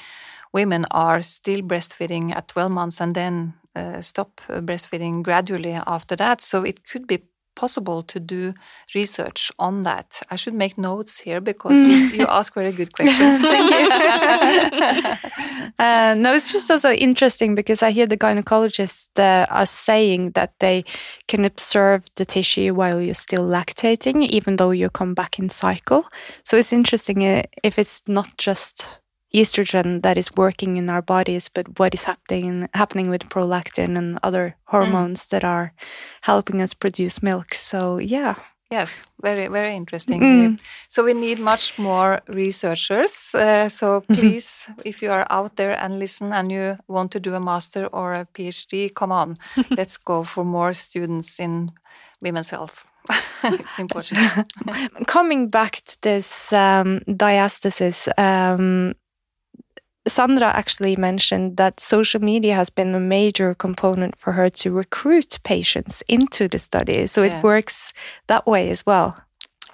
women 0.54 0.86
are 0.92 1.22
still 1.22 1.62
breastfeeding 1.62 2.36
at 2.36 2.48
twelve 2.48 2.72
months 2.72 3.02
and 3.02 3.16
then 3.16 3.54
uh, 3.76 4.02
stop 4.02 4.42
uh, 4.50 4.62
breastfeeding 4.62 5.24
gradually 5.24 5.74
after 5.88 6.16
that. 6.18 6.42
So 6.42 6.64
it 6.64 6.80
could 6.92 7.08
be 7.08 7.20
possible 7.62 8.02
to 8.02 8.20
do 8.20 8.54
research 8.96 9.52
on 9.60 9.82
that. 9.82 10.08
I 10.34 10.36
should 10.36 10.56
make 10.56 10.76
notes 10.78 11.20
here 11.20 11.40
because 11.40 11.80
you, 11.90 11.98
you 12.18 12.26
ask 12.40 12.56
very 12.56 12.72
good 12.72 12.92
questions. 12.96 13.42
Uh, 15.80 16.14
no, 16.16 16.34
it's 16.34 16.52
just 16.52 16.70
also 16.70 16.92
interesting 16.92 17.56
because 17.56 17.82
I 17.82 17.92
hear 17.92 18.06
the 18.06 18.18
gynecologists 18.18 19.10
uh, 19.18 19.48
are 19.50 19.66
saying 19.66 20.32
that 20.32 20.54
they 20.60 20.84
can 21.28 21.44
observe 21.44 22.04
the 22.18 22.26
tissue 22.26 22.74
while 22.76 23.02
you're 23.02 23.26
still 23.28 23.48
lactating, 23.48 24.28
even 24.28 24.58
though 24.58 24.72
you 24.72 24.90
come 24.90 25.14
back 25.16 25.40
in 25.40 25.50
cycle. 25.50 26.06
So 26.44 26.58
it's 26.58 26.74
interesting 26.74 27.26
uh, 27.26 27.44
if 27.64 27.80
it's 27.80 28.04
not 28.08 28.38
just 28.38 29.01
estrogen 29.34 30.02
that 30.02 30.18
is 30.18 30.36
working 30.36 30.78
in 30.78 30.90
our 30.90 31.02
bodies, 31.02 31.50
but 31.50 31.80
what 31.80 31.94
is 31.94 32.04
happening 32.04 32.68
happening 32.74 33.10
with 33.10 33.30
prolactin 33.30 33.98
and 33.98 34.20
other 34.24 34.56
hormones 34.66 35.28
that 35.28 35.44
are 35.44 35.74
helping 36.22 36.62
us 36.62 36.74
produce 36.74 37.24
milk. 37.24 37.54
So 37.54 38.00
yeah. 38.00 38.36
yes, 38.72 39.08
very 39.22 39.48
very 39.48 39.76
interesting. 39.76 40.22
Mm. 40.22 40.60
So 40.88 41.04
we 41.04 41.14
need 41.14 41.40
much 41.40 41.78
more 41.78 42.22
researchers. 42.28 43.36
Uh, 43.36 43.70
so 43.70 44.02
please, 44.02 44.70
if 44.86 45.02
you 45.02 45.12
are 45.12 45.28
out 45.30 45.56
there 45.56 45.78
and 45.84 46.00
listen 46.00 46.34
and 46.34 46.52
you 46.52 46.78
want 46.88 47.12
to 47.12 47.20
do 47.20 47.36
a 47.36 47.40
master 47.40 47.88
or 47.88 48.14
a 48.14 48.26
PhD, 48.26 48.94
come 48.94 49.12
on, 49.12 49.38
let's 49.78 49.98
go 49.98 50.24
for 50.24 50.46
more 50.46 50.74
students 50.74 51.40
in 51.40 51.72
women's 52.22 52.50
health. 52.50 52.86
it's 53.44 53.80
important. 53.80 54.54
coming 55.08 55.50
back 55.50 55.76
to 55.86 56.02
this 56.02 56.54
um, 56.54 57.00
diastasis, 57.08 58.08
um, 58.18 58.94
Sandra 60.08 60.48
actually 60.48 60.96
mentioned 60.96 61.58
that 61.58 61.80
social 61.80 62.22
media 62.22 62.56
has 62.56 62.70
been 62.72 62.96
a 62.96 63.00
major 63.00 63.54
component 63.54 64.18
for 64.18 64.34
her 64.34 64.50
to 64.50 64.72
recruit 64.72 65.40
patients 65.44 66.04
into 66.08 66.48
the 66.48 66.58
study. 66.58 67.08
So 67.08 67.22
it 67.24 67.44
works 67.44 67.94
that 68.28 68.48
way 68.48 68.72
as 68.72 68.84
well. 68.86 69.16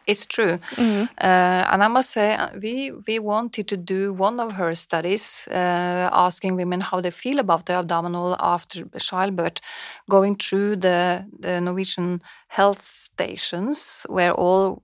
It's 0.05 0.25
true. 0.25 0.59
Uh, 0.77 1.67
and 1.71 1.83
I 1.83 1.87
must 1.89 2.11
say, 2.11 2.33
uh, 2.33 2.49
we 2.61 2.91
we 3.07 3.19
wanted 3.19 3.67
to 3.67 3.77
do 3.77 4.13
one 4.13 4.39
of 4.39 4.53
her 4.53 4.73
studies, 4.75 5.45
uh, 5.51 6.09
asking 6.13 6.55
women 6.55 6.81
how 6.81 7.01
they 7.01 7.11
feel 7.11 7.39
about 7.39 7.65
the 7.65 7.73
abdominal 7.73 8.35
after 8.39 8.85
childbirth, 8.97 9.59
going 10.09 10.37
through 10.37 10.77
the, 10.77 11.25
the 11.41 11.59
Norwegian 11.59 12.21
health 12.47 12.81
stations 12.81 14.05
where 14.09 14.33
all 14.33 14.81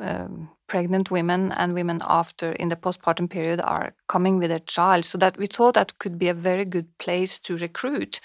um, 0.00 0.50
pregnant 0.68 1.10
women 1.10 1.52
and 1.52 1.74
women 1.74 2.00
after 2.06 2.52
in 2.52 2.68
the 2.68 2.76
postpartum 2.76 3.28
period 3.28 3.60
are 3.60 3.94
coming 4.06 4.38
with 4.38 4.50
a 4.50 4.60
child. 4.60 5.04
So 5.04 5.18
that 5.18 5.36
we 5.36 5.46
thought 5.46 5.74
that 5.74 5.98
could 5.98 6.18
be 6.18 6.28
a 6.28 6.34
very 6.34 6.64
good 6.64 6.86
place 6.98 7.38
to 7.40 7.56
recruit. 7.56 8.20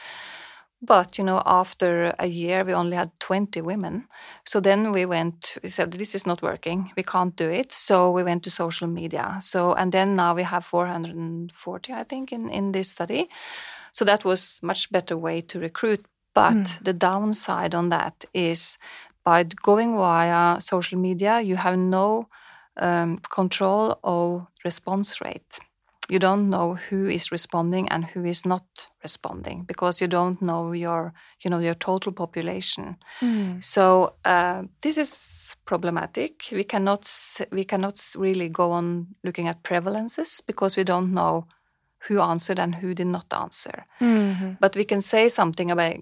But 0.86 1.18
you 1.18 1.24
know, 1.24 1.42
after 1.46 2.14
a 2.20 2.28
year, 2.28 2.66
we 2.66 2.74
only 2.74 2.98
had 2.98 3.12
20 3.20 3.62
women. 3.62 4.08
So 4.46 4.60
then 4.60 4.92
we 4.92 5.06
went, 5.06 5.58
we 5.64 5.70
said, 5.70 5.94
this 5.94 6.14
is 6.14 6.28
not 6.28 6.42
working. 6.42 6.92
We 6.98 7.04
can't 7.04 7.36
do 7.38 7.50
it. 7.50 7.72
So 7.72 8.12
we 8.12 8.22
went 8.22 8.44
to 8.44 8.50
social 8.50 8.88
media. 8.88 9.38
So, 9.40 9.74
and 9.74 9.94
then 9.94 10.16
now 10.16 10.36
we 10.36 10.44
have 10.44 10.66
440, 10.66 11.94
I 11.94 12.04
think, 12.04 12.34
in, 12.34 12.50
in 12.50 12.74
this 12.74 12.90
study. 12.90 13.30
So 13.94 14.04
that 14.04 14.26
was 14.26 14.60
much 14.62 14.92
better 14.92 15.16
way 15.16 15.40
to 15.42 15.60
recruit. 15.60 16.06
But 16.34 16.56
mm. 16.56 16.84
the 16.84 16.94
downside 16.94 17.74
on 17.74 17.90
that 17.90 18.26
is 18.34 18.78
by 19.24 19.44
going 19.44 19.96
via 19.96 20.60
social 20.62 21.00
media, 21.00 21.42
you 21.42 21.56
have 21.56 21.78
no 21.78 22.28
um, 22.78 23.20
control 23.30 24.00
of 24.04 24.48
response 24.66 25.22
rate. 25.22 25.60
You 26.10 26.20
don't 26.20 26.50
know 26.50 26.76
who 26.76 27.08
is 27.08 27.32
responding 27.32 27.88
and 27.90 28.06
who 28.06 28.26
is 28.26 28.46
not 28.46 28.64
responding 29.02 29.64
because 29.64 30.02
you 30.02 30.08
don't 30.08 30.42
know 30.42 30.74
your 30.74 31.14
you 31.44 31.50
know 31.50 31.60
your 31.60 31.76
total 31.76 32.12
population. 32.12 32.98
So 33.60 34.16
uh, 34.26 34.64
this 34.82 34.98
is 34.98 35.56
problematic. 35.66 36.46
We 36.52 36.64
cannot 36.66 37.10
we 37.52 37.64
cannot 37.64 38.00
really 38.18 38.50
go 38.50 38.72
on 38.72 39.08
looking 39.24 39.48
at 39.48 39.64
prevalences 39.64 40.42
because 40.46 40.76
we 40.78 40.84
don't 40.84 41.12
know 41.12 41.48
who 42.08 42.20
answered 42.22 42.60
and 42.60 42.76
who 42.76 42.94
did 42.94 43.08
not 43.08 43.26
answer 43.34 43.86
but 44.60 44.76
we 44.76 44.84
can 44.84 45.02
say 45.02 45.30
something 45.30 45.72
about 45.72 45.96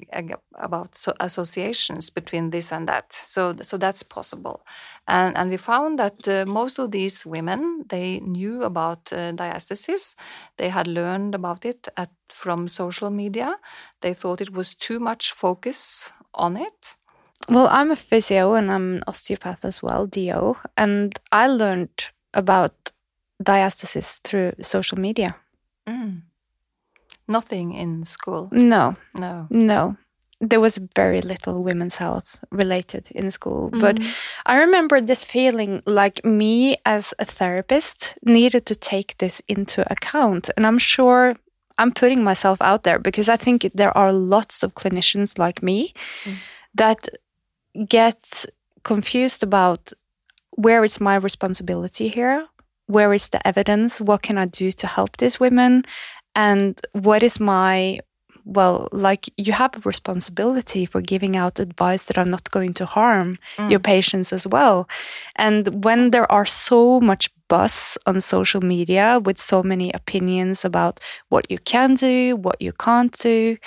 about 0.56 0.96
so 0.96 1.14
associations 1.20 2.10
between 2.10 2.52
this 2.52 2.72
and 2.72 2.88
that. 2.88 3.14
So 3.14 3.56
so 3.62 3.78
that's 3.78 4.04
possible, 4.04 4.66
and 5.08 5.38
and 5.38 5.50
we 5.52 5.58
found 5.58 6.00
that 6.00 6.28
uh, 6.28 6.46
most 6.46 6.80
of 6.80 6.92
these 6.92 7.26
women 7.26 7.86
they 7.90 8.20
knew 8.20 8.64
about 8.64 9.12
uh, 9.14 9.34
diastasis. 9.34 10.16
They 10.58 10.70
had 10.70 10.88
learned 10.88 11.36
about 11.36 11.66
it 11.66 11.88
at 11.98 12.10
from 12.30 12.68
social 12.68 13.10
media. 13.10 13.58
They 14.02 14.14
thought 14.14 14.42
it 14.42 14.54
was 14.54 14.76
too 14.76 15.00
much 15.00 15.34
focus 15.34 16.12
on 16.34 16.58
it. 16.58 16.96
Well, 17.50 17.68
I'm 17.72 17.92
a 17.92 17.96
physio 17.96 18.54
and 18.54 18.72
I'm 18.72 18.96
an 18.98 19.04
osteopath 19.08 19.66
as 19.66 19.82
well, 19.82 20.06
DO, 20.08 20.56
and 20.78 21.20
I 21.32 21.48
learned 21.48 22.12
about 22.34 22.92
diastasis 23.44 24.22
through 24.22 24.54
social 24.62 25.00
media. 25.00 25.36
Mm. 25.88 26.22
Nothing 27.28 27.74
in 27.74 28.06
school. 28.06 28.50
No, 28.52 28.96
No. 29.14 29.48
No, 29.50 29.98
there 30.42 30.60
was 30.60 30.80
very 30.96 31.22
little 31.22 31.64
women's 31.64 31.98
health 31.98 32.44
related 32.52 33.08
in 33.12 33.30
school. 33.30 33.70
But 33.70 34.00
I 34.46 34.60
remember 34.60 35.00
this 35.00 35.24
feeling 35.24 35.82
like 35.86 36.26
me 36.26 36.78
as 36.84 37.14
a 37.20 37.26
therapist 37.26 38.18
needed 38.24 38.66
to 38.66 38.76
take 38.76 39.18
this 39.20 39.42
into 39.48 39.90
account. 39.92 40.50
And 40.58 40.66
I'm 40.66 40.80
sure 40.80 41.36
I'm 41.78 41.92
putting 41.92 42.24
myself 42.24 42.60
out 42.62 42.84
there 42.84 43.00
because 43.00 43.30
I 43.30 43.38
think 43.38 43.70
there 43.76 43.96
are 43.96 44.12
lots 44.12 44.64
of 44.64 44.74
clinicians 44.74 45.38
like 45.38 45.62
me 45.62 45.94
that 46.74 47.08
get 47.88 48.46
confused 48.84 49.44
about 49.44 49.94
where 50.52 50.84
is 50.84 51.00
my 51.00 51.16
responsibility 51.16 52.08
here? 52.08 52.48
Where 52.92 53.14
is 53.14 53.30
the 53.30 53.46
evidence? 53.48 54.02
What 54.02 54.22
can 54.22 54.38
I 54.38 54.46
do 54.46 54.72
to 54.72 54.88
help 54.88 55.18
these 55.18 55.40
women? 55.40 55.84
And 56.36 56.80
what 56.94 57.24
is 57.24 57.40
my 57.40 58.00
well, 58.46 58.88
like 58.92 59.30
you 59.38 59.54
have 59.54 59.76
a 59.76 59.82
responsibility 59.82 60.86
for 60.86 61.02
giving 61.02 61.36
out 61.36 61.60
advice 61.60 62.06
that 62.06 62.18
are 62.18 62.26
not 62.26 62.50
going 62.52 62.74
to 62.74 62.86
harm 62.86 63.36
your 63.70 63.80
patients 63.80 64.34
as 64.34 64.48
well. 64.48 64.88
And 65.36 65.84
when 65.84 66.12
there 66.12 66.32
are 66.32 66.46
so 66.46 67.00
much 67.00 67.30
buzz 67.48 67.98
on 68.06 68.22
social 68.22 68.62
media 68.62 69.20
with 69.24 69.38
so 69.38 69.62
many 69.62 69.92
opinions 69.94 70.66
about 70.66 71.00
what 71.30 71.50
you 71.52 71.60
can 71.60 71.96
do, 71.96 72.36
what 72.36 72.62
you 72.62 72.72
can't 72.72 73.16
do, 73.20 73.58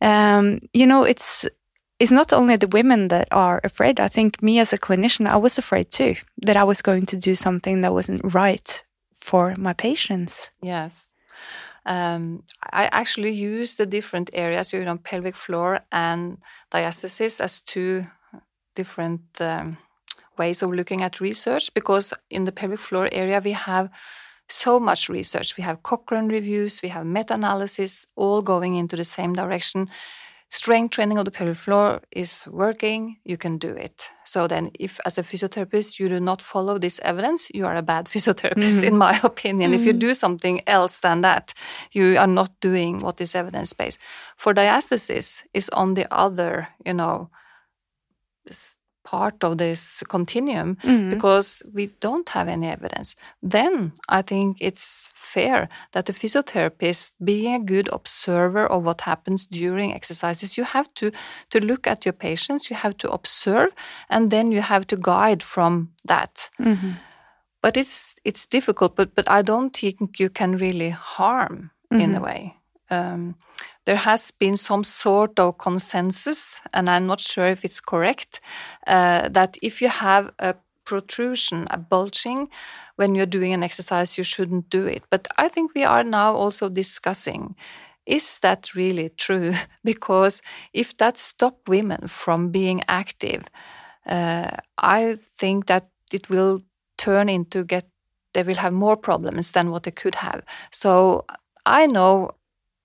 um, 0.00 0.60
you 0.72 0.86
know, 0.86 1.04
it's 1.04 1.46
it's 2.02 2.10
not 2.10 2.32
only 2.32 2.56
the 2.56 2.66
women 2.66 3.08
that 3.08 3.28
are 3.30 3.60
afraid. 3.62 4.00
I 4.00 4.08
think 4.08 4.42
me 4.42 4.58
as 4.58 4.72
a 4.72 4.78
clinician, 4.78 5.28
I 5.28 5.36
was 5.36 5.56
afraid 5.56 5.88
too 5.90 6.16
that 6.38 6.56
I 6.56 6.64
was 6.64 6.82
going 6.82 7.06
to 7.06 7.16
do 7.16 7.36
something 7.36 7.80
that 7.82 7.92
wasn't 7.92 8.34
right 8.34 8.84
for 9.12 9.54
my 9.56 9.72
patients. 9.72 10.50
Yes. 10.60 11.06
Um, 11.86 12.42
I 12.72 12.86
actually 12.86 13.30
use 13.30 13.76
the 13.76 13.86
different 13.86 14.30
areas, 14.34 14.72
you 14.72 14.84
know, 14.84 14.96
pelvic 14.96 15.36
floor 15.36 15.80
and 15.92 16.38
diastasis 16.72 17.40
as 17.40 17.60
two 17.60 18.04
different 18.74 19.22
um, 19.40 19.76
ways 20.36 20.60
of 20.62 20.72
looking 20.72 21.02
at 21.02 21.20
research 21.20 21.72
because 21.72 22.12
in 22.30 22.44
the 22.44 22.52
pelvic 22.52 22.80
floor 22.80 23.08
area 23.12 23.40
we 23.44 23.52
have 23.52 23.90
so 24.48 24.80
much 24.80 25.08
research. 25.08 25.56
We 25.56 25.62
have 25.62 25.84
Cochrane 25.84 26.28
reviews, 26.28 26.82
we 26.82 26.88
have 26.88 27.06
meta 27.06 27.34
analysis, 27.34 28.06
all 28.16 28.42
going 28.42 28.74
into 28.74 28.96
the 28.96 29.04
same 29.04 29.34
direction. 29.34 29.88
Strength 30.54 30.90
training 30.90 31.16
of 31.16 31.24
the 31.24 31.30
pelvic 31.30 31.56
floor 31.56 32.02
is 32.10 32.46
working, 32.46 33.16
you 33.24 33.38
can 33.38 33.56
do 33.56 33.70
it. 33.70 34.10
So 34.24 34.46
then, 34.46 34.70
if 34.78 35.00
as 35.06 35.16
a 35.16 35.22
physiotherapist 35.22 35.98
you 35.98 36.10
do 36.10 36.20
not 36.20 36.42
follow 36.42 36.78
this 36.78 37.00
evidence, 37.02 37.48
you 37.54 37.64
are 37.64 37.74
a 37.74 37.80
bad 37.80 38.04
physiotherapist, 38.12 38.76
mm 38.76 38.80
-hmm. 38.80 38.88
in 38.88 38.98
my 38.98 39.18
opinion. 39.30 39.70
Mm 39.70 39.76
-hmm. 39.76 39.80
If 39.80 39.86
you 39.86 39.94
mm-hmm. 39.94 40.08
do 40.08 40.14
something 40.14 40.60
else 40.66 41.00
than 41.00 41.22
that, 41.22 41.52
you 41.92 42.18
are 42.18 42.32
not 42.32 42.50
doing 42.58 43.02
what 43.02 43.20
is 43.20 43.34
evidence 43.34 43.74
based. 43.76 44.00
For 44.36 44.54
diastasis, 44.54 45.44
is 45.52 45.70
on 45.70 45.94
the 45.94 46.06
other, 46.10 46.68
you 46.84 46.94
know, 46.94 47.30
part 49.12 49.44
of 49.44 49.58
this 49.58 50.02
continuum 50.08 50.76
mm. 50.76 51.10
because 51.10 51.62
we 51.74 51.84
don't 52.00 52.28
have 52.30 52.48
any 52.48 52.68
evidence. 52.76 53.14
Then 53.42 53.92
I 54.08 54.22
think 54.22 54.56
it's 54.60 55.10
fair 55.12 55.68
that 55.92 56.06
the 56.06 56.14
physiotherapist, 56.14 57.12
being 57.22 57.54
a 57.54 57.64
good 57.72 57.88
observer 57.92 58.66
of 58.66 58.84
what 58.84 59.02
happens 59.02 59.44
during 59.44 59.94
exercises, 59.94 60.56
you 60.56 60.64
have 60.64 60.88
to, 60.94 61.10
to 61.50 61.60
look 61.60 61.86
at 61.86 62.06
your 62.06 62.14
patients, 62.14 62.70
you 62.70 62.76
have 62.76 62.96
to 62.98 63.10
observe, 63.10 63.70
and 64.08 64.30
then 64.30 64.50
you 64.50 64.62
have 64.62 64.86
to 64.86 64.96
guide 64.96 65.42
from 65.42 65.90
that. 66.04 66.48
Mm-hmm. 66.58 66.92
But 67.62 67.76
it's 67.76 68.16
it's 68.24 68.46
difficult, 68.46 68.96
but 68.96 69.14
but 69.14 69.30
I 69.38 69.42
don't 69.42 69.76
think 69.76 70.18
you 70.18 70.30
can 70.30 70.56
really 70.56 70.90
harm 70.90 71.70
mm-hmm. 71.92 72.02
in 72.02 72.10
a 72.10 72.14
mm-hmm. 72.14 72.24
way. 72.24 72.56
Um, 72.90 73.34
there 73.84 73.96
has 73.96 74.30
been 74.30 74.56
some 74.56 74.84
sort 74.84 75.38
of 75.38 75.58
consensus, 75.58 76.60
and 76.72 76.88
I'm 76.88 77.06
not 77.06 77.20
sure 77.20 77.46
if 77.46 77.64
it's 77.64 77.80
correct, 77.80 78.40
uh, 78.86 79.28
that 79.30 79.56
if 79.62 79.82
you 79.82 79.88
have 79.88 80.32
a 80.38 80.54
protrusion, 80.84 81.66
a 81.70 81.78
bulging, 81.78 82.48
when 82.96 83.14
you're 83.14 83.26
doing 83.26 83.52
an 83.52 83.62
exercise, 83.62 84.18
you 84.18 84.24
shouldn't 84.24 84.70
do 84.70 84.86
it. 84.86 85.02
But 85.10 85.28
I 85.38 85.48
think 85.48 85.72
we 85.74 85.84
are 85.84 86.04
now 86.04 86.34
also 86.34 86.68
discussing 86.68 87.56
is 88.04 88.40
that 88.40 88.74
really 88.74 89.10
true? 89.10 89.54
because 89.84 90.42
if 90.72 90.96
that 90.98 91.16
stops 91.18 91.68
women 91.68 92.08
from 92.08 92.50
being 92.50 92.82
active, 92.88 93.44
uh, 94.06 94.56
I 94.78 95.16
think 95.38 95.66
that 95.66 95.88
it 96.12 96.28
will 96.28 96.62
turn 96.98 97.28
into 97.28 97.64
get 97.64 97.86
they 98.34 98.42
will 98.42 98.54
have 98.56 98.72
more 98.72 98.96
problems 98.96 99.52
than 99.52 99.70
what 99.70 99.82
they 99.82 99.90
could 99.90 100.14
have. 100.14 100.42
So 100.70 101.26
I 101.66 101.86
know 101.86 102.30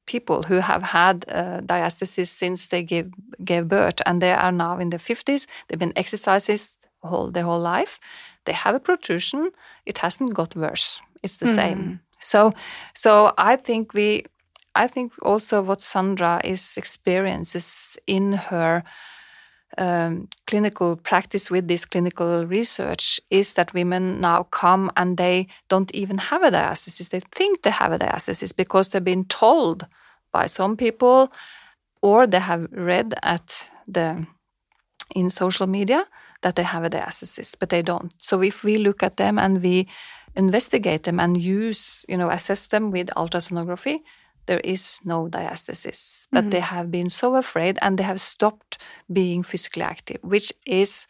people 0.08 0.44
who 0.44 0.56
have 0.56 0.82
had 0.82 1.26
uh, 1.28 1.60
diastasis 1.62 2.28
since 2.28 2.68
they 2.68 2.82
gave, 2.82 3.12
gave 3.44 3.68
birth 3.68 4.02
and 4.06 4.22
they 4.22 4.32
are 4.32 4.52
now 4.52 4.80
in 4.80 4.90
their 4.90 5.00
50s. 5.00 5.46
They've 5.68 5.80
been 5.80 5.94
exercises 5.96 6.80
whole, 7.04 7.30
their 7.30 7.44
whole 7.44 7.60
life. 7.60 8.00
They 8.46 8.54
have 8.54 8.74
a 8.74 8.80
protrusion. 8.80 9.52
It 9.86 10.00
hasn't 10.00 10.34
got 10.34 10.56
worse. 10.56 11.02
It's 11.22 11.38
the 11.38 11.46
mm. 11.46 11.56
same. 11.56 12.00
So, 12.20 12.54
so 12.96 13.34
I 13.38 13.56
think 13.58 13.94
we, 13.94 14.24
I 14.74 14.88
think 14.88 15.14
also 15.22 15.62
what 15.62 15.82
Sandra 15.82 16.42
is 16.44 16.78
experiences 16.78 17.98
in 18.08 18.34
her 18.34 18.84
um, 19.78 20.30
clinical 20.46 20.96
practice 20.96 21.52
with 21.52 21.68
this 21.68 21.86
clinical 21.86 22.46
research 22.46 23.20
is 23.30 23.54
that 23.54 23.74
women 23.74 24.22
now 24.22 24.44
come 24.44 24.92
and 24.96 25.18
they 25.18 25.48
don't 25.70 25.94
even 25.94 26.18
have 26.18 26.44
a 26.44 26.52
diastasis. 26.52 27.10
They 27.10 27.22
think 27.32 27.62
they 27.62 27.72
have 27.72 27.92
a 27.92 28.00
diastasis 28.00 28.56
because 28.56 28.90
they've 28.90 29.04
been 29.04 29.26
told 29.26 29.88
by 30.32 30.48
some 30.48 30.78
people 30.78 31.32
or 32.02 32.28
they 32.28 32.40
have 32.40 32.68
read 32.72 33.14
at 33.24 33.70
the 33.88 34.26
in 35.16 35.30
social 35.30 35.68
media 35.68 36.06
that 36.42 36.56
they 36.56 36.64
have 36.64 36.84
a 36.84 36.90
diastasis, 36.90 37.56
but 37.60 37.70
they 37.70 37.82
don't. 37.82 38.14
So 38.18 38.42
if 38.42 38.64
we 38.64 38.78
look 38.78 39.02
at 39.02 39.18
them 39.18 39.40
and 39.40 39.62
we 39.64 39.88
investigate 40.36 41.04
them 41.04 41.20
and 41.20 41.40
use, 41.40 42.06
you 42.08 42.18
know, 42.18 42.30
assess 42.30 42.68
them 42.68 42.92
with 42.92 43.08
ultrasonography, 43.16 44.02
there 44.48 44.62
is 44.64 45.00
no 45.06 45.28
diastasis. 45.28 46.28
But 46.32 46.46
mm. 46.46 46.52
they 46.52 46.60
have 46.60 46.92
been 46.92 47.10
so 47.10 47.36
afraid 47.36 47.78
and 47.82 47.98
they 47.98 48.04
have 48.04 48.20
stopped 48.20 48.78
being 49.12 49.44
physically 49.44 49.84
active, 49.84 50.18
which 50.22 50.52
is, 50.66 51.08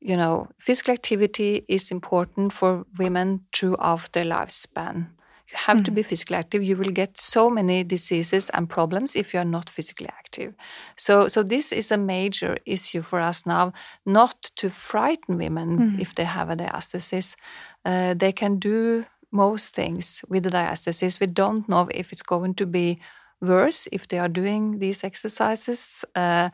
you 0.00 0.16
know, 0.16 0.48
physical 0.58 0.92
activity 0.92 1.64
is 1.68 1.90
important 1.90 2.52
for 2.52 2.84
women 2.98 3.42
throughout 3.54 4.12
their 4.12 4.24
lifespan. 4.24 5.06
You 5.52 5.58
have 5.66 5.78
mm. 5.78 5.84
to 5.84 5.90
be 5.90 6.02
physically 6.02 6.36
active. 6.36 6.62
You 6.62 6.76
will 6.76 6.90
get 6.90 7.18
so 7.18 7.50
many 7.50 7.84
diseases 7.84 8.50
and 8.50 8.68
problems 8.68 9.14
if 9.14 9.34
you 9.34 9.40
are 9.40 9.44
not 9.44 9.68
physically 9.68 10.08
active. 10.08 10.54
So, 10.96 11.28
so 11.28 11.42
this 11.42 11.72
is 11.72 11.92
a 11.92 11.98
major 11.98 12.56
issue 12.64 13.02
for 13.02 13.20
us 13.20 13.44
now, 13.44 13.72
not 14.06 14.50
to 14.56 14.70
frighten 14.70 15.36
women 15.36 15.78
mm. 15.78 16.00
if 16.00 16.14
they 16.14 16.24
have 16.24 16.48
a 16.48 16.56
diastasis. 16.56 17.36
Uh, 17.84 18.14
they 18.14 18.32
can 18.32 18.58
do 18.58 19.04
most 19.32 19.70
things 19.70 20.22
with 20.28 20.44
the 20.44 20.50
diastasis. 20.50 21.20
We 21.20 21.26
don't 21.26 21.68
know 21.68 21.88
if 21.94 22.12
it's 22.12 22.22
going 22.22 22.54
to 22.54 22.66
be 22.66 23.00
worse 23.40 23.88
if 23.90 24.06
they 24.08 24.18
are 24.18 24.28
doing 24.28 24.78
these 24.78 25.02
exercises. 25.02 26.04
Uh, 26.14 26.50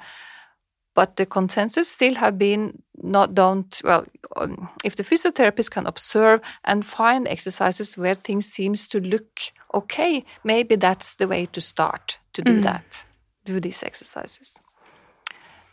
but 0.99 1.15
the 1.15 1.27
consensus 1.27 1.89
still 1.89 2.15
have 2.17 2.39
been 2.39 2.83
not 3.03 3.33
don't 3.33 3.81
well 3.85 4.05
um, 4.37 4.69
if 4.85 4.97
the 4.97 5.05
physiotherapist 5.05 5.71
can 5.71 5.87
observe 5.87 6.41
and 6.65 6.85
find 6.85 7.29
exercises 7.29 7.97
where 7.97 8.17
things 8.17 8.47
seems 8.47 8.89
to 8.89 8.99
look 8.99 9.53
okay 9.73 10.25
maybe 10.43 10.75
that's 10.77 11.15
the 11.15 11.29
way 11.29 11.47
to 11.47 11.61
start 11.61 12.19
to 12.33 12.43
do 12.43 12.55
mm. 12.59 12.63
that 12.63 13.05
do 13.45 13.61
these 13.61 13.85
exercises 13.85 14.61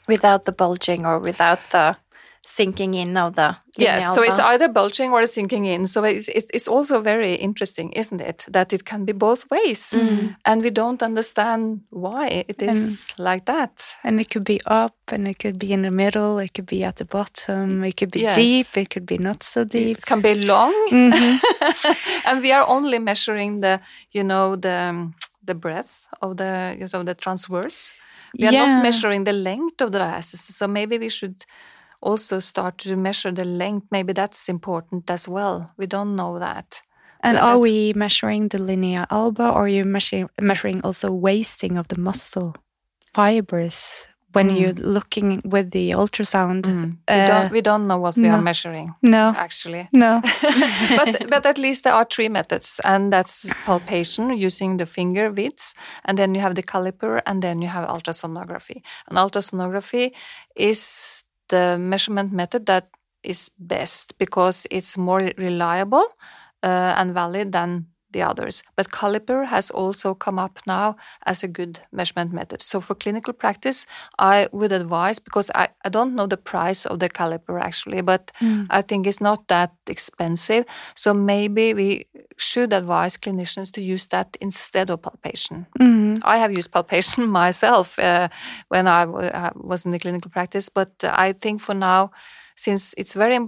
without 0.08 0.46
the 0.46 0.52
bulging 0.52 1.06
or 1.08 1.18
without 1.18 1.62
the 1.72 1.98
sinking 2.46 2.94
in 2.94 3.18
of 3.18 3.34
the 3.36 3.56
yes 3.76 4.14
so 4.14 4.22
it's 4.22 4.40
either 4.40 4.68
bulging 4.68 5.12
or 5.12 5.26
sinking 5.26 5.66
in 5.66 5.88
so 5.88 6.04
it's, 6.04 6.30
it's 6.30 6.68
also 6.68 7.02
very 7.02 7.34
interesting 7.34 7.92
isn't 7.94 8.22
it 8.22 8.46
that 8.48 8.72
it 8.72 8.86
can 8.86 9.04
be 9.04 9.12
both 9.12 9.50
ways 9.50 9.94
mm. 9.96 10.36
and 10.46 10.62
we 10.62 10.70
don't 10.70 11.02
understand 11.02 11.82
why 11.90 12.28
it 12.28 12.62
is 12.62 13.08
and, 13.18 13.26
like 13.26 13.46
that 13.46 13.96
and 14.04 14.20
it 14.20 14.30
could 14.30 14.44
be 14.44 14.62
up 14.68 14.96
and 15.12 15.28
it 15.28 15.40
could 15.40 15.58
be 15.58 15.74
in 15.74 15.82
the 15.82 15.92
middle 15.92 16.38
it 16.38 16.54
could 16.54 16.68
be 16.68 16.84
at 16.84 16.98
the 16.98 17.06
bottom 17.06 17.84
it 17.84 17.98
could 17.98 18.12
be 18.12 18.22
yes. 18.22 18.36
deep 18.36 18.78
it 18.78 18.90
could 18.92 19.06
be 19.06 19.18
not 19.18 19.42
so 19.42 19.64
deep 19.64 19.98
it 19.98 20.06
can 20.06 20.22
be 20.22 20.36
long 20.36 20.74
mm 20.92 21.12
-hmm. 21.12 21.40
and 22.28 22.42
we 22.42 22.54
are 22.54 22.66
only 22.68 23.00
measuring 23.00 23.62
the 23.62 23.80
you 24.12 24.24
know 24.24 24.56
the 24.60 25.10
the 25.44 25.56
breadth 25.56 26.08
of 26.22 26.36
the 26.38 26.76
you 26.80 26.88
know, 26.88 27.04
the 27.04 27.16
transverse 27.16 27.94
we 28.40 28.48
are 28.48 28.54
yeah. 28.54 28.66
not 28.66 28.84
measuring 28.84 29.26
the 29.26 29.34
length 29.34 29.82
of 29.82 29.90
the 29.92 30.00
diastasis 30.00 30.56
so 30.58 30.68
maybe 30.68 30.98
we 30.98 31.10
should 31.10 31.36
also 32.06 32.40
start 32.40 32.78
to 32.78 32.96
measure 32.96 33.32
the 33.32 33.44
length. 33.44 33.88
Maybe 33.92 34.14
that's 34.14 34.48
important 34.48 35.10
as 35.10 35.28
well. 35.28 35.72
We 35.78 35.88
don't 35.88 36.16
know 36.16 36.40
that. 36.40 36.82
And 37.22 37.38
are 37.38 37.58
we 37.58 37.92
measuring 37.96 38.50
the 38.50 38.64
linea 38.64 39.08
alba 39.10 39.50
or 39.50 39.66
are 39.66 39.68
you 39.68 39.84
measuring, 39.84 40.30
measuring 40.40 40.82
also 40.84 41.12
wasting 41.12 41.76
of 41.76 41.88
the 41.88 42.00
muscle 42.00 42.56
fibers 43.16 44.08
when 44.34 44.50
mm. 44.50 44.60
you're 44.60 44.74
looking 44.74 45.42
with 45.44 45.72
the 45.72 45.90
ultrasound? 45.90 46.64
Mm. 46.64 46.98
Uh, 47.08 47.14
we, 47.16 47.28
don't, 47.28 47.52
we 47.54 47.62
don't 47.62 47.88
know 47.88 47.98
what 47.98 48.16
we 48.16 48.24
no. 48.24 48.36
are 48.36 48.42
measuring. 48.42 48.94
No. 49.02 49.34
Actually. 49.36 49.90
No. 49.92 50.22
but, 50.98 51.30
but 51.32 51.46
at 51.48 51.58
least 51.58 51.84
there 51.84 51.94
are 51.94 52.06
three 52.06 52.30
methods, 52.30 52.80
and 52.86 53.12
that's 53.12 53.48
palpation 53.66 54.38
using 54.38 54.78
the 54.78 54.86
finger 54.86 55.32
widths, 55.32 55.74
and 56.04 56.20
then 56.20 56.36
you 56.36 56.42
have 56.42 56.54
the 56.54 56.64
caliper, 56.64 57.24
and 57.26 57.42
then 57.42 57.60
you 57.60 57.70
have 57.70 57.90
ultrasonography. 57.90 58.84
And 59.08 59.18
ultrasonography 59.18 60.12
is 60.56 61.24
the 61.50 61.78
measurement 61.78 62.32
method 62.32 62.66
that 62.68 62.90
is 63.24 63.50
best 63.60 64.18
because 64.18 64.68
it's 64.72 64.98
more 64.98 65.32
reliable 65.38 66.06
uh, 66.64 66.94
and 66.98 67.14
valid 67.14 67.52
than 67.52 67.88
the 68.16 68.24
others. 68.24 68.64
But 68.78 68.92
caliper 68.92 69.46
has 69.46 69.70
also 69.72 70.16
come 70.16 70.40
up 70.40 70.60
now 70.66 70.96
as 71.26 71.44
a 71.44 71.48
good 71.48 71.80
measurement 71.92 72.32
method. 72.34 72.62
So 72.62 72.82
for 72.82 72.96
clinical 72.96 73.34
practice, 73.34 73.86
I 74.18 74.48
would 74.52 74.72
advise 74.72 75.20
because 75.20 75.52
I, 75.54 75.68
I 75.86 75.90
don't 75.90 76.16
know 76.16 76.28
the 76.28 76.38
price 76.52 76.86
of 76.86 77.00
the 77.00 77.10
caliper 77.10 77.62
actually, 77.62 78.02
but 78.02 78.32
mm. 78.42 78.68
I 78.70 78.82
think 78.82 79.06
it's 79.06 79.22
not 79.22 79.48
that 79.50 79.72
expensive. 79.88 80.66
So 80.96 81.14
maybe 81.14 81.74
we 81.74 82.06
should 82.38 82.72
advise 82.74 83.18
clinicians 83.18 83.72
to 83.74 83.82
use 83.82 84.08
that 84.08 84.38
instead 84.42 84.90
of 84.90 85.02
palpation. 85.02 85.68
Mm. 85.80 86.22
I 86.24 86.38
have 86.38 86.52
used 86.52 86.72
palpation 86.72 87.28
myself 87.44 88.00
uh, 88.00 88.30
when 88.70 88.88
I 88.88 89.06
was 89.56 89.86
in 89.86 89.92
the 89.92 90.00
clinical 90.00 90.32
practice, 90.32 90.70
but 90.70 90.92
I 91.04 91.34
think 91.34 91.62
for 91.62 91.76
now, 91.76 92.12
since 92.56 92.94
it's 92.98 93.14
very 93.14 93.40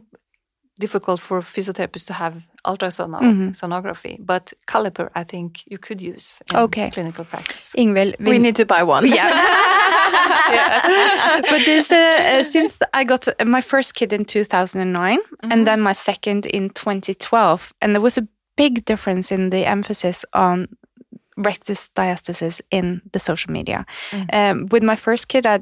difficult 0.80 1.19
for 1.19 1.41
physiotherapists 1.41 2.05
to 2.05 2.13
have 2.13 2.36
ultrasonography, 2.65 4.13
mm 4.13 4.17
-hmm. 4.17 4.25
but 4.25 4.53
caliper 4.65 5.09
I 5.15 5.23
think 5.23 5.49
you 5.65 5.80
could 5.80 6.01
use 6.01 6.43
in 6.51 6.57
okay. 6.59 6.89
clinical 6.89 7.25
practice. 7.25 7.78
Ingvild, 7.78 8.15
we, 8.19 8.30
we, 8.30 8.38
need 8.39 8.55
to 8.55 8.65
buy 8.65 8.82
one. 8.84 9.07
Yeah. 9.07 9.30
yes. 10.59 10.84
but 11.51 11.61
this, 11.65 11.91
uh, 11.91 11.97
uh, 11.97 12.43
since 12.43 12.86
I 12.93 13.05
got 13.05 13.28
my 13.45 13.61
first 13.61 13.93
kid 13.93 14.13
in 14.13 14.25
2009 14.25 14.86
mm 14.86 15.19
-hmm. 15.19 15.38
and 15.39 15.51
mm-hmm. 15.51 15.63
then 15.65 15.82
my 15.82 15.93
second 15.93 16.45
in 16.45 16.69
2012, 16.69 17.73
and 17.82 17.91
there 17.93 18.03
was 18.03 18.17
a 18.17 18.28
big 18.55 18.86
difference 18.86 19.36
in 19.36 19.49
the 19.49 19.65
emphasis 19.65 20.25
on 20.32 20.67
rectus 21.36 21.89
diastasis 21.93 22.61
in 22.69 23.01
the 23.11 23.19
social 23.19 23.53
media. 23.53 23.86
Mm 24.11 24.19
-hmm. 24.19 24.51
um, 24.51 24.67
with 24.67 24.84
my 24.84 24.95
first 24.95 25.25
kid, 25.25 25.45
I 25.45 25.57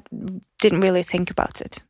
didn't 0.61 0.82
really 0.84 1.03
think 1.03 1.30
about 1.30 1.61
it 1.61 1.84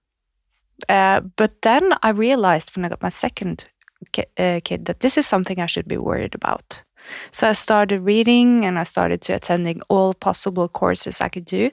Uh, 0.90 1.22
but 1.36 1.62
then 1.62 1.94
I 2.04 2.10
realized 2.10 2.76
when 2.76 2.86
I 2.86 2.90
got 2.90 3.02
my 3.02 3.10
second 3.10 3.66
ki- 4.12 4.26
uh, 4.38 4.60
kid 4.64 4.86
that 4.86 5.00
this 5.00 5.18
is 5.18 5.26
something 5.28 5.60
I 5.60 5.68
should 5.68 5.88
be 5.88 5.98
worried 5.98 6.36
about. 6.36 6.84
So 7.32 7.48
I 7.50 7.54
started 7.54 8.02
reading 8.02 8.66
and 8.66 8.80
I 8.80 8.84
started 8.84 9.22
to 9.22 9.34
attending 9.34 9.82
all 9.90 10.14
possible 10.14 10.68
courses 10.68 11.22
I 11.22 11.30
could 11.30 11.46
do 11.46 11.70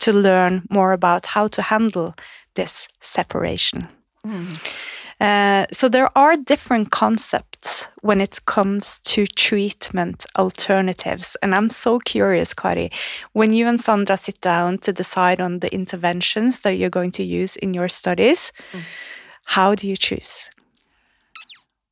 to 0.00 0.12
learn 0.12 0.62
more 0.70 0.92
about 0.92 1.26
how 1.26 1.48
to 1.48 1.62
handle 1.62 2.14
this 2.54 2.88
separation. 3.00 3.88
Uh, 5.18 5.64
so 5.72 5.88
there 5.88 6.10
are 6.16 6.36
different 6.36 6.90
concepts 6.90 7.88
when 8.02 8.20
it 8.20 8.44
comes 8.44 8.98
to 9.00 9.26
treatment 9.26 10.26
alternatives, 10.38 11.36
and 11.42 11.54
I'm 11.54 11.70
so 11.70 11.98
curious, 12.00 12.52
Kari, 12.52 12.90
when 13.32 13.54
you 13.54 13.66
and 13.66 13.80
Sandra 13.80 14.16
sit 14.18 14.40
down 14.42 14.78
to 14.78 14.92
decide 14.92 15.40
on 15.40 15.60
the 15.60 15.72
interventions 15.72 16.60
that 16.60 16.76
you're 16.76 16.90
going 16.90 17.12
to 17.12 17.24
use 17.24 17.56
in 17.56 17.72
your 17.72 17.88
studies, 17.88 18.52
how 19.44 19.74
do 19.74 19.88
you 19.88 19.96
choose? 19.96 20.50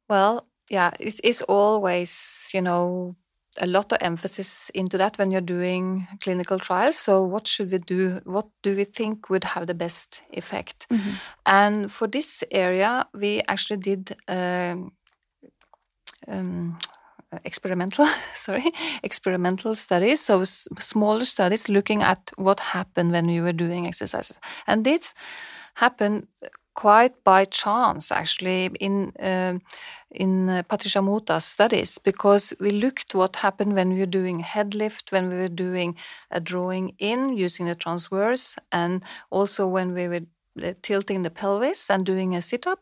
Well, 0.08 0.46
yeah, 0.68 0.90
it 1.00 1.18
is 1.24 1.40
always, 1.42 2.50
you 2.52 2.60
know, 2.60 3.16
a 3.60 3.66
lot 3.66 3.92
of 3.92 3.98
emphasis 4.00 4.70
into 4.74 4.98
that 4.98 5.18
when 5.18 5.30
you're 5.30 5.40
doing 5.40 6.06
clinical 6.22 6.58
trials. 6.58 6.96
So, 6.96 7.22
what 7.22 7.46
should 7.46 7.72
we 7.72 7.78
do? 7.78 8.20
What 8.24 8.46
do 8.62 8.76
we 8.76 8.84
think 8.84 9.30
would 9.30 9.44
have 9.44 9.66
the 9.66 9.74
best 9.74 10.22
effect? 10.32 10.86
And 11.46 11.90
for 11.90 12.06
this 12.08 12.44
area, 12.50 13.06
we 13.14 13.42
actually 13.48 13.78
did 13.78 14.16
um, 14.28 14.92
um, 16.28 16.78
experimental, 17.44 18.06
sorry, 18.32 18.66
experimental 19.02 19.74
studies. 19.74 20.20
So, 20.20 20.44
smaller 20.44 21.24
studies 21.24 21.68
looking 21.68 22.02
at 22.02 22.30
what 22.36 22.60
happened 22.60 23.12
when 23.12 23.28
you 23.28 23.42
were 23.42 23.52
doing 23.52 23.86
exercises, 23.86 24.40
and 24.66 24.84
this 24.84 25.14
happened 25.74 26.28
quite 26.74 27.14
by 27.24 27.44
chance 27.44 28.10
actually 28.12 28.66
in 28.80 29.12
um 29.20 29.60
in 30.10 30.48
uh, 30.48 30.62
Patricia 30.62 31.02
Mota's 31.02 31.44
studies 31.44 31.98
because 31.98 32.54
we 32.60 32.70
looked 32.70 33.14
what 33.14 33.36
happened 33.36 33.74
when 33.74 33.92
we 33.92 33.98
were 33.98 34.06
doing 34.06 34.38
head 34.40 34.74
lift, 34.74 35.10
when 35.12 35.28
we 35.28 35.36
were 35.36 35.48
doing 35.48 35.96
a 36.30 36.40
drawing 36.40 36.94
in 36.98 37.36
using 37.36 37.66
the 37.66 37.74
transverse, 37.74 38.56
and 38.70 39.02
also 39.30 39.66
when 39.66 39.92
we 39.92 40.06
were 40.08 40.20
uh, 40.62 40.72
tilting 40.82 41.22
the 41.22 41.30
pelvis 41.30 41.90
and 41.90 42.06
doing 42.06 42.36
a 42.36 42.40
sit 42.40 42.66
up. 42.66 42.78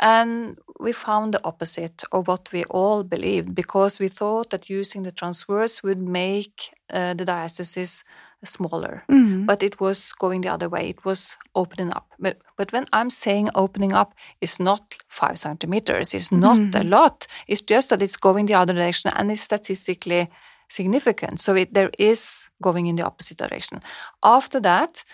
And 0.00 0.58
we 0.80 0.92
found 0.92 1.34
the 1.34 1.44
opposite 1.44 2.02
of 2.10 2.26
what 2.26 2.50
we 2.52 2.64
all 2.64 3.04
believed 3.04 3.54
because 3.54 4.00
we 4.00 4.08
thought 4.08 4.50
that 4.50 4.68
using 4.68 5.04
the 5.04 5.12
transverse 5.12 5.82
would 5.84 6.00
make 6.00 6.74
uh, 6.92 7.14
the 7.14 7.24
diastasis 7.24 8.02
smaller 8.46 9.04
mm-hmm. 9.10 9.44
but 9.46 9.62
it 9.62 9.80
was 9.80 10.12
going 10.12 10.42
the 10.42 10.52
other 10.52 10.68
way. 10.68 10.88
It 10.88 11.04
was 11.04 11.36
opening 11.54 11.90
up. 11.90 12.06
But 12.18 12.38
but 12.56 12.72
when 12.72 12.86
I'm 12.92 13.10
saying 13.10 13.50
opening 13.54 13.92
up, 13.92 14.14
it's 14.40 14.58
not 14.58 14.96
five 15.08 15.38
centimeters. 15.38 16.14
It's 16.14 16.32
not 16.32 16.58
a 16.58 16.62
mm-hmm. 16.62 16.88
lot. 16.88 17.26
It's 17.46 17.62
just 17.62 17.90
that 17.90 18.02
it's 18.02 18.16
going 18.16 18.46
the 18.46 18.54
other 18.54 18.74
direction 18.74 19.12
and 19.14 19.30
it's 19.30 19.42
statistically 19.42 20.28
significant. 20.68 21.40
So 21.40 21.54
it, 21.54 21.74
there 21.74 21.90
is 21.98 22.50
going 22.62 22.86
in 22.86 22.96
the 22.96 23.06
opposite 23.06 23.38
direction. 23.38 23.80
After 24.22 24.60
that. 24.60 25.04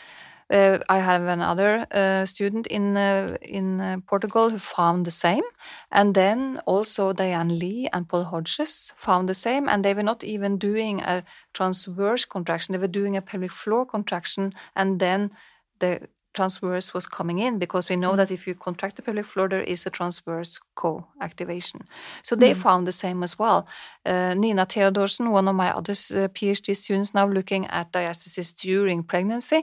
Uh, 0.52 0.78
I 0.90 0.98
have 0.98 1.22
another 1.22 1.86
uh, 1.90 2.26
student 2.26 2.66
in 2.66 2.96
uh, 2.96 3.38
in 3.40 4.02
Portugal 4.06 4.50
who 4.50 4.58
found 4.58 5.06
the 5.06 5.10
same, 5.10 5.44
and 5.90 6.14
then 6.14 6.60
also 6.66 7.12
Diane 7.14 7.58
Lee 7.58 7.88
and 7.92 8.06
Paul 8.06 8.24
Hodges 8.24 8.92
found 8.96 9.28
the 9.28 9.34
same, 9.34 9.66
and 9.68 9.82
they 9.82 9.94
were 9.94 10.02
not 10.02 10.22
even 10.22 10.58
doing 10.58 11.00
a 11.00 11.22
transverse 11.54 12.26
contraction; 12.26 12.72
they 12.72 12.78
were 12.78 13.00
doing 13.00 13.16
a 13.16 13.22
pelvic 13.22 13.52
floor 13.52 13.86
contraction, 13.86 14.52
and 14.74 15.00
then 15.00 15.30
the 15.78 16.00
transverse 16.34 16.94
was 16.94 17.06
coming 17.06 17.38
in 17.38 17.58
because 17.58 17.88
we 17.88 17.96
know 17.96 18.16
that 18.16 18.30
if 18.30 18.46
you 18.46 18.54
contract 18.54 18.96
the 18.96 19.02
pelvic 19.02 19.26
floor, 19.26 19.48
there 19.48 19.62
is 19.62 19.86
a 19.86 19.90
transverse 19.90 20.58
co-activation. 20.74 21.80
So 22.22 22.36
they 22.36 22.54
found 22.54 22.86
the 22.86 22.92
same 22.92 23.22
as 23.22 23.38
well. 23.38 23.66
Uh, 24.06 24.34
Nina 24.34 24.66
Theodorsen, 24.66 25.30
one 25.30 25.48
of 25.48 25.54
my 25.56 25.70
other 25.70 25.92
uh, 25.92 26.28
PhD 26.28 26.74
students, 26.74 27.14
now 27.14 27.26
looking 27.26 27.66
at 27.66 27.92
diastasis 27.92 28.54
during 28.54 29.02
pregnancy 29.02 29.62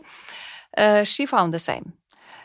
uh, 0.79 1.03
she 1.03 1.25
found 1.25 1.53
the 1.53 1.59
same. 1.59 1.93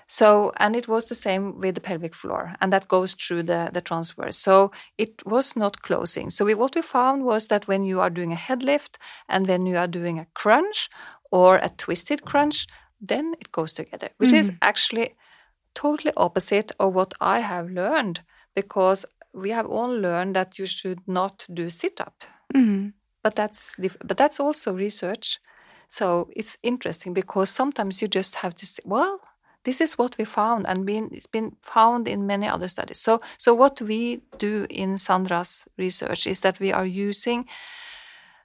So, 0.07 0.53
and 0.59 0.76
it 0.76 0.87
was 0.87 1.07
the 1.07 1.14
same 1.14 1.59
with 1.59 1.76
the 1.76 1.80
pelvic 1.80 2.14
floor, 2.14 2.55
and 2.61 2.70
that 2.72 2.89
goes 2.89 3.14
through 3.14 3.45
the, 3.45 3.70
the 3.72 3.80
transverse. 3.80 4.37
So 4.37 4.70
it 4.99 5.24
was 5.24 5.57
not 5.57 5.80
closing. 5.80 6.28
So 6.28 6.45
we, 6.45 6.55
what 6.55 6.74
we 6.74 6.82
found 6.82 7.24
was 7.24 7.47
that 7.47 7.66
when 7.66 7.85
you 7.85 8.01
are 8.01 8.11
doing 8.11 8.32
a 8.32 8.37
head 8.37 8.62
lift 8.62 8.99
and 9.30 9.49
when 9.49 9.64
you 9.64 9.78
are 9.78 9.87
doing 9.89 10.18
a 10.18 10.26
crunch 10.35 10.91
or 11.30 11.57
a 11.57 11.70
twisted 11.70 12.24
crunch, 12.26 12.66
then 13.01 13.35
it 13.41 13.51
goes 13.51 13.72
together, 13.72 14.11
which 14.18 14.32
is 14.32 14.53
actually 14.61 15.14
totally 15.74 16.12
opposite 16.16 16.72
of 16.78 16.95
what 16.95 17.14
I 17.20 17.41
have 17.41 17.70
learned 17.70 18.20
because 18.55 19.07
we 19.32 19.51
have 19.51 19.66
all 19.66 19.89
learned 19.91 20.37
that 20.37 20.59
you 20.59 20.66
should 20.66 21.01
not 21.07 21.47
do 21.53 21.70
sit 21.70 22.01
up. 22.01 22.24
But 23.22 23.35
that's 23.37 23.74
but 24.05 24.16
that's 24.18 24.39
also 24.39 24.74
research. 24.74 25.41
So 25.89 26.28
it's 26.35 26.59
interesting 26.62 27.14
because 27.14 27.51
sometimes 27.51 28.03
you 28.03 28.09
just 28.09 28.37
have 28.37 28.55
to 28.57 28.66
say, 28.66 28.82
well, 28.85 29.20
this 29.64 29.80
is 29.80 29.97
what 29.99 30.16
we 30.18 30.24
found, 30.24 30.66
and 30.66 30.85
been, 30.85 31.09
it's 31.12 31.26
been 31.26 31.57
found 31.62 32.07
in 32.07 32.26
many 32.26 32.47
other 32.47 32.68
studies. 32.68 32.99
So, 32.99 33.20
so 33.39 33.55
what 33.55 33.80
we 33.80 34.20
do 34.39 34.66
in 34.68 34.99
Sandra's 34.99 35.66
research 35.78 36.26
is 36.26 36.41
that 36.41 36.61
we 36.61 36.70
are 36.70 36.85
using 36.85 37.47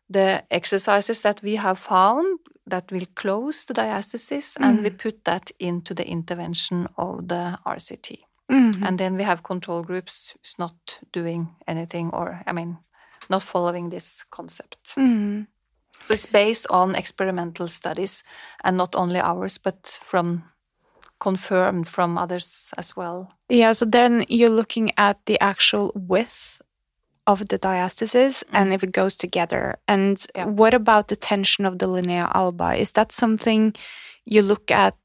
the 0.10 0.44
exercises 0.50 1.22
that 1.22 1.42
we 1.44 1.58
have 1.58 1.78
found 1.78 2.40
that 2.66 2.92
will 2.92 3.06
close 3.16 3.66
the 3.66 3.74
diastasis, 3.74 4.56
and 4.60 4.82
we 4.82 4.90
mm. 4.90 4.98
put 4.98 5.26
that 5.26 5.52
into 5.60 5.94
the 5.94 6.08
intervention 6.08 6.88
of 6.98 7.28
the 7.28 7.60
RCT. 7.66 8.20
Mm-hmm. 8.52 8.84
And 8.84 8.98
then 8.98 9.16
we 9.16 9.24
have 9.24 9.44
control 9.44 9.84
groups 9.84 10.34
who's 10.38 10.56
not 10.58 11.00
doing 11.12 11.50
anything, 11.68 12.10
or 12.12 12.42
I 12.48 12.54
mean, 12.54 12.78
not 13.30 13.44
following 13.44 13.90
this 13.90 14.24
concept. 14.32 14.96
Mm-hmm. 14.96 15.44
So 16.02 16.14
it's 16.14 16.26
based 16.26 16.68
on 16.70 16.96
experimental 16.96 17.68
studies 17.68 18.24
and 18.64 18.78
not 18.78 18.96
only 18.96 19.20
ours, 19.20 19.58
but 19.58 20.00
from 20.04 20.44
confirmed 21.20 21.88
from 21.88 22.18
others 22.18 22.74
as 22.78 22.96
well. 22.96 23.34
Yeah, 23.50 23.74
so 23.74 23.86
then 23.86 24.26
you're 24.30 24.50
looking 24.50 24.92
at 24.98 25.18
the 25.26 25.38
actual 25.42 25.92
width 25.94 26.62
of 27.28 27.48
the 27.50 27.60
diastasis 27.60 28.44
mm. 28.44 28.50
and 28.54 28.74
if 28.74 28.84
it 28.84 28.92
goes 28.92 29.16
together. 29.16 29.76
And 29.88 30.26
Yeah. 30.36 30.46
what 30.46 30.74
about 30.74 31.08
the 31.08 31.16
tension 31.16 31.66
of 31.66 31.78
the 31.78 31.88
linea 31.88 32.32
alba? 32.34 32.76
Is 32.76 32.94
that 32.94 33.12
something 33.12 33.76
you 34.26 34.42
look 34.42 34.72
at 34.72 34.96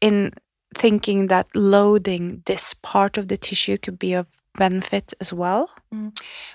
in 0.00 0.32
thinking 0.74 1.28
that 1.28 1.46
loading 1.54 2.42
this 2.46 2.74
part 2.74 3.18
of 3.18 3.28
the 3.28 3.36
tissue 3.36 3.78
could 3.78 3.98
be 3.98 4.14
of 4.14 4.26
benefit 4.58 5.14
as 5.20 5.32
well? 5.32 5.70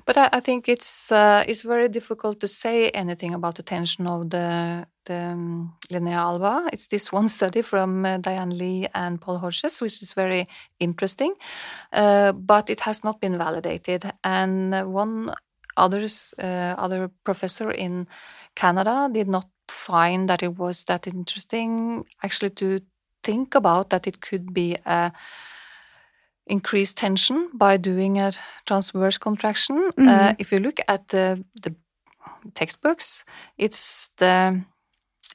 But 0.05 0.17
I, 0.17 0.29
I 0.33 0.39
think 0.39 0.67
it's 0.69 1.11
uh, 1.11 1.43
it's 1.47 1.61
very 1.61 1.89
difficult 1.89 2.39
to 2.39 2.47
say 2.47 2.89
anything 2.89 3.33
about 3.33 3.55
the 3.55 3.63
tension 3.63 4.07
of 4.07 4.29
the 4.29 4.85
the 5.05 5.31
um, 5.31 5.73
alba. 6.07 6.67
It's 6.73 6.87
this 6.87 7.11
one 7.19 7.27
study 7.27 7.61
from 7.61 8.05
uh, 8.05 8.17
Diane 8.17 8.57
Lee 8.57 8.87
and 8.93 9.19
Paul 9.19 9.37
Hodges, 9.39 9.81
which 9.81 10.01
is 10.01 10.13
very 10.13 10.47
interesting, 10.79 11.33
uh, 11.93 12.31
but 12.31 12.69
it 12.69 12.81
has 12.81 13.03
not 13.03 13.21
been 13.21 13.37
validated. 13.37 14.11
And 14.23 14.73
uh, 14.73 14.83
one 14.85 15.33
others 15.75 16.33
uh, 16.39 16.75
other 16.77 17.09
professor 17.23 17.71
in 17.71 18.07
Canada 18.55 19.09
did 19.11 19.27
not 19.27 19.45
find 19.67 20.29
that 20.29 20.43
it 20.43 20.57
was 20.57 20.83
that 20.85 21.07
interesting 21.07 22.05
actually 22.23 22.49
to 22.49 22.81
think 23.23 23.55
about 23.55 23.89
that 23.89 24.07
it 24.07 24.21
could 24.21 24.53
be 24.53 24.77
a 24.85 25.11
increased 26.49 26.97
tension 26.97 27.49
by 27.53 27.77
doing 27.77 28.19
a 28.19 28.31
transverse 28.65 29.17
contraction. 29.17 29.91
Uh, 29.97 30.33
if 30.39 30.51
you 30.51 30.59
look 30.59 30.79
at 30.87 31.07
the 31.09 31.43
the 31.61 31.75
textbooks, 32.53 33.25
it's 33.57 34.11
the 34.17 34.63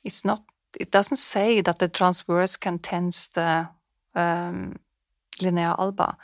it's 0.05 0.25
not 0.25 0.43
it 0.81 0.91
doesn't 0.91 1.19
say 1.19 1.63
that 1.63 1.79
the 1.79 1.89
transverse 1.89 2.57
can 2.59 2.79
tense 2.79 3.29
the 3.29 3.69
um, 4.15 4.77
linea 5.41 5.75
alba. 5.79 6.17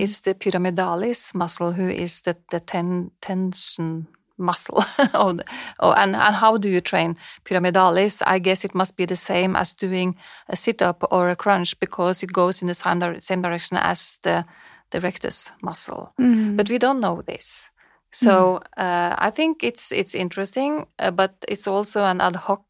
It's 0.00 0.20
the 0.20 0.34
pyramidalis 0.34 1.34
muscle 1.34 1.72
who 1.72 1.88
is 1.88 2.22
the 2.22 2.36
the 2.50 2.60
ten, 2.60 3.10
tension 3.20 4.06
muscle. 4.40 4.84
of 5.14 5.36
the, 5.36 5.44
oh, 5.78 5.92
and 5.92 6.16
and 6.16 6.34
how 6.34 6.56
do 6.56 6.68
you 6.68 6.80
train 6.80 7.16
pyramidalis? 7.44 8.22
I 8.26 8.38
guess 8.38 8.64
it 8.64 8.74
must 8.74 8.96
be 8.96 9.06
the 9.06 9.16
same 9.16 9.56
as 9.56 9.72
doing 9.72 10.16
a 10.48 10.56
sit 10.56 10.82
up 10.82 11.04
or 11.10 11.30
a 11.30 11.36
crunch 11.36 11.78
because 11.78 12.22
it 12.22 12.32
goes 12.32 12.62
in 12.62 12.68
the 12.68 12.74
same, 12.74 13.20
same 13.20 13.42
direction 13.42 13.76
as 13.76 14.18
the 14.22 14.44
the 14.90 15.00
rectus 15.00 15.52
muscle. 15.62 16.12
But 16.56 16.68
we 16.68 16.78
don't 16.78 17.00
know 17.00 17.22
this. 17.22 17.70
So 18.12 18.60
uh, 18.76 19.14
I 19.18 19.30
think 19.30 19.62
it's 19.62 19.92
it's 19.92 20.14
interesting, 20.14 20.86
uh, 20.98 21.12
but 21.12 21.32
it's 21.48 21.68
also 21.68 22.02
an 22.02 22.20
ad 22.20 22.36
hoc 22.36 22.62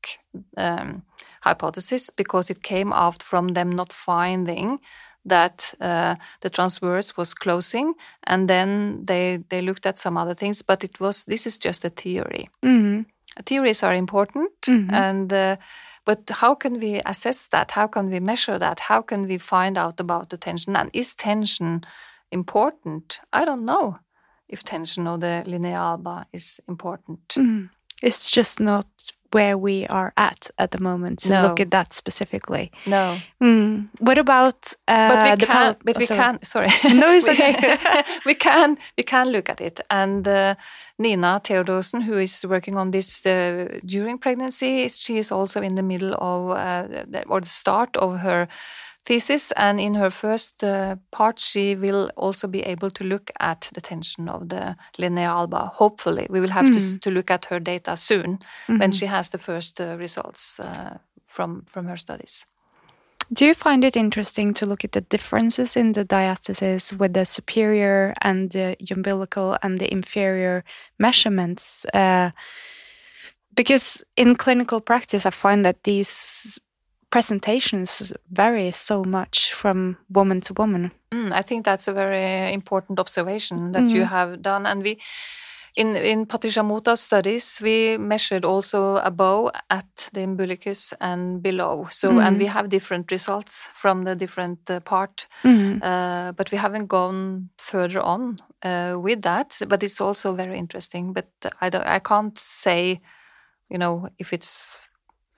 um, 0.57 1.03
hypothesis 1.41 2.11
because 2.11 2.51
it 2.51 2.63
came 2.63 2.93
out 2.93 3.23
from 3.23 3.49
them 3.49 3.71
not 3.73 3.93
finding 3.93 4.81
that 5.31 5.75
uh, 5.81 6.15
the 6.41 6.51
transverse 6.51 7.17
was 7.17 7.35
closing, 7.35 7.95
and 8.23 8.49
then 8.49 9.05
they 9.07 9.41
they 9.49 9.63
looked 9.63 9.87
at 9.87 9.99
some 9.99 10.21
other 10.21 10.35
things, 10.35 10.63
but 10.63 10.85
it 10.85 11.01
was 11.01 11.25
this 11.25 11.47
is 11.47 11.59
just 11.65 11.85
a 11.85 11.91
theory. 11.91 12.49
Mm-hmm. 12.63 13.03
Theories 13.47 13.83
are 13.83 13.97
important, 13.97 14.69
and 14.93 15.33
uh, 15.33 15.57
But 16.05 16.31
how 16.31 16.55
can 16.57 16.81
we 16.81 17.01
assess 17.05 17.49
that? 17.49 17.71
How 17.71 17.87
can 17.87 18.11
we 18.11 18.21
measure 18.21 18.59
that? 18.59 18.81
How 18.81 19.03
can 19.03 19.29
we 19.29 19.39
find 19.39 19.77
out 19.79 20.01
about 20.01 20.29
the 20.31 20.37
tension? 20.37 20.77
And 20.77 20.91
is 20.93 21.15
tension 21.15 21.83
important? 22.31 23.21
I 23.33 23.45
don't 23.45 23.65
know 23.65 23.99
if 24.49 24.63
tension 24.63 25.07
or 25.07 25.19
the 25.19 25.43
linea 25.47 25.77
alba 25.77 26.27
is 26.33 26.61
important. 26.69 27.29
Mm. 27.37 27.69
It's 28.03 28.31
just 28.31 28.61
not 28.61 28.87
where 29.33 29.57
we 29.57 29.87
are 29.87 30.13
at 30.17 30.51
at 30.59 30.71
the 30.71 30.79
moment 30.81 31.19
to 31.21 31.31
No. 31.33 31.43
look 31.43 31.61
at 31.61 31.71
that 31.71 31.93
specifically. 31.93 32.71
No, 32.87 33.17
Mm. 33.43 33.89
What 33.99 34.19
about 34.19 34.75
uh, 34.89 35.09
but 35.09 35.41
we 35.41 35.47
can. 35.47 35.77
but 35.85 35.97
oh, 35.97 35.99
we 36.01 36.05
sorry. 36.07 36.19
can. 36.21 36.39
Sorry. 36.43 36.69
No, 36.95 37.11
it's 37.13 37.27
We- 37.29 37.33
okay. 37.35 38.03
we 38.27 38.35
can. 38.35 38.77
We 38.99 39.03
can 39.05 39.29
look 39.31 39.49
at 39.49 39.61
it. 39.61 39.81
And 39.89 40.27
uh, 40.29 40.55
Nina 40.99 41.41
Theodorsen, 41.45 42.03
who 42.03 42.19
is 42.19 42.45
working 42.47 42.77
on 42.77 42.91
this 42.91 43.25
uh, 43.27 43.79
during 43.85 44.19
pregnancy, 44.19 44.89
she 44.89 45.19
is 45.19 45.33
also 45.33 45.61
in 45.63 45.75
the 45.75 45.83
middle 45.83 46.15
of 46.19 46.51
uh, 46.51 47.05
or 47.29 47.41
the 47.41 47.49
start 47.49 47.97
of 47.97 48.19
her 48.21 48.49
thesis. 49.05 49.53
And 49.53 49.81
in 49.81 49.95
her 49.95 50.11
first 50.11 50.63
uh, 50.63 50.97
part, 51.11 51.41
she 51.41 51.77
will 51.77 52.11
also 52.17 52.49
be 52.49 52.61
able 52.63 52.91
to 52.91 53.05
look 53.05 53.31
at 53.41 53.71
the 53.75 53.81
tension 53.81 54.29
of 54.29 54.49
the 54.49 54.77
linea 54.99 55.29
alba. 55.29 55.71
Hopefully, 55.75 56.27
we 56.31 56.41
will 56.41 56.51
have 56.53 56.67
to, 56.71 56.77
s- 56.77 56.99
to 57.01 57.11
look 57.11 57.31
at 57.31 57.47
her 57.47 57.61
data 57.61 57.97
soon 57.97 58.39
when 58.67 58.93
she 58.93 59.07
has 59.07 59.29
the 59.31 59.39
first 59.39 59.81
uh, 59.81 59.97
results 59.99 60.61
uh, 60.61 60.99
from 61.27 61.63
from 61.67 61.87
her 61.87 61.97
studies. 61.97 62.47
Do 63.33 63.45
you 63.47 63.55
find 63.55 63.85
it 63.85 63.97
interesting 63.97 64.55
to 64.55 64.67
look 64.67 64.85
at 64.85 64.91
the 64.93 65.03
differences 65.03 65.77
in 65.77 65.93
the 65.93 66.05
diastasis 66.05 66.93
with 66.99 67.13
the 67.13 67.25
superior 67.25 68.13
and 68.23 68.51
the 68.51 68.77
umbilical 68.91 69.57
and 69.63 69.79
the 69.81 69.87
inferior 69.93 70.65
measurements? 70.99 71.87
Uh, 71.95 72.31
because 73.55 74.05
in 74.17 74.37
clinical 74.37 74.81
practice, 74.81 75.27
I 75.27 75.31
find 75.31 75.65
that 75.65 75.85
these 75.85 76.59
presentations 77.11 78.13
vary 78.31 78.71
so 78.71 79.05
much 79.05 79.53
from 79.53 79.97
woman 80.09 80.41
to 80.41 80.55
woman. 80.55 80.93
Mm, 81.13 81.33
I 81.33 81.43
think 81.43 81.65
that's 81.65 81.89
a 81.89 81.93
very 81.93 82.53
important 82.53 82.99
observation 82.99 83.73
that 83.73 83.91
you 83.91 84.05
have 84.05 84.43
done. 84.43 84.65
And 84.67 84.83
we, 84.83 84.99
in 85.75 85.97
in 85.97 86.27
Patricia 86.27 86.63
studies, 86.97 87.61
we 87.63 87.99
measured 87.99 88.45
also 88.45 88.97
above 88.97 89.51
at 89.69 90.11
the 90.13 90.23
umbilicus 90.23 90.95
and 91.01 91.43
below. 91.43 91.87
So, 91.91 92.21
and 92.21 92.39
we 92.39 92.47
have 92.47 92.69
different 92.69 93.11
results 93.11 93.69
from 93.75 94.05
the 94.05 94.15
different 94.15 94.71
uh, 94.71 94.81
part. 94.81 95.27
Uh, 95.83 96.33
but 96.33 96.51
we 96.53 96.59
haven't 96.59 96.87
gone 96.87 97.51
further 97.59 98.01
on 98.01 98.39
uh, 98.63 98.97
with 99.03 99.23
that. 99.23 99.59
But 99.69 99.83
it's 99.83 100.01
also 100.01 100.35
very 100.35 100.57
interesting. 100.59 101.13
But 101.13 101.29
I 101.61 101.71
don't, 101.71 101.87
I 101.87 101.99
can't 101.99 102.39
say, 102.39 103.01
you 103.69 103.79
know, 103.79 104.09
if 104.19 104.33
it's 104.33 104.79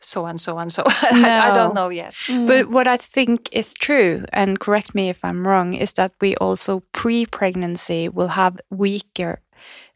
so 0.05 0.26
and 0.26 0.40
so 0.40 0.59
and 0.59 0.72
so. 0.72 0.82
I, 0.86 1.50
I 1.50 1.57
don't 1.57 1.74
know 1.74 1.88
yet. 1.88 2.14
Mm. 2.26 2.46
But 2.46 2.70
what 2.70 2.86
I 2.86 2.96
think 2.96 3.48
is 3.53 3.74
true, 3.74 4.24
and 4.32 4.61
correct 4.61 4.94
me 4.94 5.09
if 5.09 5.24
I'm 5.24 5.46
wrong, 5.46 5.74
is 5.74 5.92
that 5.94 6.12
we 6.20 6.36
also 6.36 6.82
pre 6.92 7.26
pregnancy 7.26 8.09
will 8.09 8.28
have 8.28 8.61
weaker 8.70 9.40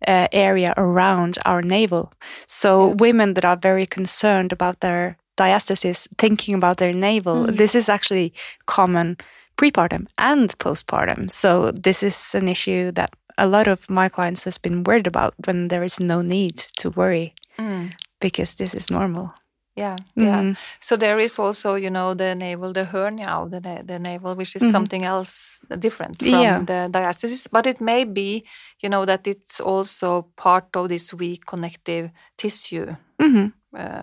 uh, 0.06 0.28
area 0.32 0.74
around 0.76 1.38
our 1.44 1.62
navel. 1.62 2.12
So 2.46 2.88
women 2.98 3.34
that 3.34 3.44
are 3.44 3.56
very 3.56 3.86
concerned 3.86 4.52
about 4.52 4.80
their 4.80 5.16
diastasis, 5.36 6.08
thinking 6.18 6.54
about 6.54 6.78
their 6.78 6.92
navel, 6.92 7.46
mm. 7.46 7.56
this 7.56 7.74
is 7.74 7.88
actually 7.88 8.32
common 8.66 9.16
prepartum 9.56 10.06
and 10.18 10.56
postpartum. 10.58 11.30
So 11.30 11.70
this 11.70 12.02
is 12.02 12.34
an 12.34 12.48
issue 12.48 12.92
that 12.92 13.10
a 13.38 13.46
lot 13.46 13.68
of 13.68 13.88
my 13.90 14.08
clients 14.08 14.44
has 14.44 14.58
been 14.58 14.84
worried 14.84 15.06
about 15.06 15.34
when 15.44 15.68
there 15.68 15.84
is 15.84 16.00
no 16.00 16.22
need 16.22 16.56
to 16.78 16.90
worry 16.90 17.34
mm. 17.58 17.92
because 18.20 18.54
this 18.54 18.74
is 18.74 18.90
normal. 18.90 19.34
Yeah, 19.76 19.96
yeah. 20.16 20.40
Mhm. 20.42 20.56
So 20.80 20.96
there 20.96 21.18
is 21.22 21.38
also, 21.38 21.74
you 21.74 21.90
know, 21.90 22.14
the 22.14 22.34
navel, 22.34 22.72
the 22.72 22.84
hernia 22.84 23.28
of 23.28 23.50
the, 23.50 23.60
na- 23.60 23.82
the 23.84 23.98
navel, 23.98 24.34
which 24.34 24.56
is 24.56 24.70
something 24.70 25.04
else 25.04 25.60
different 25.78 26.16
from 26.18 26.28
Yeah. 26.42 26.64
the 26.64 26.88
diastasis. 26.90 27.46
But 27.52 27.66
it 27.66 27.80
may 27.80 28.04
be, 28.04 28.44
you 28.82 28.88
know, 28.88 29.04
that 29.04 29.26
it's 29.26 29.60
also 29.60 30.22
part 30.36 30.64
of 30.76 30.88
this 30.88 31.12
weak 31.12 31.44
connective 31.46 32.10
tissue 32.38 32.96
Mhm. 33.20 33.52
uh, 33.76 34.02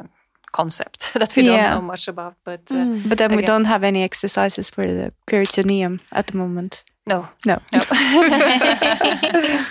concept 0.52 1.00
that 1.20 1.36
we 1.36 1.44
Yeah. 1.44 1.52
don't 1.52 1.70
know 1.82 1.88
much 1.92 2.08
about. 2.08 2.36
But 2.46 2.72
uh, 2.72 2.86
But 3.10 3.18
then 3.18 3.36
we 3.36 3.42
don't 3.42 3.66
have 3.66 3.84
any 3.88 4.04
exercises 4.04 4.70
for 4.70 4.86
the 4.86 5.12
peritoneum 5.26 6.00
at 6.12 6.28
the 6.28 6.38
moment. 6.38 6.84
No, 7.06 7.28
No. 7.46 7.60
no. 7.74 7.80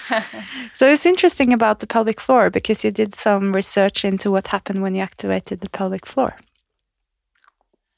So 0.75 0.87
it's 0.87 1.07
interesting 1.07 1.53
about 1.53 1.79
the 1.79 1.87
pelvic 1.87 2.21
floor 2.21 2.51
because 2.51 2.85
you 2.85 2.91
did 2.91 3.15
some 3.15 3.55
research 3.55 4.05
into 4.05 4.31
what 4.31 4.49
happened 4.49 4.83
when 4.83 4.95
you 4.95 5.03
activated 5.03 5.61
the 5.61 5.69
pelvic 5.69 6.07
floor 6.07 6.35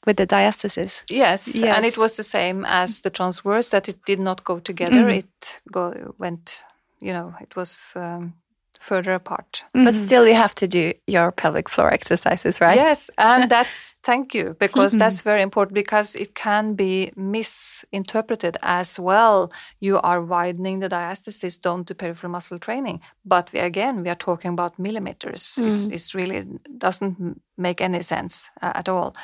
with 0.05 0.17
the 0.17 0.27
diastasis. 0.27 1.03
yes, 1.09 1.55
Yes. 1.55 1.75
and 1.77 1.85
it 1.85 1.97
was 1.97 2.15
the 2.15 2.23
same 2.23 2.63
as 2.65 3.01
the 3.01 3.09
transverse 3.09 3.69
that 3.69 3.89
it 3.89 4.05
did 4.05 4.19
not 4.19 4.43
go 4.43 4.59
together. 4.59 5.09
It 5.09 5.61
go 5.71 6.13
went, 6.19 6.63
you 7.01 7.11
know, 7.13 7.33
it 7.41 7.55
was 7.55 7.93
um, 7.95 8.33
further 8.81 9.13
apart. 9.13 9.63
But 9.73 9.95
still, 9.95 10.27
you 10.27 10.33
have 10.35 10.55
to 10.55 10.67
do 10.67 10.93
your 11.07 11.31
pelvic 11.31 11.69
floor 11.69 11.93
exercises, 11.93 12.61
right? 12.61 12.75
Yes, 12.75 13.09
and 13.17 13.49
that's 13.49 13.95
thank 14.03 14.33
you 14.33 14.55
because 14.59 14.97
that's 14.97 15.21
very 15.21 15.41
important 15.41 15.75
because 15.75 16.15
it 16.15 16.35
can 16.35 16.75
be 16.75 17.11
misinterpreted 17.15 18.57
as 18.61 18.99
well. 18.99 19.51
You 19.79 19.99
are 19.99 20.21
widening 20.21 20.79
the 20.79 20.89
diastasis 20.89 21.59
don't 21.59 21.87
do 21.87 21.93
peripheral 21.93 22.31
muscle 22.31 22.59
training, 22.59 23.01
but 23.23 23.51
we, 23.53 23.59
again 23.59 24.03
we 24.03 24.09
are 24.09 24.15
talking 24.15 24.51
about 24.51 24.79
millimeters. 24.79 25.59
It's, 25.61 25.87
it's 25.87 26.15
really 26.15 26.45
doesn't 26.77 27.41
make 27.57 27.81
any 27.81 28.01
sense 28.01 28.49
uh, 28.61 28.73
at 28.75 28.89
all 28.89 29.15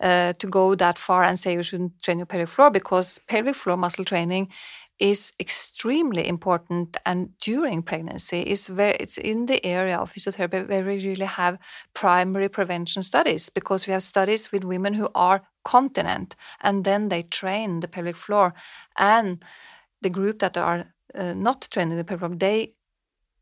uh, 0.00 0.32
to 0.34 0.46
go 0.46 0.74
that 0.74 0.98
far 0.98 1.22
and 1.22 1.38
say 1.38 1.54
you 1.54 1.62
shouldn't 1.62 2.02
train 2.02 2.18
your 2.18 2.26
pelvic 2.26 2.48
floor 2.48 2.70
because 2.70 3.18
pelvic 3.26 3.54
floor 3.54 3.76
muscle 3.76 4.04
training 4.04 4.48
is 5.02 5.32
extremely 5.40 6.28
important 6.28 6.96
and 7.04 7.36
during 7.40 7.82
pregnancy 7.82 8.40
is 8.40 8.70
where 8.70 8.96
it's 9.00 9.18
in 9.18 9.46
the 9.46 9.66
area 9.66 9.96
of 9.98 10.12
physiotherapy 10.12 10.68
where 10.68 10.84
we 10.84 11.04
really 11.04 11.26
have 11.26 11.58
primary 11.92 12.48
prevention 12.48 13.02
studies 13.02 13.48
because 13.48 13.88
we 13.88 13.92
have 13.92 14.04
studies 14.04 14.52
with 14.52 14.62
women 14.62 14.94
who 14.94 15.08
are 15.12 15.42
continent 15.64 16.36
and 16.60 16.84
then 16.84 17.08
they 17.08 17.22
train 17.22 17.80
the 17.80 17.88
pelvic 17.88 18.16
floor. 18.16 18.54
And 18.96 19.42
the 20.02 20.10
group 20.10 20.38
that 20.38 20.56
are 20.56 20.84
uh, 21.16 21.34
not 21.34 21.68
training 21.72 21.96
the 21.96 22.04
pelvic 22.04 22.20
floor 22.20 22.36
they 22.36 22.74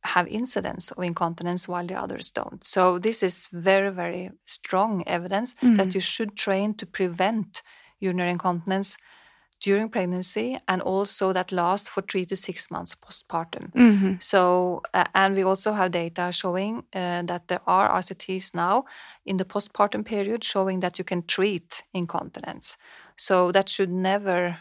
have 0.04 0.26
incidents 0.28 0.90
of 0.92 1.04
incontinence 1.04 1.68
while 1.68 1.86
the 1.86 1.94
others 1.94 2.30
don't. 2.30 2.64
So 2.64 2.98
this 2.98 3.22
is 3.22 3.48
very 3.52 3.90
very 3.90 4.30
strong 4.46 5.04
evidence 5.06 5.54
that 5.61 5.94
you 5.94 6.00
should 6.00 6.36
train 6.36 6.72
to 6.76 6.86
prevent 6.86 7.61
urinary 7.98 8.30
incontinence 8.30 8.96
during 9.61 9.88
pregnancy 9.90 10.58
and 10.66 10.82
also 10.82 11.32
that 11.32 11.52
lasts 11.52 11.88
for 11.88 12.02
three 12.02 12.24
to 12.26 12.36
six 12.36 12.70
months 12.70 12.94
postpartum. 12.94 13.70
So, 14.20 14.82
uh, 14.94 15.04
and 15.14 15.34
we 15.36 15.42
also 15.44 15.72
have 15.72 15.90
data 15.92 16.30
showing 16.32 16.84
uh, 16.94 17.22
that 17.22 17.48
there 17.48 17.61
are 17.66 17.88
RCTs 17.88 18.54
now 18.54 18.84
in 19.24 19.36
the 19.36 19.44
postpartum 19.44 20.04
period 20.04 20.44
showing 20.44 20.80
that 20.80 20.98
you 20.98 21.04
can 21.04 21.22
treat 21.26 21.84
incontinence. 21.94 22.76
So 23.16 23.52
that 23.52 23.68
should 23.68 23.90
never, 23.90 24.58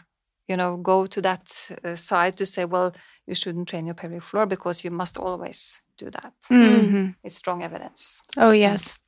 you 0.48 0.56
know, 0.56 0.76
go 0.76 1.06
to 1.06 1.20
that 1.22 1.70
uh, 1.84 1.94
side 1.96 2.36
to 2.36 2.46
say, 2.46 2.64
well, 2.64 2.92
you 3.26 3.34
shouldn't 3.34 3.68
train 3.68 3.86
your 3.86 3.94
pelvic 3.94 4.22
floor 4.22 4.46
because 4.46 4.84
you 4.84 4.90
must 4.90 5.16
always 5.18 5.80
do 5.98 6.10
that. 6.10 6.32
Mhm. 6.50 7.14
It's 7.22 7.36
strong 7.36 7.62
evidence. 7.62 8.20
Oh 8.36 8.52
yes. 8.52 8.98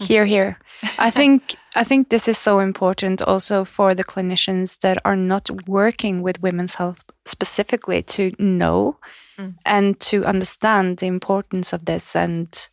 Here, 0.08 0.24
here. 0.24 0.58
I 0.98 1.10
think 1.10 1.56
I 1.76 1.84
think 1.84 2.08
this 2.08 2.26
is 2.26 2.38
so 2.38 2.58
important 2.58 3.20
also 3.20 3.66
for 3.66 3.94
the 3.94 4.02
clinicians 4.02 4.78
that 4.78 4.96
are 5.04 5.16
not 5.16 5.50
working 5.68 6.22
with 6.22 6.40
women's 6.40 6.76
health 6.76 7.00
specifically 7.26 8.02
to 8.02 8.32
know 8.38 8.96
mm. 9.38 9.54
and 9.66 10.00
to 10.00 10.24
understand 10.24 10.98
the 10.98 11.06
importance 11.06 11.74
of 11.74 11.84
this 11.84 12.16
and 12.16 12.68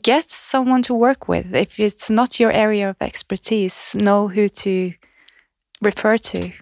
get 0.00 0.30
someone 0.30 0.82
to 0.84 0.94
work 0.94 1.28
with. 1.28 1.54
If 1.54 1.78
it's 1.78 2.08
not 2.08 2.40
your 2.40 2.50
area 2.50 2.88
of 2.88 2.96
expertise, 3.00 3.94
know 3.94 4.28
who 4.28 4.48
to 4.48 4.94
refer 5.82 6.16
to. 6.16 6.52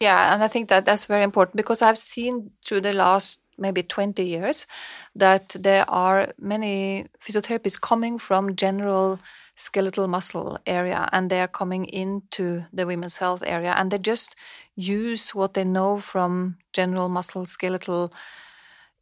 Yeah, 0.00 0.34
and 0.34 0.42
I 0.42 0.48
think 0.48 0.68
that 0.68 0.84
that's 0.84 1.06
very 1.06 1.24
important 1.24 1.56
because 1.56 1.82
I've 1.82 1.98
seen 1.98 2.50
through 2.64 2.82
the 2.82 2.92
last 2.92 3.40
maybe 3.58 3.82
20 3.82 4.22
years 4.24 4.66
that 5.14 5.56
there 5.58 5.88
are 5.88 6.32
many 6.38 7.06
physiotherapists 7.20 7.80
coming 7.80 8.18
from 8.18 8.56
general 8.56 9.18
skeletal 9.56 10.06
muscle 10.06 10.58
area 10.66 11.08
and 11.12 11.30
they're 11.30 11.48
coming 11.48 11.86
into 11.86 12.64
the 12.72 12.86
women's 12.86 13.16
health 13.16 13.42
area 13.46 13.72
and 13.76 13.90
they 13.90 13.98
just 13.98 14.36
use 14.74 15.34
what 15.34 15.54
they 15.54 15.64
know 15.64 15.98
from 15.98 16.56
general 16.72 17.08
muscle 17.08 17.46
skeletal 17.46 18.12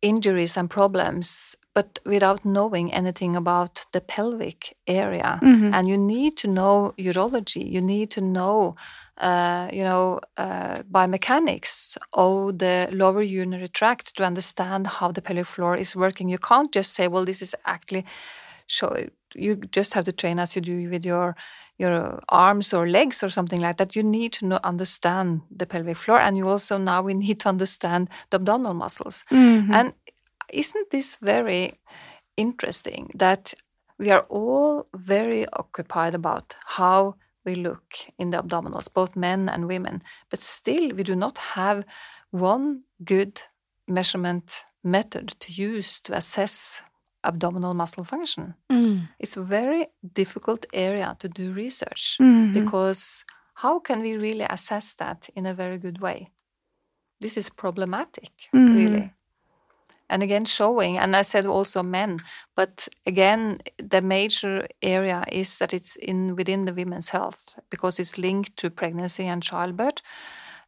injuries 0.00 0.56
and 0.56 0.70
problems 0.70 1.56
but 1.74 1.98
without 2.06 2.44
knowing 2.44 2.92
anything 2.92 3.34
about 3.36 3.84
the 3.92 4.00
pelvic 4.00 4.76
area 4.86 5.38
and 5.74 5.88
you 5.88 5.98
need 5.98 6.36
to 6.36 6.48
know 6.48 6.92
urology 6.98 7.64
you 7.76 7.80
need 7.80 8.10
to 8.10 8.20
know 8.20 8.74
uh, 9.18 9.68
you 9.72 9.84
know 9.84 10.20
uh, 10.36 10.78
biomechanics 10.90 11.96
of 12.12 12.58
the 12.58 12.88
lower 12.92 13.22
urinary 13.22 13.68
tract 13.68 14.16
to 14.16 14.24
understand 14.24 14.86
how 14.86 15.10
the 15.12 15.22
pelvic 15.22 15.46
floor 15.46 15.76
is 15.76 15.94
working 15.96 16.28
you 16.28 16.38
can't 16.38 16.72
just 16.72 16.92
say 16.94 17.08
well 17.08 17.24
this 17.24 17.42
is 17.42 17.54
actually 17.64 18.04
show 18.66 18.94
you 19.34 19.56
just 19.56 19.94
have 19.94 20.04
to 20.04 20.12
train 20.12 20.38
as 20.38 20.54
you 20.54 20.62
do 20.62 20.88
with 20.90 21.04
your 21.04 21.34
your 21.76 22.20
arms 22.28 22.72
or 22.72 22.88
legs 22.88 23.22
or 23.24 23.28
something 23.28 23.60
like 23.60 23.78
that. 23.78 23.96
You 23.96 24.04
need 24.04 24.32
to 24.34 24.46
know, 24.46 24.60
understand 24.62 25.40
the 25.50 25.66
pelvic 25.66 25.96
floor, 25.96 26.20
and 26.20 26.36
you 26.36 26.48
also 26.48 26.78
now 26.78 27.02
we 27.02 27.14
need 27.14 27.40
to 27.40 27.48
understand 27.48 28.08
the 28.30 28.36
abdominal 28.36 28.74
muscles. 28.74 29.24
Mhm. 29.32 29.74
And 29.74 29.92
isn't 30.54 30.90
this 30.90 31.16
very 31.16 31.72
interesting 32.36 33.10
that 33.14 33.54
we 33.98 34.10
are 34.10 34.26
all 34.28 34.86
very 34.96 35.46
occupied 35.52 36.14
about 36.14 36.56
how 36.66 37.14
we 37.44 37.54
look 37.54 37.94
in 38.18 38.30
the 38.30 38.38
abdominals, 38.42 38.88
both 38.92 39.16
men 39.16 39.48
and 39.48 39.68
women, 39.68 40.02
but 40.30 40.40
still 40.40 40.90
we 40.96 41.02
do 41.02 41.14
not 41.14 41.38
have 41.38 41.84
one 42.30 42.82
good 43.04 43.42
measurement 43.86 44.64
method 44.82 45.28
to 45.40 45.52
use 45.52 46.00
to 46.00 46.12
assess 46.16 46.82
abdominal 47.22 47.74
muscle 47.74 48.04
function. 48.04 48.54
Mm. 48.70 49.08
It's 49.18 49.36
a 49.36 49.42
very 49.42 49.86
difficult 50.14 50.66
area 50.72 51.16
to 51.18 51.28
do 51.28 51.52
research 51.52 52.16
Mhm. 52.20 52.52
because 52.52 53.24
how 53.54 53.78
can 53.80 54.00
we 54.00 54.16
really 54.16 54.46
assess 54.50 54.94
that 54.94 55.28
in 55.36 55.46
a 55.46 55.54
very 55.54 55.78
good 55.78 56.00
way? 56.00 56.30
This 57.20 57.36
is 57.36 57.50
problematic, 57.50 58.32
Mhm. 58.52 58.74
really. 58.74 59.10
And 60.10 60.22
again, 60.22 60.44
showing, 60.44 60.98
and 60.98 61.16
I 61.16 61.22
said 61.22 61.46
also 61.46 61.82
men, 61.82 62.20
but 62.56 62.88
again, 63.06 63.58
the 63.78 64.02
major 64.02 64.66
area 64.82 65.24
is 65.32 65.58
that 65.58 65.72
it's 65.72 65.96
in 65.96 66.36
within 66.36 66.66
the 66.66 66.74
women's 66.74 67.08
health 67.08 67.58
because 67.70 67.98
it's 67.98 68.18
linked 68.18 68.56
to 68.58 68.70
pregnancy 68.70 69.26
and 69.26 69.42
childbirth, 69.42 70.02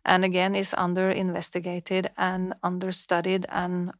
and 0.04 0.24
again, 0.24 0.54
is 0.54 0.74
under 0.78 1.10
investigated 1.10 2.10
and 2.16 2.54
understudied 2.62 3.46
and 3.48 3.92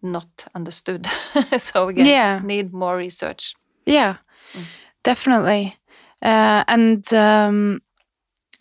not 0.00 0.46
understood. 0.54 1.06
so 1.56 1.88
again, 1.88 2.06
Yeah. 2.06 2.40
need 2.44 2.72
more 2.72 2.96
research. 2.96 3.54
Yeah, 3.86 4.16
Mm. 4.54 4.66
definitely. 5.02 5.76
Uh, 6.22 6.62
and 6.68 7.12
um, 7.12 7.80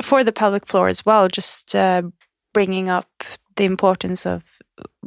for 0.01 0.23
the 0.23 0.31
pelvic 0.31 0.65
floor 0.67 0.87
as 0.87 1.05
well, 1.05 1.27
just 1.27 1.75
uh, 1.75 2.01
bringing 2.53 2.89
up 2.89 3.23
the 3.55 3.63
importance 3.65 4.25
of, 4.25 4.43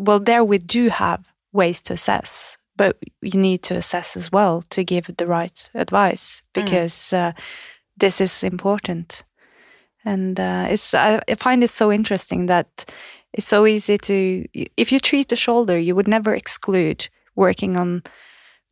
well, 0.06 0.20
there 0.20 0.44
we 0.44 0.58
do 0.58 0.88
have 0.88 1.20
ways 1.52 1.82
to 1.82 1.92
assess, 1.92 2.58
but 2.76 2.96
you 3.20 3.38
need 3.40 3.62
to 3.62 3.74
assess 3.76 4.16
as 4.16 4.30
well 4.32 4.62
to 4.70 4.82
give 4.84 5.10
the 5.16 5.26
right 5.26 5.70
advice 5.74 6.42
because 6.52 7.12
uh, 7.12 7.32
this 8.00 8.20
is 8.20 8.42
important. 8.42 9.24
And 10.04 10.40
uh, 10.40 10.66
it's 10.70 10.94
I, 10.94 11.20
I 11.28 11.34
find 11.34 11.62
it 11.62 11.70
so 11.70 11.92
interesting 11.92 12.46
that 12.46 12.90
it's 13.32 13.48
so 13.48 13.66
easy 13.66 13.98
to 13.98 14.46
if 14.76 14.92
you 14.92 14.98
treat 15.00 15.28
the 15.28 15.36
shoulder, 15.36 15.78
you 15.78 15.94
would 15.94 16.08
never 16.08 16.34
exclude 16.34 17.08
working 17.34 17.76
on 17.76 18.02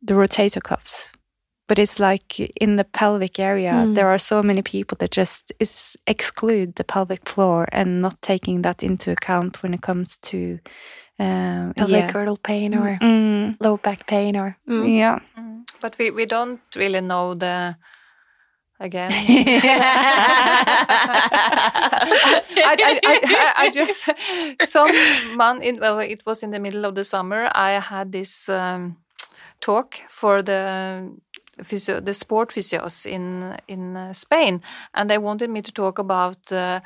the 0.01 0.13
rotator 0.15 0.61
cuffs. 0.61 1.11
But 1.67 1.77
it's 1.77 1.99
like 1.99 2.39
in 2.39 2.77
the 2.77 2.83
pelvic 2.83 3.39
area, 3.39 3.71
Mm. 3.73 3.93
there 3.93 4.07
are 4.07 4.19
so 4.19 4.41
many 4.41 4.61
people 4.61 4.97
that 4.99 5.11
just 5.11 5.53
is 5.59 5.95
exclude 6.07 6.73
the 6.75 6.83
pelvic 6.83 7.29
floor 7.29 7.67
and 7.71 8.01
not 8.01 8.19
taking 8.21 8.63
that 8.63 8.81
into 8.83 9.11
account 9.11 9.61
when 9.61 9.73
it 9.73 9.81
comes 9.81 10.17
to 10.17 10.57
um, 11.19 11.73
Pelvic 11.75 11.95
yeah. 11.95 12.11
girdle 12.11 12.37
pain 12.37 12.73
or 12.75 12.97
Mm, 13.01 13.55
low 13.59 13.77
back 13.77 14.05
pain 14.07 14.35
or 14.35 14.57
Mm. 14.67 14.89
yeah. 14.97 15.19
But 15.81 15.97
we, 15.97 16.11
we 16.11 16.25
don't 16.25 16.59
really 16.75 17.01
know 17.01 17.35
the 17.35 17.75
again. 18.79 19.11
I, 22.65 22.75
I, 22.83 22.99
I, 23.05 23.53
I 23.65 23.69
just 23.69 24.09
some 24.61 24.91
month 25.37 25.63
in 25.63 25.79
well, 25.79 25.99
it 25.99 26.25
was 26.25 26.43
in 26.43 26.51
the 26.51 26.59
middle 26.59 26.85
of 26.85 26.95
the 26.95 27.03
summer. 27.03 27.49
I 27.53 27.79
had 27.79 28.11
this 28.11 28.49
um, 28.49 28.97
talk 29.61 29.95
for 30.09 30.41
the 30.41 31.11
physio, 31.63 31.99
the 31.99 32.13
sport 32.13 32.49
physios 32.51 33.05
in 33.05 33.57
in 33.67 33.95
uh, 33.95 34.13
Spain, 34.13 34.61
and 34.93 35.09
they 35.09 35.17
wanted 35.17 35.49
me 35.49 35.61
to 35.61 35.71
talk 35.71 35.99
about 35.99 36.51
uh, 36.51 36.79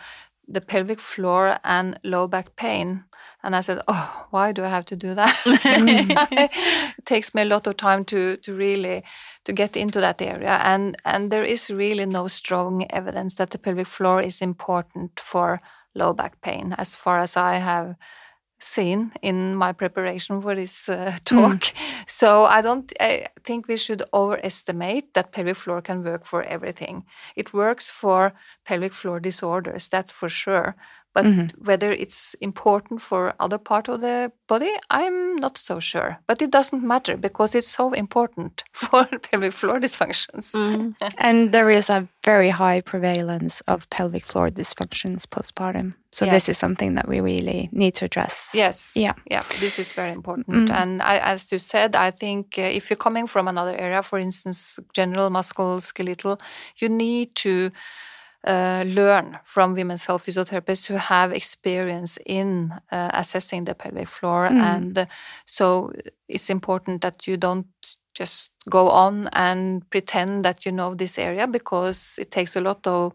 the 0.48 0.62
pelvic 0.62 1.00
floor 1.00 1.58
and 1.64 2.00
low 2.04 2.28
back 2.28 2.56
pain. 2.56 3.06
And 3.44 3.56
I 3.56 3.62
said, 3.62 3.82
"Oh, 3.88 4.28
why 4.32 4.52
do 4.54 4.64
I 4.64 4.70
have 4.70 4.86
to 4.86 4.96
do 4.96 5.16
that? 5.16 5.36
it 5.46 6.52
takes 7.06 7.34
me 7.34 7.42
a 7.42 7.46
lot 7.46 7.68
of 7.68 7.78
time 7.78 8.06
to 8.06 8.38
to 8.38 8.54
really 8.54 9.04
to 9.44 9.54
get 9.54 9.76
into 9.76 10.00
that 10.00 10.22
area, 10.22 10.60
and 10.64 10.96
and 11.06 11.32
there 11.32 11.44
is 11.44 11.70
really 11.72 12.06
no 12.06 12.28
strong 12.28 12.86
evidence 12.90 13.36
that 13.36 13.50
the 13.50 13.60
pelvic 13.60 13.88
floor 13.88 14.22
is 14.22 14.42
important 14.42 15.20
for 15.20 15.62
low 15.96 16.14
back 16.14 16.42
pain, 16.42 16.74
as 16.78 16.96
far 16.96 17.20
as 17.20 17.38
I 17.38 17.56
have 17.60 17.96
seen 18.64 19.12
in 19.22 19.56
my 19.56 19.74
preparation 19.74 20.42
for 20.42 20.56
this 20.56 20.90
uh, 20.90 21.18
talk. 21.26 21.64
So 22.08 22.46
I 22.46 22.62
don't 22.62 22.92
I 23.00 23.28
think 23.44 23.68
we 23.68 23.78
should 23.78 24.02
overestimate 24.14 25.14
that 25.14 25.32
pelvic 25.32 25.58
floor 25.58 25.82
can 25.82 26.04
work 26.04 26.26
for 26.26 26.44
everything. 26.44 27.04
It 27.36 27.54
works 27.54 27.90
for 27.90 28.34
pelvic 28.66 28.94
floor 28.94 29.20
disorders, 29.20 29.88
that's 29.90 30.12
for 30.12 30.30
sure. 30.30 30.76
But 31.14 31.54
whether 31.60 31.92
it's 31.92 32.36
important 32.42 33.02
for 33.02 33.34
other 33.40 33.60
part 33.60 33.88
of 33.88 34.02
the 34.02 34.32
body, 34.48 34.72
I'm 34.90 35.36
not 35.36 35.58
so 35.58 35.80
sure. 35.80 36.18
But 36.28 36.42
it 36.42 36.52
doesn't 36.52 36.84
matter 36.84 37.18
because 37.18 37.54
it's 37.54 37.68
so 37.68 37.94
important 37.94 38.64
for 38.74 39.06
pelvic 39.06 39.54
floor 39.54 39.80
dysfunctions. 39.80 40.56
Mm. 40.56 40.96
And 41.18 41.52
there 41.52 41.70
is 41.70 41.90
a 41.90 42.08
very 42.24 42.50
high 42.50 42.82
prevalence 42.82 43.62
of 43.68 43.90
pelvic 43.90 44.26
floor 44.26 44.50
dysfunctions 44.50 45.26
postpartum. 45.28 45.94
So 46.12 46.26
this 46.26 46.48
is 46.48 46.58
something 46.60 46.94
that 46.96 47.08
we 47.08 47.22
really 47.22 47.70
need 47.72 47.96
to 47.96 48.06
address. 48.06 48.52
Yes. 48.54 48.94
Yeah. 48.96 49.14
Yeah. 49.32 49.42
This 49.60 49.80
is 49.80 49.94
very 49.94 50.12
important. 50.12 50.70
And 50.70 51.02
I, 51.02 51.18
as 51.18 51.52
you 51.52 51.58
said, 51.58 51.96
I 51.96 52.12
think 52.12 52.56
uh, 52.58 52.62
if 52.62 52.90
you're 52.90 52.98
coming 52.98 53.26
from 53.26 53.48
another 53.48 53.76
area, 53.76 54.04
for 54.04 54.20
instance, 54.20 54.80
general 54.94 55.32
musculoskeletal, 55.32 56.40
you 56.78 56.90
need 56.90 57.34
to 57.36 57.72
uh, 58.46 58.84
learn 58.88 59.40
from 59.46 59.74
women's 59.74 60.06
health 60.06 60.26
physiotherapists 60.26 60.88
who 60.88 60.96
have 60.96 61.32
experience 61.32 62.18
in 62.26 62.74
uh, 62.92 63.10
assessing 63.14 63.64
the 63.64 63.76
pelvic 63.76 64.08
floor. 64.08 64.46
And 64.46 64.98
uh, 64.98 65.06
so 65.46 65.92
it's 66.28 66.50
important 66.50 67.02
that 67.02 67.26
you 67.28 67.38
don't 67.38 67.68
just 68.14 68.52
go 68.70 68.90
on 68.90 69.28
and 69.34 69.90
pretend 69.90 70.44
that 70.44 70.66
you 70.66 70.72
know 70.72 70.94
this 70.94 71.18
area 71.18 71.48
because 71.48 72.20
it 72.20 72.32
takes 72.32 72.56
a 72.56 72.62
lot 72.62 72.86
of 72.86 73.14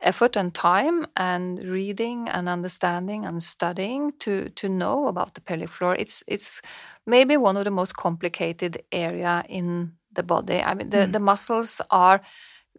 effort 0.00 0.36
and 0.36 0.54
time 0.54 1.06
and 1.16 1.66
reading 1.66 2.28
and 2.28 2.48
understanding 2.48 3.24
and 3.24 3.42
studying 3.42 4.12
to 4.18 4.48
to 4.50 4.68
know 4.68 5.08
about 5.08 5.34
the 5.34 5.40
pelvic 5.40 5.68
floor. 5.68 5.94
It's 5.94 6.22
it's 6.26 6.62
maybe 7.06 7.36
one 7.36 7.56
of 7.56 7.64
the 7.64 7.70
most 7.70 7.96
complicated 7.96 8.82
area 8.92 9.44
in 9.48 9.92
the 10.12 10.22
body. 10.22 10.60
I 10.62 10.74
mean 10.74 10.90
the, 10.90 11.06
the 11.06 11.20
muscles 11.20 11.80
are 11.90 12.20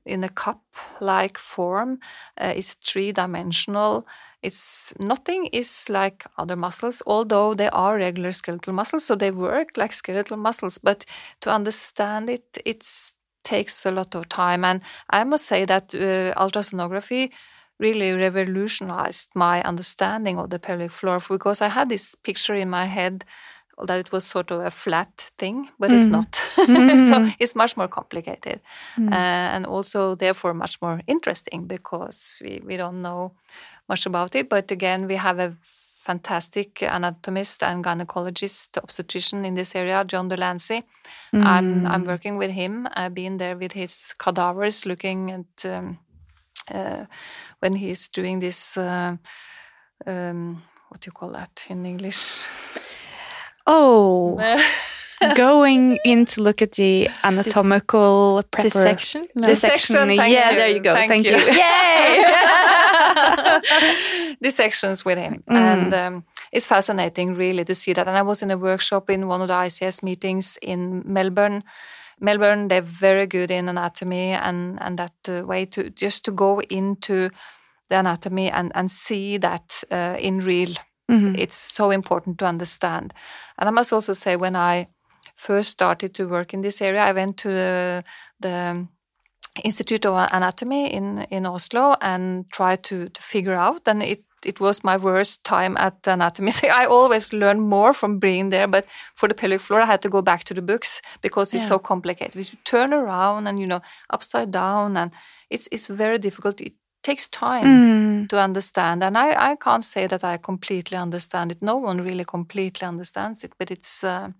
in 0.09 0.23
a 0.23 0.29
cup 0.29 0.61
like 0.99 1.37
form 1.37 1.99
uh, 2.41 2.53
it's 2.55 2.73
three 2.75 3.11
dimensional 3.11 4.05
it's 4.41 4.93
nothing 4.99 5.45
is 5.53 5.87
like 5.89 6.25
other 6.37 6.55
muscles 6.55 7.01
although 7.05 7.53
they 7.53 7.69
are 7.69 7.97
regular 7.97 8.31
skeletal 8.31 8.73
muscles 8.73 9.05
so 9.05 9.15
they 9.15 9.31
work 9.31 9.77
like 9.77 9.93
skeletal 9.93 10.37
muscles 10.37 10.77
but 10.77 11.05
to 11.41 11.49
understand 11.49 12.29
it 12.29 12.57
it's 12.65 13.15
takes 13.43 13.85
a 13.85 13.91
lot 13.91 14.15
of 14.15 14.29
time. 14.29 14.63
And 14.63 14.81
I 15.09 15.23
must 15.23 15.45
say 15.45 15.65
that 15.65 15.95
uh, 15.95 16.33
ultrasonography 16.37 17.31
really 17.79 18.11
revolutionized 18.11 19.29
my 19.35 19.63
understanding 19.63 20.37
of 20.37 20.49
the 20.49 20.59
pelvic 20.59 20.91
floor 20.91 21.19
because 21.29 21.61
I 21.61 21.69
had 21.69 21.89
this 21.89 22.15
picture 22.15 22.55
in 22.55 22.69
my 22.69 22.85
head 22.85 23.23
that 23.85 23.99
it 23.99 24.11
was 24.11 24.25
sort 24.25 24.51
of 24.51 24.61
a 24.61 24.71
flat 24.71 25.31
thing, 25.37 25.69
but 25.79 25.91
it's 25.91 26.07
not. 26.07 26.35
so 26.55 27.29
it's 27.39 27.55
much 27.55 27.77
more 27.77 27.87
complicated 27.87 28.59
uh, 28.97 29.53
and 29.53 29.65
also 29.65 30.15
therefore 30.15 30.53
much 30.53 30.81
more 30.81 31.01
interesting 31.07 31.67
because 31.67 32.41
we, 32.43 32.61
we 32.65 32.77
don't 32.77 33.01
know 33.01 33.31
much 33.87 34.05
about 34.05 34.35
it. 34.35 34.49
But 34.49 34.71
again, 34.71 35.07
we 35.07 35.15
have 35.15 35.39
a 35.39 35.53
fantastic 36.09 36.81
anatomist 36.81 37.63
and 37.63 37.83
gynecologist 37.83 38.77
obstetrician 38.77 39.45
in 39.45 39.55
this 39.55 39.75
area, 39.75 40.03
John 40.05 40.29
DeLancey. 40.29 40.83
I'm 41.33 41.85
I'm 41.85 42.03
working 42.03 42.37
with 42.37 42.51
him. 42.51 42.87
I've 42.93 43.13
been 43.13 43.37
there 43.37 43.57
with 43.57 43.73
his 43.73 44.13
cadavers, 44.17 44.85
looking 44.85 45.31
at 45.31 45.65
um, 45.65 45.99
uh, 46.71 47.05
when 47.59 47.73
he's 47.73 48.09
doing 48.09 48.39
this. 48.39 48.77
Uh, 48.77 49.17
um, 50.05 50.63
what 50.89 51.01
do 51.01 51.07
you 51.07 51.11
call 51.11 51.31
that 51.31 51.67
in 51.69 51.85
English? 51.85 52.47
Oh, 53.71 54.35
going 55.35 55.99
in 56.03 56.25
to 56.25 56.41
look 56.41 56.61
at 56.63 56.71
the 56.71 57.07
anatomical 57.23 58.43
prepar- 58.51 58.63
Dissection? 58.63 59.27
No. 59.35 59.47
Dissection. 59.47 60.07
Dissection, 60.07 60.31
yeah, 60.31 60.49
you. 60.49 60.55
there 60.55 60.67
you 60.69 60.79
go. 60.79 60.93
Thank 60.95 61.09
Thank, 61.09 61.25
you. 61.25 61.37
you. 61.37 61.37
Yay! 61.53 62.25
dissections 64.41 65.05
with 65.05 65.19
him. 65.19 65.43
And 65.47 65.93
um, 65.93 66.23
it's 66.51 66.65
fascinating, 66.65 67.35
really, 67.35 67.63
to 67.65 67.75
see 67.75 67.93
that. 67.93 68.07
And 68.07 68.17
I 68.17 68.23
was 68.23 68.41
in 68.41 68.49
a 68.49 68.57
workshop 68.57 69.11
in 69.11 69.27
one 69.27 69.41
of 69.41 69.49
the 69.49 69.53
ICS 69.53 70.01
meetings 70.01 70.57
in 70.61 71.03
Melbourne. 71.05 71.63
Melbourne, 72.19 72.67
they're 72.69 72.81
very 72.81 73.27
good 73.27 73.51
in 73.51 73.69
anatomy 73.69 74.31
and, 74.31 74.81
and 74.81 74.97
that 74.97 75.13
uh, 75.29 75.45
way 75.45 75.65
to 75.67 75.91
just 75.91 76.25
to 76.25 76.31
go 76.31 76.59
into 76.61 77.29
the 77.89 77.99
anatomy 77.99 78.49
and, 78.49 78.71
and 78.75 78.89
see 78.89 79.37
that 79.37 79.83
uh, 79.91 80.17
in 80.19 80.39
real. 80.39 80.73
Mm-hmm. 81.09 81.35
It's 81.37 81.55
so 81.55 81.91
important 81.91 82.37
to 82.39 82.45
understand. 82.45 83.13
And 83.57 83.67
I 83.67 83.71
must 83.71 83.91
also 83.91 84.13
say, 84.13 84.35
when 84.35 84.55
I 84.55 84.87
first 85.35 85.69
started 85.71 86.13
to 86.15 86.27
work 86.27 86.53
in 86.53 86.61
this 86.61 86.81
area, 86.81 87.01
I 87.01 87.13
went 87.13 87.37
to 87.37 87.47
the, 87.47 88.03
the 88.39 88.87
Institute 89.63 90.05
of 90.05 90.29
Anatomy 90.31 90.93
in, 90.93 91.19
in 91.31 91.45
Oslo 91.45 91.95
and 92.01 92.45
tried 92.51 92.83
to, 92.83 93.09
to 93.09 93.21
figure 93.21 93.55
out. 93.55 93.87
And 93.87 94.03
it, 94.03 94.23
it 94.45 94.59
was 94.59 94.83
my 94.83 94.97
worst 94.97 95.43
time 95.43 95.75
at 95.77 96.07
anatomy. 96.07 96.51
I 96.73 96.85
always 96.85 97.33
learn 97.33 97.59
more 97.59 97.93
from 97.93 98.19
being 98.19 98.49
there, 98.49 98.67
but 98.67 98.85
for 99.15 99.27
the 99.27 99.35
pelvic 99.35 99.61
floor, 99.61 99.81
I 99.81 99.85
had 99.85 100.01
to 100.03 100.09
go 100.09 100.21
back 100.21 100.43
to 100.45 100.53
the 100.53 100.61
books 100.61 101.01
because 101.21 101.53
it's 101.53 101.63
yeah. 101.63 101.69
so 101.69 101.79
complicated. 101.79 102.35
We 102.35 102.43
turn 102.65 102.93
around 102.93 103.47
and, 103.47 103.59
you 103.59 103.67
know, 103.67 103.81
upside 104.09 104.51
down, 104.51 104.95
and 104.95 105.11
it's, 105.49 105.67
it's 105.71 105.87
very 105.87 106.19
difficult. 106.19 106.61
It 106.61 106.73
takes 107.03 107.27
time 107.27 107.65
mm. 107.65 108.29
to 108.29 108.39
understand. 108.39 109.03
And 109.03 109.17
I, 109.17 109.51
I 109.51 109.55
can't 109.55 109.83
say 109.83 110.07
that 110.07 110.23
I 110.23 110.37
completely 110.37 110.97
understand 110.97 111.51
it. 111.51 111.61
No 111.61 111.77
one 111.77 112.01
really 112.01 112.25
completely 112.25 112.87
understands 112.87 113.43
it, 113.43 113.53
but 113.57 113.71
it's. 113.71 114.03
Uh, 114.03 114.31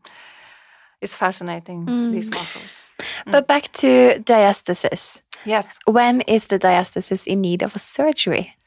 it's 1.02 1.16
fascinating 1.16 1.86
mm. 1.86 2.12
these 2.12 2.30
muscles. 2.30 2.84
Mm. 3.26 3.32
But 3.32 3.48
back 3.48 3.72
to 3.72 4.20
diastasis. 4.20 5.22
Yes. 5.46 5.80
When 5.86 6.22
is 6.22 6.48
the 6.48 6.60
diastasis 6.60 7.26
in 7.26 7.40
need 7.42 7.64
of 7.64 7.74
a 7.76 7.80
surgery? 7.80 8.58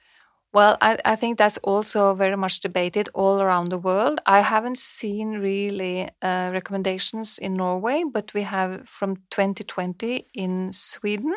Well, 0.54 0.76
I, 0.82 0.98
I, 1.04 1.16
think 1.16 1.38
that's 1.38 1.56
also 1.58 2.14
very 2.14 2.36
much 2.36 2.60
debated 2.60 3.08
all 3.14 3.40
around 3.40 3.70
the 3.70 3.78
world. 3.78 4.20
I 4.26 4.40
haven't 4.40 4.76
seen 4.76 5.38
really 5.38 6.10
uh, 6.20 6.50
recommendations 6.52 7.38
in 7.38 7.54
Norway, 7.54 8.04
but 8.12 8.34
we 8.34 8.42
have 8.42 8.86
from 8.86 9.16
2020 9.30 10.26
in 10.34 10.70
Sweden. 10.74 11.34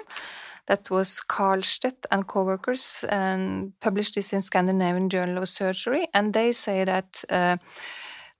That 0.68 0.90
was 0.90 1.22
Carlstedt 1.28 2.06
and 2.12 2.28
co-workers 2.28 3.06
and 3.10 3.74
published 3.82 4.16
this 4.16 4.34
in 4.34 4.42
Scandinavian 4.42 5.10
Journal 5.10 5.38
of 5.38 5.48
Surgery, 5.50 6.08
and 6.14 6.34
they 6.34 6.52
say 6.52 6.84
that 6.86 7.24
uh, 7.30 7.58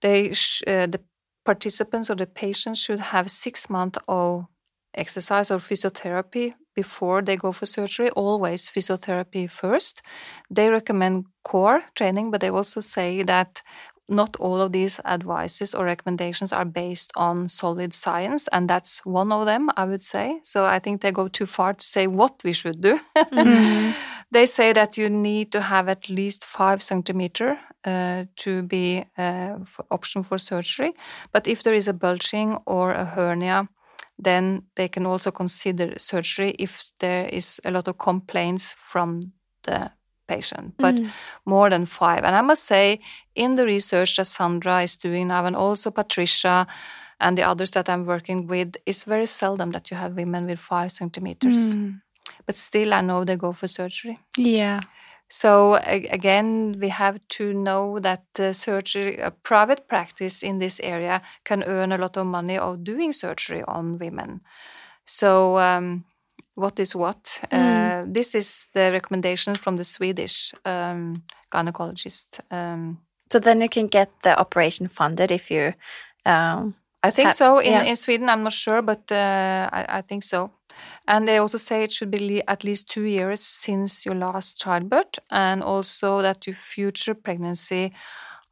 they 0.00 0.30
uh, 0.66 0.86
the 0.86 1.00
participants 1.44 2.10
or 2.10 2.16
the 2.16 2.26
patients 2.26 2.82
should 2.82 2.98
have 3.00 3.30
six 3.30 3.70
months 3.70 3.98
of 4.08 4.46
exercise 4.94 5.50
or 5.50 5.58
physiotherapy 5.58 6.54
before 6.74 7.22
they 7.22 7.36
go 7.36 7.52
for 7.52 7.66
surgery, 7.66 8.10
always 8.10 8.68
physiotherapy 8.68 9.50
first. 9.50 10.02
They 10.50 10.68
recommend 10.68 11.26
core 11.44 11.82
training, 11.94 12.30
but 12.30 12.40
they 12.40 12.50
also 12.50 12.80
say 12.80 13.22
that 13.22 13.62
not 14.08 14.36
all 14.36 14.60
of 14.60 14.72
these 14.72 15.00
advices 15.04 15.74
or 15.74 15.84
recommendations 15.84 16.52
are 16.52 16.64
based 16.64 17.12
on 17.16 17.48
solid 17.48 17.94
science, 17.94 18.48
and 18.52 18.68
that's 18.68 19.04
one 19.04 19.32
of 19.32 19.46
them, 19.46 19.70
I 19.76 19.84
would 19.84 20.02
say. 20.02 20.38
So 20.42 20.64
I 20.64 20.78
think 20.78 21.00
they 21.00 21.12
go 21.12 21.28
too 21.28 21.46
far 21.46 21.74
to 21.74 21.84
say 21.84 22.06
what 22.06 22.42
we 22.44 22.52
should 22.52 22.80
do. 22.80 23.00
Mm-hmm. 23.16 23.92
they 24.30 24.46
say 24.46 24.72
that 24.72 24.96
you 24.96 25.08
need 25.08 25.52
to 25.52 25.60
have 25.60 25.88
at 25.88 26.08
least 26.08 26.44
five 26.44 26.82
centimeter 26.82 27.58
uh, 27.84 28.24
to 28.36 28.62
be 28.62 29.04
uh, 29.18 29.56
for 29.64 29.84
option 29.90 30.22
for 30.22 30.38
surgery, 30.38 30.94
but 31.32 31.46
if 31.46 31.62
there 31.62 31.74
is 31.74 31.88
a 31.88 31.92
bulging 31.92 32.58
or 32.66 32.92
a 32.92 33.04
hernia, 33.04 33.68
then 34.18 34.62
they 34.76 34.88
can 34.88 35.06
also 35.06 35.30
consider 35.30 35.94
surgery 35.98 36.54
if 36.58 36.90
there 37.00 37.26
is 37.26 37.60
a 37.64 37.70
lot 37.70 37.88
of 37.88 37.98
complaints 37.98 38.74
from 38.78 39.20
the 39.64 39.90
patient, 40.26 40.74
but 40.78 40.94
mm. 40.94 41.10
more 41.44 41.70
than 41.70 41.86
five. 41.86 42.24
And 42.24 42.36
I 42.36 42.42
must 42.42 42.64
say, 42.64 43.00
in 43.34 43.54
the 43.54 43.64
research 43.64 44.16
that 44.16 44.26
Sandra 44.26 44.82
is 44.82 44.96
doing 44.96 45.28
now, 45.28 45.46
and 45.46 45.56
also 45.56 45.90
Patricia 45.90 46.66
and 47.20 47.38
the 47.38 47.42
others 47.42 47.70
that 47.70 47.88
I'm 47.88 48.04
working 48.04 48.46
with, 48.46 48.76
it's 48.84 49.04
very 49.04 49.26
seldom 49.26 49.70
that 49.72 49.90
you 49.90 49.96
have 49.96 50.16
women 50.16 50.46
with 50.46 50.58
five 50.58 50.90
centimeters. 50.90 51.74
Mm. 51.74 52.00
But 52.46 52.56
still, 52.56 52.92
I 52.92 53.00
know 53.00 53.24
they 53.24 53.36
go 53.36 53.52
for 53.52 53.68
surgery. 53.68 54.18
Yeah. 54.36 54.80
So 55.28 55.74
again, 55.84 56.76
we 56.80 56.88
have 56.88 57.18
to 57.30 57.52
know 57.52 57.98
that 57.98 58.24
uh, 58.38 58.52
surgery, 58.52 59.16
a 59.18 59.32
private 59.32 59.88
practice 59.88 60.42
in 60.44 60.58
this 60.58 60.80
area, 60.80 61.20
can 61.44 61.64
earn 61.64 61.90
a 61.90 61.98
lot 61.98 62.16
of 62.16 62.26
money 62.26 62.56
of 62.58 62.84
doing 62.84 63.12
surgery 63.12 63.64
on 63.66 63.98
women. 63.98 64.40
So 65.04 65.58
um, 65.58 66.04
what 66.56 66.80
is 66.80 66.96
what. 66.96 67.42
Mm. 67.52 67.52
Uh, 67.52 68.04
this 68.12 68.34
is 68.34 68.68
the 68.72 68.90
recommendation 68.92 69.54
from 69.54 69.76
the 69.76 69.84
Swedish 69.84 70.52
um, 70.64 71.22
gynecologist. 71.52 72.40
Um, 72.50 72.98
so 73.30 73.38
then 73.38 73.60
you 73.60 73.68
can 73.68 73.86
get 73.86 74.10
the 74.22 74.38
operation 74.38 74.88
funded 74.88 75.30
if 75.30 75.50
you. 75.50 75.74
Um, 76.24 76.74
I 77.02 77.10
think 77.10 77.32
so. 77.32 77.58
In, 77.58 77.72
yeah. 77.72 77.82
in 77.82 77.96
Sweden, 77.96 78.28
I'm 78.28 78.42
not 78.42 78.52
sure, 78.52 78.82
but 78.82 79.12
uh, 79.12 79.68
I, 79.72 79.98
I, 79.98 80.00
think 80.02 80.24
so. 80.24 80.50
And 81.06 81.28
they 81.28 81.38
also 81.38 81.58
say 81.58 81.84
it 81.84 81.92
should 81.92 82.10
be 82.10 82.42
at 82.48 82.64
least 82.64 82.88
two 82.88 83.04
years 83.04 83.40
since 83.40 84.04
your 84.04 84.16
last 84.16 84.58
childbirth, 84.60 85.18
and 85.30 85.62
also 85.62 86.22
that 86.22 86.46
your 86.46 86.56
future 86.56 87.14
pregnancy 87.14 87.92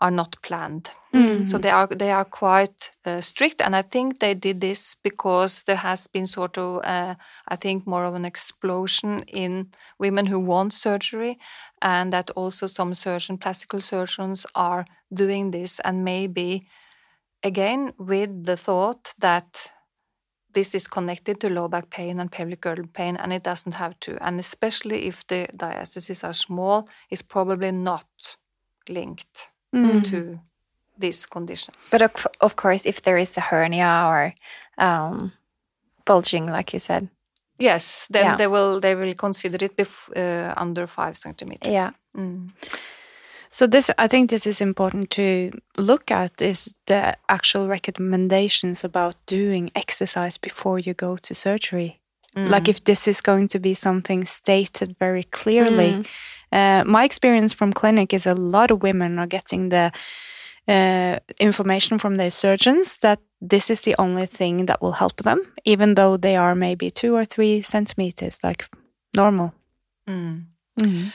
are 0.05 0.11
not 0.11 0.37
planned. 0.43 0.91
Mm-hmm. 1.15 1.47
So 1.47 1.59
they 1.59 1.71
are 1.71 1.87
they 1.87 2.11
are 2.11 2.27
quite 2.27 2.91
uh, 3.07 3.21
strict, 3.21 3.63
and 3.63 3.75
I 3.75 3.83
think 3.83 4.19
they 4.19 4.35
did 4.35 4.61
this 4.61 4.97
because 5.03 5.63
there 5.65 5.81
has 5.81 6.09
been 6.09 6.27
sort 6.27 6.59
of 6.59 6.85
uh, 6.85 7.15
I 7.49 7.57
think 7.57 7.87
more 7.87 8.05
of 8.05 8.15
an 8.15 8.25
explosion 8.25 9.25
in 9.29 9.69
women 9.99 10.27
who 10.27 10.41
want 10.41 10.73
surgery, 10.73 11.39
and 11.81 12.13
that 12.13 12.31
also 12.37 12.67
some 12.67 12.95
surgeon, 12.95 13.39
plastic 13.39 13.83
surgeons, 13.83 14.47
are 14.55 14.85
doing 15.09 15.53
this, 15.53 15.81
and 15.81 16.05
maybe 16.05 16.67
again 17.43 17.93
with 17.99 18.45
the 18.45 18.57
thought 18.57 19.15
that 19.19 19.73
this 20.53 20.75
is 20.75 20.89
connected 20.89 21.41
to 21.41 21.49
low 21.49 21.69
back 21.69 21.89
pain 21.91 22.21
and 22.21 22.31
pelvic 22.31 22.61
girdle 22.61 22.89
pain, 22.93 23.17
and 23.17 23.33
it 23.33 23.45
doesn't 23.45 23.75
have 23.75 23.95
to. 24.01 24.19
And 24.21 24.39
especially 24.39 25.07
if 25.07 25.27
the 25.27 25.49
diastases 25.57 26.25
are 26.25 26.35
small, 26.35 26.89
it's 27.11 27.23
probably 27.23 27.73
not 27.73 28.37
linked 28.89 29.54
mm. 29.75 30.05
to 30.11 30.41
these 30.99 31.27
conditions. 31.27 31.91
But 31.91 32.03
of, 32.03 32.27
of, 32.41 32.57
course, 32.57 32.87
if 32.87 33.03
there 33.03 33.17
is 33.17 33.37
a 33.37 33.41
hernia 33.41 34.05
or 34.07 34.35
um, 34.79 35.33
bulging, 36.05 36.47
like 36.47 36.73
you 36.73 36.79
said, 36.79 37.09
yes, 37.59 38.07
then 38.11 38.25
yeah. 38.25 38.37
they 38.37 38.47
will 38.47 38.81
they 38.81 38.95
will 38.95 39.15
consider 39.15 39.65
it 39.65 39.81
uh, 40.17 40.55
under 40.57 40.87
five 40.87 41.17
centimeters. 41.17 41.73
Yeah. 41.73 41.91
Mm. 42.17 42.51
So 43.51 43.69
this, 43.69 43.89
I 43.99 44.09
think, 44.09 44.31
this 44.31 44.49
is 44.49 44.61
important 44.61 45.11
to 45.11 45.53
look 45.79 46.11
at 46.11 46.43
is 46.43 46.75
the 46.87 47.17
actual 47.29 47.69
recommendations 47.69 48.83
about 48.83 49.15
doing 49.27 49.71
exercise 49.77 50.39
before 50.39 50.81
you 50.81 50.93
go 50.93 51.17
to 51.17 51.35
surgery. 51.35 52.01
Mm. 52.37 52.51
Like 52.51 52.69
if 52.69 52.83
this 52.83 53.07
is 53.07 53.21
going 53.21 53.47
to 53.49 53.61
be 53.61 53.75
something 53.75 54.25
stated 54.25 54.97
very 54.99 55.23
clearly. 55.23 55.93
Mm. 55.93 56.07
Uh, 56.55 56.85
my 56.87 57.05
experience 57.05 57.53
from 57.53 57.73
clinic 57.73 58.15
is 58.15 58.27
a 58.27 58.35
lot 58.35 58.71
of 58.71 58.83
women 58.83 59.19
are 59.19 59.27
getting 59.27 59.71
the 59.71 59.91
uh, 60.69 61.19
information 61.41 61.99
from 61.99 62.15
their 62.15 62.31
surgeons 62.31 62.99
that 62.99 63.19
this 63.41 63.71
is 63.71 63.83
the 63.83 63.95
only 63.99 64.27
thing 64.27 64.67
that 64.67 64.81
will 64.81 64.93
help 64.93 65.17
them, 65.23 65.41
even 65.65 65.95
though 65.95 66.17
they 66.17 66.37
are 66.37 66.55
maybe 66.55 66.91
two 66.91 67.15
or 67.15 67.25
three 67.25 67.61
centimeters, 67.61 68.39
like 68.45 68.65
normal. 69.17 69.53
Mm. 70.07 70.47
-hmm. 70.81 71.13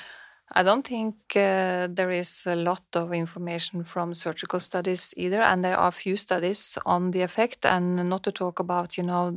I 0.56 0.64
don't 0.64 0.88
think 0.88 1.16
uh, 1.36 1.88
there 1.94 2.18
is 2.18 2.48
a 2.48 2.56
lot 2.56 2.96
of 2.96 3.12
information 3.12 3.84
from 3.84 4.14
surgical 4.14 4.60
studies 4.60 5.14
either, 5.16 5.42
and 5.42 5.64
there 5.64 5.78
are 5.78 5.92
few 5.92 6.16
studies 6.16 6.78
on 6.86 7.12
the 7.12 7.22
effect. 7.22 7.66
And 7.66 8.10
not 8.10 8.24
to 8.24 8.32
talk 8.32 8.60
about, 8.60 8.98
you 8.98 9.06
know, 9.06 9.36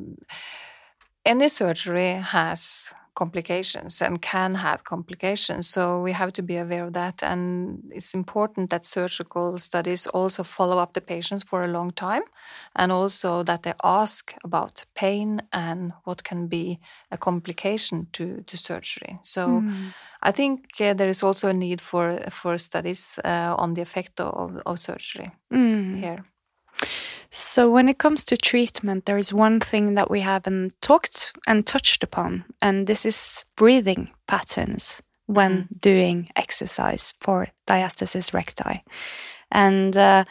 any 1.25 1.49
surgery 1.49 2.23
has 2.23 2.93
complications 3.15 4.01
and 4.01 4.23
can 4.23 4.55
have 4.55 4.85
complications. 4.85 5.69
So 5.69 6.01
we 6.01 6.13
have 6.13 6.33
to 6.33 6.43
be 6.43 6.57
aware 6.57 6.85
of 6.85 6.93
that. 6.95 7.23
And 7.23 7.83
it's 7.91 8.15
important 8.15 8.71
that 8.71 8.85
surgical 8.85 9.59
studies 9.59 10.07
also 10.07 10.43
follow 10.43 10.79
up 10.79 10.95
the 10.95 11.01
patients 11.01 11.43
for 11.43 11.63
a 11.63 11.69
long 11.69 11.93
time 11.93 12.23
and 12.75 12.91
also 12.91 13.43
that 13.43 13.63
they 13.63 13.75
ask 13.85 14.35
about 14.45 14.85
pain 14.95 15.43
and 15.53 15.93
what 16.05 16.25
can 16.25 16.47
be 16.47 16.79
a 17.11 17.19
complication 17.19 18.07
to, 18.13 18.43
to 18.47 18.57
surgery. 18.57 19.19
So 19.23 19.61
mm. 19.61 19.95
I 20.23 20.33
think 20.33 20.81
uh, 20.81 20.95
there 20.95 21.09
is 21.09 21.23
also 21.23 21.49
a 21.49 21.55
need 21.55 21.81
for, 21.81 22.19
for 22.31 22.57
studies 22.59 23.19
uh, 23.25 23.55
on 23.59 23.75
the 23.75 23.83
effect 23.83 24.21
of, 24.21 24.57
of 24.65 24.79
surgery 24.79 25.31
mm. 25.53 25.99
here. 26.01 26.25
So, 27.35 27.71
when 27.71 27.89
it 27.89 27.97
comes 27.97 28.27
to 28.27 28.37
treatment, 28.37 29.07
there 29.07 29.17
is 29.17 29.33
one 29.33 29.59
thing 29.59 29.95
that 29.95 30.11
we 30.11 30.21
haven't 30.21 30.79
talked 30.83 31.33
and 31.47 31.67
touched 31.67 32.05
upon, 32.05 32.45
and 32.61 32.87
this 32.87 33.07
is 33.07 33.47
breathing 33.57 34.11
patterns 34.27 35.01
when 35.25 35.63
mm. 35.63 35.81
doing 35.81 36.29
exercise 36.37 37.15
for 37.21 37.49
diastasis 37.67 38.35
recti. 38.35 38.85
And 39.51 39.97
uh, 39.97 40.27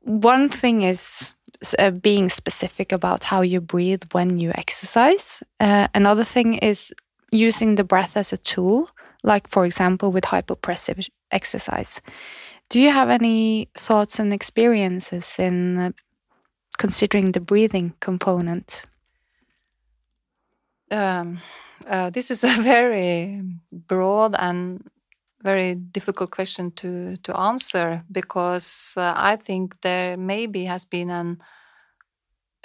one 0.00 0.48
thing 0.48 0.82
is 0.82 1.34
uh, 1.78 1.90
being 1.90 2.30
specific 2.30 2.90
about 2.90 3.24
how 3.24 3.42
you 3.42 3.60
breathe 3.60 4.04
when 4.12 4.38
you 4.38 4.50
exercise. 4.54 5.42
Uh, 5.60 5.88
another 5.94 6.24
thing 6.24 6.54
is 6.54 6.94
using 7.30 7.74
the 7.74 7.84
breath 7.84 8.16
as 8.16 8.32
a 8.32 8.38
tool, 8.38 8.88
like, 9.22 9.46
for 9.46 9.66
example, 9.66 10.10
with 10.10 10.24
hypopressive 10.24 11.10
exercise. 11.30 12.00
Do 12.72 12.80
you 12.80 12.90
have 12.90 13.10
any 13.10 13.68
thoughts 13.74 14.18
and 14.18 14.32
experiences 14.32 15.38
in 15.38 15.76
uh, 15.76 15.90
considering 16.78 17.32
the 17.32 17.40
breathing 17.40 17.92
component? 18.00 18.84
Um, 20.90 21.42
uh, 21.86 22.08
this 22.08 22.30
is 22.30 22.44
a 22.44 22.62
very 22.62 23.42
broad 23.70 24.34
and 24.38 24.88
very 25.42 25.74
difficult 25.74 26.30
question 26.30 26.70
to 26.76 27.18
to 27.18 27.38
answer 27.38 28.04
because 28.10 28.94
uh, 28.96 29.12
I 29.16 29.36
think 29.36 29.82
there 29.82 30.16
maybe 30.16 30.64
has 30.64 30.86
been 30.86 31.10
an 31.10 31.42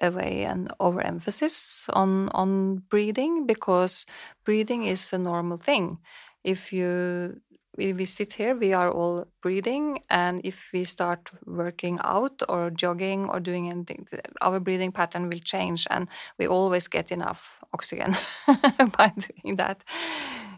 away 0.01 0.45
an 0.45 0.70
overemphasis 0.80 1.89
on 1.89 2.30
on 2.30 2.78
breathing 2.89 3.45
because 3.45 4.05
breathing 4.45 4.86
is 4.86 5.12
a 5.12 5.18
normal 5.18 5.58
thing. 5.58 5.97
If 6.45 6.72
you 6.72 7.41
we, 7.78 7.93
we 7.93 8.05
sit 8.05 8.34
here, 8.34 8.55
we 8.55 8.73
are 8.73 8.91
all 8.91 9.28
breathing, 9.41 9.99
and 10.09 10.41
if 10.43 10.69
we 10.73 10.84
start 10.84 11.30
working 11.45 11.99
out 12.03 12.41
or 12.49 12.69
jogging 12.69 13.30
or 13.30 13.39
doing 13.39 13.69
anything, 13.69 14.07
our 14.41 14.59
breathing 14.59 14.91
pattern 14.91 15.30
will 15.30 15.39
change, 15.39 15.88
and 15.89 16.09
we 16.38 16.47
always 16.47 16.88
get 16.88 17.11
enough 17.11 17.59
oxygen 17.73 18.15
by 18.97 19.11
doing 19.17 19.57
that. 19.57 19.84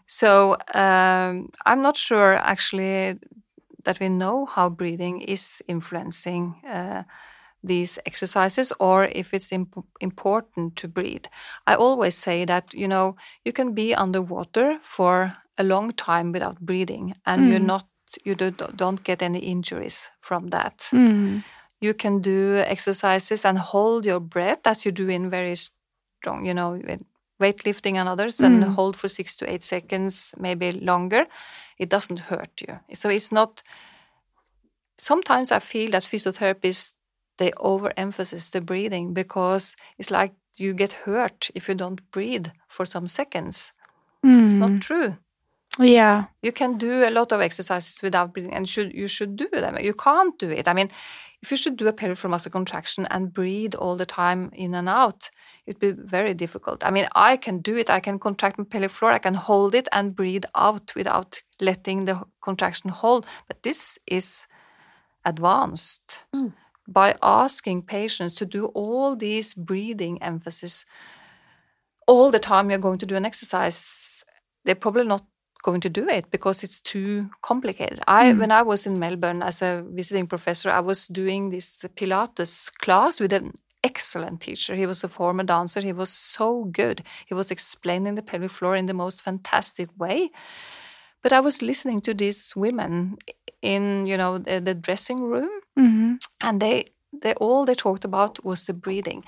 So 0.06 0.58
um, 0.74 1.50
I'm 1.66 1.82
not 1.82 1.96
sure 1.98 2.36
actually 2.36 3.20
that 3.84 4.00
we 4.00 4.10
know 4.10 4.46
how 4.46 4.70
breathing 4.70 5.22
is 5.22 5.62
influencing. 5.68 6.56
Uh, 6.68 7.04
these 7.64 8.00
exercises 8.06 8.72
or 8.80 9.06
if 9.06 9.34
it's 9.34 9.52
imp 9.52 9.76
important 10.00 10.78
to 10.78 10.88
breathe. 10.88 11.26
I 11.68 11.76
always 11.76 12.16
say 12.16 12.46
that, 12.46 12.74
you 12.74 12.88
know, 12.88 13.18
you 13.44 13.52
can 13.52 13.74
be 13.74 13.94
underwater 13.94 14.80
for 14.82 15.36
a 15.60 15.64
long 15.64 15.92
time 15.92 16.32
without 16.32 16.60
breathing 16.60 17.16
and 17.26 17.44
mm. 17.44 17.50
you're 17.50 17.60
not 17.60 17.86
you 18.24 18.36
do, 18.36 18.52
don't 18.52 19.04
get 19.04 19.22
any 19.22 19.40
injuries 19.40 20.10
from 20.20 20.48
that. 20.48 20.90
Mm. 20.92 21.44
You 21.80 21.94
can 21.94 22.22
do 22.22 22.58
exercises 22.58 23.46
and 23.46 23.58
hold 23.58 24.06
your 24.06 24.20
breath 24.20 24.66
as 24.66 24.86
you 24.86 24.92
do 24.92 25.08
in 25.08 25.30
very 25.30 25.56
strong, 25.56 26.46
you 26.46 26.54
know, 26.54 26.82
weightlifting 27.40 27.96
and 27.96 28.10
others, 28.10 28.38
mm. 28.38 28.46
and 28.46 28.64
hold 28.64 28.98
for 28.98 29.08
six 29.08 29.38
to 29.38 29.52
eight 29.52 29.64
seconds, 29.64 30.34
maybe 30.38 30.72
longer. 30.72 31.26
It 31.78 31.90
doesn't 31.90 32.20
hurt 32.20 32.62
you. 32.68 32.80
So 32.94 33.10
it's 33.10 33.32
not. 33.32 33.64
Sometimes 34.98 35.52
I 35.52 35.60
feel 35.60 35.92
that 35.92 36.04
physiotherapists 36.04 36.94
they 37.38 37.52
overemphasize 37.52 38.52
the 38.52 38.60
breathing 38.60 39.14
because 39.14 39.78
it's 39.98 40.12
like 40.12 40.34
you 40.58 40.74
get 40.74 40.92
hurt 41.06 41.50
if 41.56 41.70
you 41.70 41.76
don't 41.76 42.12
breathe 42.12 42.48
for 42.68 42.86
some 42.86 43.08
seconds. 43.08 43.72
Mm. 44.26 44.44
It's 44.44 44.56
not 44.56 44.72
hmm. 44.72 44.80
true. 44.80 45.18
Yeah. 45.80 46.26
You 46.42 46.52
can 46.52 46.78
do 46.78 47.08
a 47.08 47.10
lot 47.10 47.32
of 47.32 47.42
exercises 47.42 48.02
without 48.04 48.34
breathing 48.34 48.54
and 48.54 48.68
should 48.68 48.94
you 48.94 49.08
should 49.08 49.36
do 49.36 49.48
them. 49.52 49.78
You 49.80 49.94
can't 49.94 50.38
do 50.38 50.50
it. 50.50 50.68
I 50.68 50.74
mean, 50.74 50.92
if 51.42 51.52
you 51.52 51.58
should 51.58 51.78
do 51.78 51.88
a 51.88 51.94
pelvic 51.94 52.18
floor 52.18 52.32
muscle 52.32 52.52
contraction 52.52 53.08
and 53.10 53.34
breathe 53.34 53.76
all 53.76 53.96
the 53.96 54.06
time 54.06 54.52
in 54.54 54.76
and 54.76 54.90
out, 54.90 55.30
it'd 55.66 55.80
be 55.80 55.92
very 55.92 56.34
difficult. 56.34 56.86
I 56.86 56.92
mean, 56.92 57.08
I 57.16 57.38
can 57.38 57.60
do 57.60 57.78
it. 57.78 57.90
I 57.90 58.02
can 58.02 58.20
contract 58.20 58.58
my 58.58 58.66
pelvic 58.66 58.92
floor, 58.92 59.12
I 59.12 59.20
can 59.20 59.36
hold 59.36 59.74
it 59.74 59.88
and 59.94 60.16
breathe 60.16 60.44
out 60.54 60.92
without 60.96 61.42
letting 61.62 62.06
the 62.06 62.24
contraction 62.42 62.90
hold. 62.90 63.26
But 63.48 63.64
this 63.64 63.98
is 64.06 64.48
advanced. 65.24 66.26
Mm 66.36 66.54
by 66.90 67.16
asking 67.22 67.84
patients 67.84 68.36
to 68.36 68.46
do 68.46 68.66
all 68.74 69.16
these 69.16 69.54
breathing 69.54 70.22
emphasis 70.24 70.86
all 72.08 72.32
the 72.32 72.40
time 72.40 72.70
you're 72.70 72.80
going 72.80 72.98
to 72.98 73.06
do 73.06 73.16
an 73.16 73.26
exercise, 73.26 74.26
they're 74.66 74.74
probably 74.74 75.06
not 75.06 75.24
going 75.64 75.82
to 75.82 75.90
do 75.90 76.08
it 76.08 76.32
because 76.32 76.64
it's 76.64 76.80
too 76.80 77.30
complicated. 77.42 78.00
I 78.08 78.32
mm. 78.32 78.40
when 78.40 78.52
I 78.52 78.62
was 78.62 78.86
in 78.86 79.00
Melbourne 79.00 79.42
as 79.42 79.62
a 79.62 79.84
visiting 79.88 80.28
professor, 80.28 80.70
I 80.70 80.80
was 80.80 81.08
doing 81.08 81.50
this 81.50 81.86
Pilates 81.96 82.72
class 82.80 83.20
with 83.20 83.34
an 83.34 83.54
excellent 83.84 84.42
teacher. 84.42 84.76
He 84.76 84.86
was 84.86 85.04
a 85.04 85.08
former 85.08 85.44
dancer. 85.44 85.82
He 85.82 85.94
was 85.94 86.10
so 86.10 86.66
good. 86.66 87.02
He 87.28 87.34
was 87.34 87.52
explaining 87.52 88.16
the 88.16 88.22
pelvic 88.22 88.52
floor 88.52 88.76
in 88.76 88.88
the 88.88 88.94
most 88.94 89.22
fantastic 89.22 89.90
way. 89.98 90.32
But 91.22 91.34
I 91.34 91.40
was 91.40 91.62
listening 91.62 92.02
to 92.02 92.14
these 92.14 92.54
women 92.56 93.18
in, 93.62 94.08
you 94.08 94.18
know, 94.18 94.38
the, 94.38 94.62
the 94.62 94.74
dressing 94.74 95.22
room 95.22 95.50
Mm-hmm. 95.80 96.14
And 96.42 96.62
they, 96.62 96.86
they 97.12 97.34
all 97.36 97.66
they 97.66 97.76
talked 97.76 98.06
about 98.06 98.44
was 98.44 98.64
the 98.64 98.74
breathing. 98.74 99.24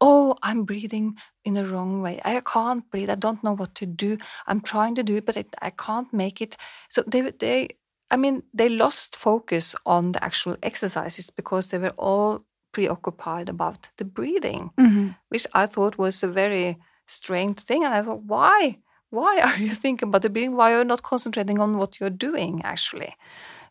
Oh, 0.00 0.36
I'm 0.42 0.64
breathing 0.64 1.16
in 1.44 1.54
the 1.54 1.66
wrong 1.66 2.00
way. 2.00 2.20
I 2.24 2.40
can't 2.40 2.88
breathe. 2.90 3.10
I 3.10 3.16
don't 3.16 3.42
know 3.42 3.54
what 3.54 3.74
to 3.76 3.86
do. 3.86 4.18
I'm 4.46 4.60
trying 4.60 4.94
to 4.96 5.02
do 5.02 5.16
it, 5.16 5.26
but 5.26 5.36
it, 5.36 5.54
I 5.60 5.70
can't 5.70 6.12
make 6.12 6.40
it. 6.40 6.56
So 6.88 7.02
they, 7.06 7.32
they, 7.32 7.68
I 8.10 8.16
mean, 8.16 8.44
they 8.54 8.68
lost 8.68 9.16
focus 9.16 9.74
on 9.84 10.12
the 10.12 10.24
actual 10.24 10.56
exercises 10.62 11.30
because 11.30 11.66
they 11.66 11.78
were 11.78 11.94
all 11.98 12.44
preoccupied 12.72 13.48
about 13.48 13.90
the 13.96 14.04
breathing, 14.04 14.70
mm-hmm. 14.78 15.08
which 15.28 15.46
I 15.52 15.66
thought 15.66 15.98
was 15.98 16.22
a 16.22 16.28
very 16.28 16.78
strange 17.06 17.60
thing. 17.60 17.84
And 17.84 17.94
I 17.94 18.02
thought, 18.02 18.22
why? 18.22 18.78
Why 19.10 19.40
are 19.44 19.58
you 19.58 19.70
thinking 19.74 20.08
about 20.08 20.22
the 20.22 20.30
breathing? 20.30 20.56
Why 20.56 20.72
are 20.72 20.78
you 20.78 20.84
not 20.84 21.02
concentrating 21.02 21.60
on 21.60 21.76
what 21.76 21.98
you're 21.98 22.10
doing 22.10 22.62
actually? 22.64 23.16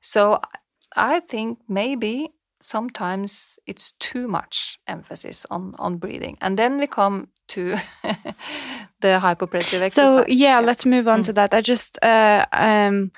So 0.02 0.42
I 0.96 1.22
think 1.22 1.60
maybe 1.68 2.32
sometimes 2.60 3.60
it's 3.66 3.94
too 3.94 4.28
much 4.28 4.80
emphasis 4.88 5.46
on 5.50 5.74
on 5.80 5.98
breathing 5.98 6.38
and 6.42 6.58
then 6.58 6.80
we 6.80 6.88
come 6.88 7.28
to 7.48 7.72
the 9.02 9.20
hypopressive 9.22 9.82
exercise 9.82 9.92
so 9.92 10.26
yeah, 10.28 10.60
yeah. 10.60 10.60
let's 10.60 10.86
move 10.86 11.08
on 11.08 11.22
mm. 11.22 11.26
to 11.26 11.34
that 11.34 11.54
i 11.54 11.62
just 11.62 11.98
uh, 12.04 12.46
um, 12.52 13.12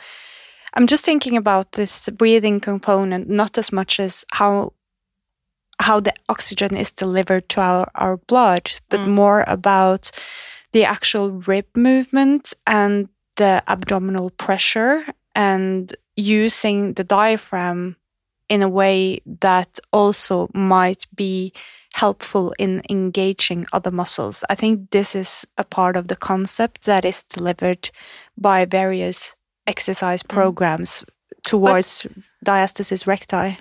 i'm 0.74 0.88
just 0.88 1.06
thinking 1.06 1.38
about 1.38 1.72
this 1.74 2.10
breathing 2.10 2.60
component 2.60 3.30
not 3.30 3.58
as 3.58 3.72
much 3.72 4.00
as 4.00 4.26
how 4.34 4.74
how 5.82 6.00
the 6.00 6.14
oxygen 6.28 6.76
is 6.76 6.92
delivered 6.92 7.48
to 7.48 7.62
our, 7.62 7.90
our 7.96 8.18
blood 8.18 8.72
but 8.90 9.00
mm. 9.00 9.08
more 9.08 9.44
about 9.48 10.12
the 10.72 10.86
actual 10.86 11.32
rib 11.48 11.66
movement 11.76 12.54
and 12.68 13.10
the 13.38 13.64
abdominal 13.68 14.30
pressure 14.32 15.06
and 15.34 15.96
using 16.16 16.94
the 16.94 17.04
diaphragm 17.04 17.96
in 18.50 18.62
a 18.62 18.70
way 18.70 19.22
that 19.42 19.80
also 19.94 20.50
might 20.54 21.06
be 21.16 21.54
helpful 21.94 22.54
in 22.60 22.82
engaging 22.90 23.66
other 23.74 23.92
muscles. 23.92 24.44
I 24.50 24.56
think 24.56 24.92
this 24.92 25.16
is 25.16 25.48
a 25.58 25.64
part 25.64 25.96
of 25.96 26.08
the 26.08 26.16
concept 26.16 26.86
that 26.86 27.06
is 27.06 27.24
delivered 27.24 27.90
by 28.38 28.66
various 28.66 29.36
exercise 29.68 30.24
mm. 30.24 30.30
programs 30.30 31.04
mm. 31.04 31.44
towards 31.44 32.04
but, 32.04 32.24
diastasis 32.46 33.08
recti. 33.08 33.58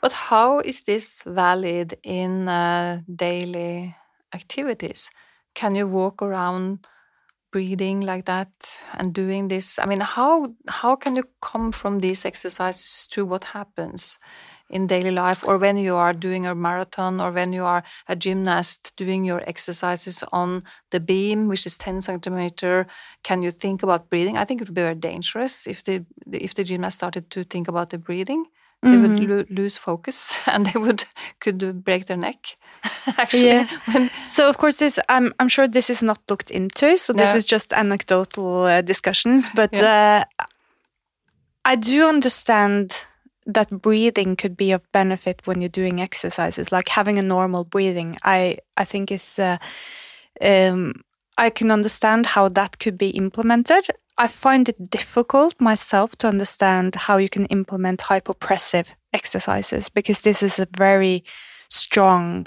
But 0.00 0.12
how 0.12 0.60
is 0.60 0.82
this 0.84 1.22
valid 1.26 1.98
in 2.02 2.48
uh, 2.48 3.02
daily 3.14 3.94
activities? 4.34 5.10
Can 5.54 5.74
you 5.74 5.86
walk 5.86 6.22
around 6.22 6.86
breathing 7.50 8.00
like 8.00 8.24
that 8.26 8.48
and 8.94 9.12
doing 9.12 9.48
this 9.48 9.78
i 9.78 9.86
mean 9.86 10.00
how 10.00 10.52
how 10.68 10.94
can 10.94 11.16
you 11.16 11.24
come 11.40 11.72
from 11.72 12.00
these 12.00 12.24
exercises 12.24 13.06
to 13.08 13.24
what 13.24 13.44
happens 13.44 14.18
in 14.70 14.86
daily 14.86 15.10
life 15.10 15.44
or 15.46 15.58
when 15.58 15.76
you 15.76 15.96
are 15.96 16.12
doing 16.12 16.46
a 16.46 16.54
marathon 16.54 17.20
or 17.20 17.32
when 17.32 17.52
you 17.52 17.64
are 17.64 17.82
a 18.08 18.14
gymnast 18.14 18.92
doing 18.96 19.24
your 19.24 19.42
exercises 19.48 20.22
on 20.32 20.62
the 20.90 21.00
beam 21.00 21.48
which 21.48 21.66
is 21.66 21.76
10 21.76 22.00
centimeter? 22.00 22.86
Can 23.24 23.42
you 23.42 23.50
think 23.50 23.82
about 23.82 24.08
breathing? 24.08 24.36
I 24.36 24.44
think 24.44 24.60
it 24.60 24.68
would 24.68 24.74
be 24.74 24.82
very 24.82 24.94
dangerous 24.94 25.66
if 25.66 25.82
the 25.82 26.04
if 26.32 26.54
the 26.54 26.64
gymnast 26.64 26.98
started 26.98 27.30
to 27.30 27.44
think 27.44 27.68
about 27.68 27.90
the 27.90 27.98
breathing 27.98 28.46
mm 28.82 28.92
-hmm. 28.92 29.00
would 29.02 29.18
mm-hmm. 29.18 29.30
lo 29.30 29.44
lose 29.62 29.78
focus 29.78 30.38
and 30.46 30.66
they 30.66 30.80
would 30.80 31.04
could 31.38 31.84
break 31.84 32.06
their 32.06 32.18
neck 32.18 32.56
actually 33.16 33.46
yeah. 33.46 34.08
so 34.28 34.48
of 34.48 34.56
course 34.56 34.78
this 34.78 34.98
i'm 35.08 35.32
i'm 35.38 35.48
sure 35.48 35.68
this 35.68 35.90
is 35.90 36.02
not 36.02 36.18
looked 36.28 36.50
into 36.50 36.96
so 36.96 37.12
this 37.12 37.32
no. 37.32 37.36
is 37.36 37.44
just 37.44 37.72
anecdotal 37.72 38.64
uh, 38.64 38.82
discussions 38.82 39.50
but 39.54 39.72
yeah. 39.72 40.24
uh, 40.40 40.44
i 41.64 41.76
do 41.76 42.08
understand 42.08 43.06
that 43.46 43.68
breathing 43.70 44.36
could 44.36 44.56
be 44.56 44.74
of 44.74 44.80
benefit 44.92 45.46
when 45.46 45.60
you're 45.60 45.68
doing 45.68 46.00
exercises 46.00 46.72
like 46.72 46.88
having 46.88 47.18
a 47.18 47.22
normal 47.22 47.64
breathing 47.64 48.16
i 48.24 48.56
i 48.76 48.84
think 48.84 49.10
is 49.10 49.38
uh, 49.38 49.56
um, 50.40 50.92
i 51.36 51.50
can 51.50 51.70
understand 51.70 52.26
how 52.26 52.48
that 52.48 52.78
could 52.78 52.96
be 52.96 53.10
implemented 53.10 53.90
I 54.20 54.28
find 54.28 54.68
it 54.68 54.90
difficult 54.90 55.58
myself 55.58 56.14
to 56.16 56.28
understand 56.28 56.94
how 56.94 57.16
you 57.16 57.30
can 57.30 57.46
implement 57.46 58.00
hypopressive 58.00 58.88
exercises 59.14 59.88
because 59.88 60.20
this 60.20 60.42
is 60.42 60.58
a 60.58 60.68
very 60.76 61.24
strong, 61.70 62.46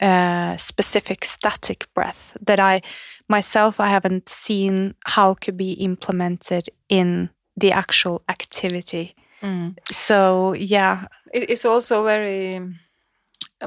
uh, 0.00 0.56
specific 0.56 1.26
static 1.26 1.84
breath 1.92 2.34
that 2.40 2.58
I 2.58 2.80
myself 3.28 3.80
I 3.80 3.88
haven't 3.88 4.30
seen 4.30 4.94
how 5.04 5.34
could 5.34 5.58
be 5.58 5.72
implemented 5.72 6.70
in 6.88 7.28
the 7.54 7.70
actual 7.70 8.22
activity. 8.26 9.14
Mm. 9.42 9.76
So 9.90 10.54
yeah, 10.54 11.06
it's 11.34 11.66
also 11.66 12.02
very 12.02 12.60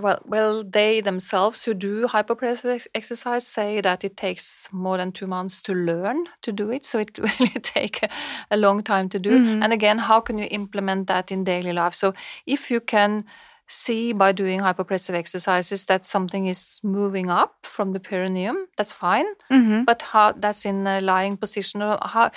well, 0.02 0.20
well, 0.26 0.64
they 0.64 1.02
themselves 1.02 1.64
who 1.64 1.74
do 1.74 2.08
hypopressive 2.08 2.88
exercise 2.96 3.46
say 3.46 3.82
that 3.82 4.04
it 4.04 4.18
takes 4.18 4.68
more 4.72 4.98
than 4.98 5.12
two 5.12 5.28
months 5.28 5.62
to 5.62 5.74
learn 5.74 6.26
to 6.42 6.52
do 6.52 6.72
it. 6.72 6.86
So 6.86 7.00
it 7.00 7.18
really 7.40 7.60
take 7.62 8.04
a, 8.04 8.10
a 8.52 8.58
long 8.58 8.84
time 8.84 9.10
to 9.10 9.20
do. 9.20 9.32
Mm 9.32 9.46
-hmm. 9.46 9.64
And 9.64 9.74
again, 9.74 10.00
how 10.00 10.22
can 10.22 10.38
you 10.38 10.48
implement 10.50 11.08
that 11.08 11.32
in 11.32 11.44
daily 11.44 11.74
life? 11.74 11.94
So 11.94 12.14
if 12.46 12.72
you 12.72 12.82
can 12.82 13.26
see 13.74 14.14
by 14.14 14.32
doing 14.32 14.60
hypopressive 14.60 15.16
exercises 15.16 15.86
that 15.86 16.06
something 16.06 16.46
is 16.46 16.80
moving 16.84 17.32
up 17.32 17.56
from 17.64 17.92
the 17.92 18.00
perineum, 18.00 18.68
that's 18.78 18.94
fine. 18.94 19.26
Mm 19.50 19.66
-hmm. 19.66 19.86
But 19.86 20.02
how 20.02 20.34
that's 20.42 20.66
in 20.66 20.88
a 20.88 21.00
lying 21.00 21.38
position, 21.38 21.82
how 21.82 22.30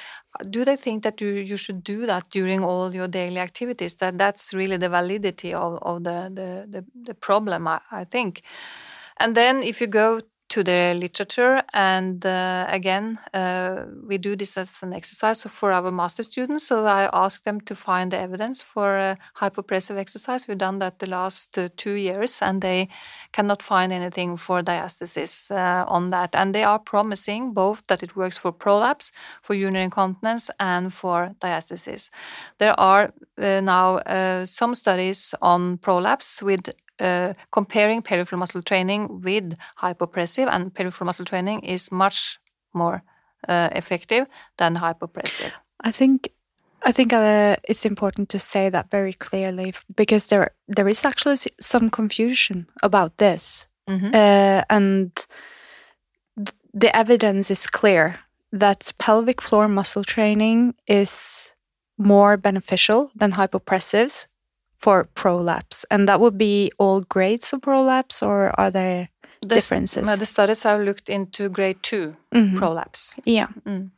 do 0.50 0.64
they 0.64 0.76
think 0.76 1.02
that 1.02 1.20
you, 1.20 1.30
you 1.50 1.56
should 1.56 1.82
do 1.82 2.06
that 2.06 2.24
during 2.30 2.64
all 2.64 2.94
your 2.94 3.08
daily 3.08 3.40
activities? 3.40 3.94
That 3.96 4.18
that's 4.18 4.54
really 4.54 4.78
the 4.78 4.88
validity 4.88 5.54
of, 5.54 5.78
of 5.82 6.02
the, 6.02 6.30
the, 6.34 6.66
the, 6.70 6.84
the 7.04 7.14
problem, 7.14 7.66
I, 7.66 7.78
I 8.00 8.04
think. 8.04 8.40
And 9.16 9.34
then 9.34 9.62
if 9.62 9.80
you 9.80 9.88
go 9.90 10.20
to 10.48 10.62
the 10.62 10.94
literature. 10.94 11.62
And 11.72 12.24
uh, 12.24 12.66
again, 12.68 13.18
uh, 13.34 13.84
we 14.06 14.18
do 14.18 14.36
this 14.36 14.56
as 14.56 14.82
an 14.82 14.92
exercise 14.92 15.42
for 15.42 15.72
our 15.72 15.90
master 15.90 16.22
students. 16.22 16.66
So 16.66 16.84
I 16.84 17.08
ask 17.12 17.42
them 17.44 17.60
to 17.62 17.74
find 17.74 18.12
the 18.12 18.18
evidence 18.18 18.62
for 18.62 18.96
uh, 18.96 19.16
hypopressive 19.36 19.96
exercise. 19.96 20.46
We've 20.46 20.58
done 20.58 20.78
that 20.78 20.98
the 20.98 21.08
last 21.08 21.58
uh, 21.58 21.68
two 21.76 21.94
years, 21.94 22.40
and 22.42 22.62
they 22.62 22.88
cannot 23.32 23.62
find 23.62 23.92
anything 23.92 24.36
for 24.36 24.62
diastasis 24.62 25.50
uh, 25.50 25.84
on 25.88 26.10
that. 26.10 26.34
And 26.34 26.54
they 26.54 26.64
are 26.64 26.78
promising 26.78 27.52
both 27.52 27.86
that 27.88 28.02
it 28.02 28.14
works 28.14 28.36
for 28.36 28.52
prolapse, 28.52 29.10
for 29.42 29.54
urinary 29.54 29.84
incontinence, 29.84 30.50
and 30.60 30.94
for 30.94 31.34
diastasis. 31.40 32.10
There 32.58 32.78
are 32.78 33.12
uh, 33.38 33.60
now 33.60 34.44
some 34.44 34.74
studies 34.74 35.34
on 35.42 35.78
prolapse 35.78 36.42
with 36.42 36.70
uh, 37.00 37.34
comparing 37.50 38.02
pelvic 38.02 38.28
floor 38.28 38.38
muscle 38.38 38.62
training 38.62 39.20
with 39.22 39.54
hypopressive, 39.82 40.48
and 40.50 40.74
pelvic 40.74 40.94
floor 40.94 41.06
muscle 41.06 41.24
training 41.24 41.60
is 41.60 41.90
much 41.92 42.38
more 42.72 43.02
uh, 43.48 43.68
effective 43.72 44.26
than 44.56 44.76
hypopressive. 44.76 45.52
I 45.80 45.90
think 45.90 46.28
I 46.82 46.92
think 46.92 47.12
uh, 47.12 47.56
it's 47.68 47.84
important 47.84 48.28
to 48.28 48.38
say 48.38 48.70
that 48.70 48.90
very 48.90 49.12
clearly 49.12 49.74
because 49.94 50.28
there 50.28 50.50
there 50.68 50.88
is 50.88 51.04
actually 51.04 51.36
some 51.60 51.90
confusion 51.90 52.66
about 52.82 53.16
this, 53.18 53.68
mm 53.86 53.98
-hmm. 53.98 54.64
and 54.68 55.26
the 56.80 56.96
evidence 56.96 57.52
is 57.52 57.66
clear 57.66 58.18
that 58.58 58.92
pelvic 58.98 59.42
floor 59.42 59.68
muscle 59.68 60.04
training 60.04 60.74
is 60.84 61.52
more 61.96 62.36
beneficial 62.36 63.10
than 63.18 63.32
hypopressives 63.32 64.26
for 64.86 65.08
prolapse, 65.14 65.84
and 65.90 66.08
that 66.08 66.20
would 66.20 66.38
be 66.38 66.70
all 66.78 67.00
grades 67.08 67.52
of 67.52 67.60
prolapse, 67.60 68.22
or 68.22 68.52
are 68.56 68.70
there 68.70 69.08
the 69.40 69.56
differences? 69.56 70.18
The 70.18 70.26
studies 70.26 70.62
have 70.62 70.80
looked 70.80 71.08
into 71.08 71.48
grade 71.48 71.82
2 71.82 72.14
mm 72.30 72.48
-hmm. 72.48 72.56
prolapse. 72.56 73.20
Yeah. 73.24 73.48
Mm. 73.64 73.90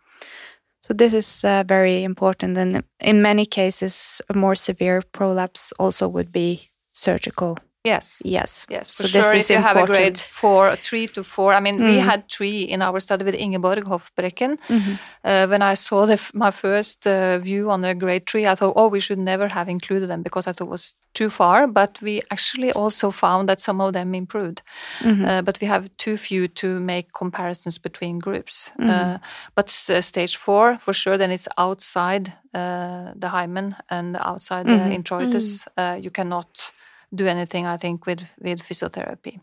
So 0.80 0.94
this 0.94 1.12
is 1.12 1.44
uh, 1.44 1.62
very 1.68 2.02
important, 2.02 2.58
and 2.58 2.82
in 3.00 3.22
many 3.22 3.46
cases, 3.46 4.22
a 4.28 4.34
more 4.34 4.54
severe 4.56 5.02
prolapse 5.12 5.74
also 5.78 6.08
would 6.08 6.32
be 6.32 6.70
surgical. 6.92 7.56
Yes. 7.84 8.20
Yes. 8.24 8.66
Yes. 8.68 8.90
For 8.90 9.06
so 9.06 9.22
sure. 9.22 9.34
if 9.34 9.48
you 9.48 9.56
important. 9.56 9.78
have 9.78 9.88
a 9.88 9.92
grade 9.92 10.18
four, 10.18 10.76
three 10.76 11.06
to 11.08 11.22
four. 11.22 11.54
I 11.54 11.60
mean, 11.60 11.78
mm. 11.78 11.90
we 11.90 11.98
had 11.98 12.28
three 12.28 12.62
in 12.62 12.82
our 12.82 13.00
study 13.00 13.24
with 13.24 13.34
Ingeborg 13.34 13.84
Hoff 13.84 14.10
Brækken. 14.16 14.58
Mm 14.68 14.78
-hmm. 14.78 14.98
uh, 15.24 15.48
when 15.48 15.62
I 15.72 15.76
saw 15.76 16.06
the, 16.06 16.18
my 16.32 16.50
first 16.50 17.06
uh, 17.06 17.38
view 17.40 17.70
on 17.70 17.82
the 17.82 17.94
grade 17.94 18.24
three, 18.24 18.52
I 18.52 18.54
thought, 18.54 18.76
oh, 18.76 18.90
we 18.90 19.00
should 19.00 19.22
never 19.22 19.48
have 19.52 19.70
included 19.70 20.08
them 20.08 20.22
because 20.22 20.50
I 20.50 20.52
thought 20.52 20.68
it 20.68 20.72
was 20.72 20.94
too 21.12 21.30
far. 21.30 21.72
But 21.72 21.98
we 22.00 22.20
actually 22.28 22.72
also 22.72 23.10
found 23.10 23.46
that 23.48 23.60
some 23.60 23.84
of 23.84 23.92
them 23.92 24.14
improved. 24.14 24.62
Mm 25.04 25.10
-hmm. 25.10 25.28
uh, 25.30 25.42
but 25.42 25.58
we 25.58 25.68
have 25.68 25.88
too 25.96 26.16
few 26.16 26.48
to 26.52 26.66
make 26.66 27.06
comparisons 27.10 27.80
between 27.80 28.18
groups. 28.18 28.72
-hmm. 28.76 29.18
but 29.54 29.70
stage 30.00 30.36
four, 30.38 30.76
for 30.80 30.94
sure, 30.94 31.16
then 31.16 31.30
it's 31.30 31.48
outside 31.56 32.22
uh, 32.52 33.10
the 33.20 33.28
hymen 33.28 33.76
and 33.86 34.16
outside 34.20 34.64
the 34.64 34.72
mm-hmm. 34.72 34.92
introitus. 34.92 35.66
Uh, 35.76 35.96
you 36.02 36.10
cannot 36.10 36.72
do 37.14 37.26
anything, 37.26 37.66
I 37.66 37.76
think, 37.76 38.06
with, 38.06 38.24
with 38.40 38.60
physiotherapy. 38.60 39.40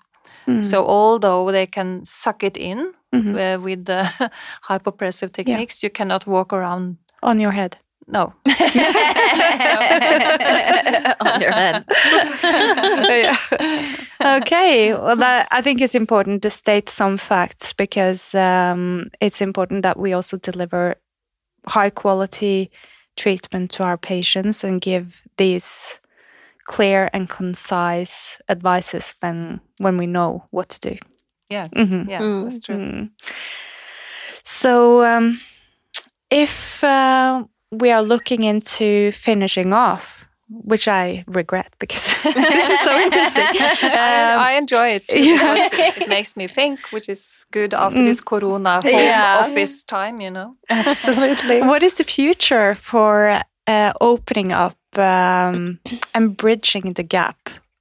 Mm. 0.48 0.64
So 0.64 0.86
although 0.86 1.52
they 1.52 1.68
can 1.68 2.06
suck 2.06 2.44
it 2.44 2.58
in 2.58 2.94
mm-hmm. 3.14 3.36
uh, 3.36 3.64
with 3.64 3.86
the 3.86 4.10
hypopressive 4.70 5.34
techniques, 5.34 5.82
yeah. 5.82 5.88
you 5.88 5.92
cannot 5.92 6.28
walk 6.28 6.54
around 6.54 6.98
on 7.24 7.40
your 7.40 7.52
head. 7.52 7.78
No. 8.08 8.34
on 8.48 8.56
your 11.42 11.52
head. 11.52 11.86
yeah. 12.44 13.36
Okay. 14.24 14.94
Well, 14.94 15.16
that, 15.16 15.48
I 15.52 15.62
think 15.62 15.82
it's 15.82 15.96
important 15.96 16.44
to 16.44 16.52
state 16.52 16.88
some 16.88 17.18
facts 17.18 17.74
because 17.74 18.36
um, 18.36 19.10
it's 19.22 19.42
important 19.42 19.82
that 19.82 19.98
we 19.98 20.14
also 20.14 20.38
deliver 20.38 20.98
high 21.68 21.90
quality 21.90 22.70
treatment 23.18 23.72
to 23.72 23.84
our 23.84 23.98
patients 23.98 24.64
and 24.64 24.82
give 24.82 25.24
these 25.38 26.00
clear 26.66 27.10
and 27.14 27.30
concise 27.30 28.42
advices 28.50 29.16
when 29.22 29.62
when 29.78 29.98
we 29.98 30.08
know 30.08 30.44
what 30.52 30.70
to 30.70 30.80
do. 30.80 30.98
Yeah, 31.50 31.68
mm-hmm. 31.68 32.10
yeah, 32.10 32.22
mm. 32.22 32.44
that's 32.44 32.60
true. 32.60 32.76
Mm. 32.76 33.10
So, 34.44 35.04
um, 35.04 35.40
if 36.30 36.84
uh, 36.84 37.44
we 37.72 37.92
are 37.92 38.02
looking 38.02 38.44
into 38.44 39.12
finishing 39.12 39.74
off, 39.74 40.26
which 40.50 40.88
I 40.88 41.24
regret 41.28 41.74
because 41.80 42.16
this 42.24 42.70
is 42.70 42.80
so 42.82 43.00
interesting. 43.06 43.44
Um, 43.44 43.92
I, 43.92 44.36
I, 44.38 44.52
enjoy 44.54 44.88
it 44.90 45.08
because 45.08 45.74
it 46.02 46.10
makes 46.10 46.36
me 46.36 46.48
think, 46.48 46.80
which 46.92 47.10
is 47.10 47.46
good 47.52 47.74
after 47.74 48.00
mm. 48.00 48.06
this 48.06 48.22
Corona 48.22 48.82
home 48.82 48.92
yeah. 48.92 49.40
office 49.42 49.84
time, 49.84 50.22
you 50.22 50.32
know. 50.32 50.56
Absolutely. 50.70 51.62
what 51.62 51.84
is 51.84 51.96
the 51.96 52.04
future 52.04 52.76
for 52.76 53.42
uh, 53.68 53.94
opening 54.02 54.52
up 54.52 54.76
um, 54.98 55.80
and 56.14 56.36
bridging 56.38 56.94
the 56.94 57.04
gap, 57.04 57.38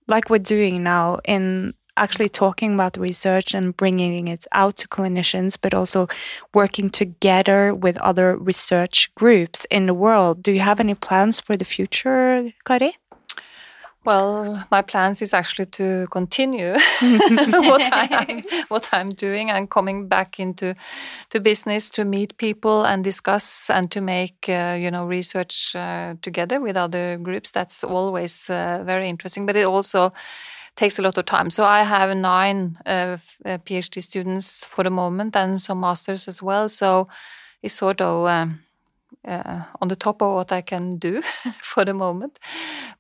like 0.08 0.30
we're 0.30 0.38
doing 0.38 0.82
now 0.82 1.20
in 1.24 1.74
actually 1.96 2.28
talking 2.28 2.74
about 2.74 2.94
the 2.94 3.00
research 3.00 3.54
and 3.54 3.76
bringing 3.76 4.28
it 4.28 4.46
out 4.52 4.76
to 4.78 4.88
clinicians, 4.88 5.56
but 5.60 5.72
also 5.72 6.08
working 6.52 6.90
together 6.90 7.74
with 7.74 7.96
other 7.98 8.36
research 8.36 9.14
groups 9.14 9.64
in 9.70 9.86
the 9.86 9.94
world. 9.94 10.42
Do 10.42 10.52
you 10.52 10.60
have 10.60 10.80
any 10.80 10.94
plans 10.94 11.40
for 11.40 11.56
the 11.56 11.64
future, 11.64 12.52
Kari? 12.64 12.96
Well, 14.04 14.66
my 14.70 14.82
plans 14.82 15.22
is 15.22 15.32
actually 15.32 15.66
to 15.66 16.06
continue 16.10 16.72
what 17.00 17.90
I 17.90 18.26
am 18.28 18.42
what 18.68 18.90
I'm 18.92 19.08
doing 19.08 19.50
and 19.50 19.70
coming 19.70 20.08
back 20.08 20.38
into 20.38 20.74
to 21.30 21.40
business 21.40 21.88
to 21.90 22.04
meet 22.04 22.36
people 22.36 22.84
and 22.84 23.02
discuss 23.02 23.70
and 23.70 23.90
to 23.92 24.02
make 24.02 24.46
uh, 24.46 24.76
you 24.78 24.90
know 24.90 25.06
research 25.06 25.74
uh, 25.74 26.16
together 26.20 26.60
with 26.60 26.76
other 26.76 27.16
groups. 27.16 27.52
That's 27.52 27.82
always 27.82 28.50
uh, 28.50 28.82
very 28.84 29.08
interesting, 29.08 29.46
but 29.46 29.56
it 29.56 29.66
also 29.66 30.12
takes 30.76 30.98
a 30.98 31.02
lot 31.02 31.16
of 31.16 31.24
time. 31.24 31.48
So 31.48 31.64
I 31.64 31.82
have 31.84 32.14
nine 32.14 32.76
uh, 32.84 33.16
uh, 33.46 33.58
PhD 33.64 34.02
students 34.02 34.66
for 34.66 34.84
the 34.84 34.90
moment 34.90 35.34
and 35.34 35.58
some 35.58 35.80
masters 35.80 36.28
as 36.28 36.42
well. 36.42 36.68
So 36.68 37.08
it's 37.62 37.74
sort 37.74 38.02
of 38.02 38.26
um, 38.26 38.63
uh, 39.26 39.62
on 39.80 39.88
the 39.88 39.96
top 39.96 40.22
of 40.22 40.34
what 40.34 40.52
I 40.52 40.62
can 40.62 40.98
do 40.98 41.22
for 41.60 41.84
the 41.84 41.94
moment. 41.94 42.38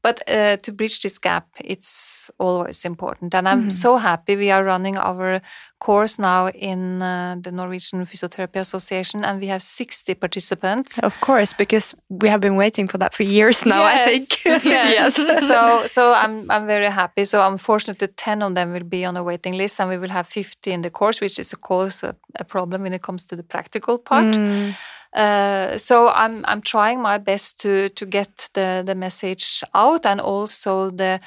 But 0.02 0.22
uh, 0.28 0.56
to 0.56 0.72
bridge 0.72 1.00
this 1.00 1.18
gap, 1.18 1.48
it's 1.60 2.30
always 2.38 2.84
important. 2.84 3.34
And 3.34 3.48
I'm 3.48 3.58
mm 3.58 3.64
-hmm. 3.64 3.72
so 3.72 3.96
happy 3.96 4.36
we 4.36 4.52
are 4.52 4.64
running 4.64 4.98
our 4.98 5.40
course 5.78 6.22
now 6.22 6.48
in 6.48 7.02
uh, 7.02 7.36
the 7.42 7.50
Norwegian 7.50 8.06
Physiotherapy 8.06 8.58
Association, 8.58 9.24
and 9.24 9.40
we 9.40 9.48
have 9.48 9.60
60 9.60 10.14
participants. 10.14 10.98
Of 10.98 11.20
course, 11.20 11.56
because 11.56 11.96
we 12.08 12.28
have 12.28 12.40
been 12.40 12.56
waiting 12.56 12.90
for 12.90 12.98
that 12.98 13.14
for 13.14 13.24
years 13.24 13.64
now, 13.64 13.82
yes, 13.82 14.08
I 14.08 14.10
think. 14.10 14.44
yes. 14.64 15.18
yes. 15.18 15.46
so 15.46 15.86
so 15.86 16.02
I'm, 16.12 16.50
I'm 16.50 16.66
very 16.66 16.90
happy. 16.90 17.24
So 17.24 17.38
unfortunately, 17.46 18.08
10 18.08 18.42
of 18.42 18.54
them 18.54 18.72
will 18.72 18.88
be 18.88 19.06
on 19.08 19.16
a 19.16 19.22
waiting 19.22 19.56
list, 19.56 19.80
and 19.80 19.90
we 19.90 19.98
will 19.98 20.12
have 20.12 20.26
50 20.28 20.70
in 20.70 20.82
the 20.82 20.90
course, 20.90 21.20
which 21.20 21.38
is, 21.38 21.52
of 21.52 21.60
course, 21.60 22.06
a, 22.06 22.14
a 22.40 22.44
problem 22.44 22.82
when 22.82 22.92
it 22.92 23.02
comes 23.02 23.26
to 23.26 23.36
the 23.36 23.42
practical 23.42 23.98
part. 23.98 24.36
Mm. 24.36 24.74
Uh, 25.14 25.78
so 25.78 26.08
I'm 26.08 26.44
I'm 26.46 26.60
trying 26.60 27.00
my 27.00 27.18
best 27.18 27.60
to 27.60 27.88
to 27.90 28.06
get 28.06 28.50
the 28.54 28.82
the 28.84 28.94
message 28.96 29.62
out 29.72 30.06
and 30.06 30.20
also 30.20 30.90
the 30.90 31.20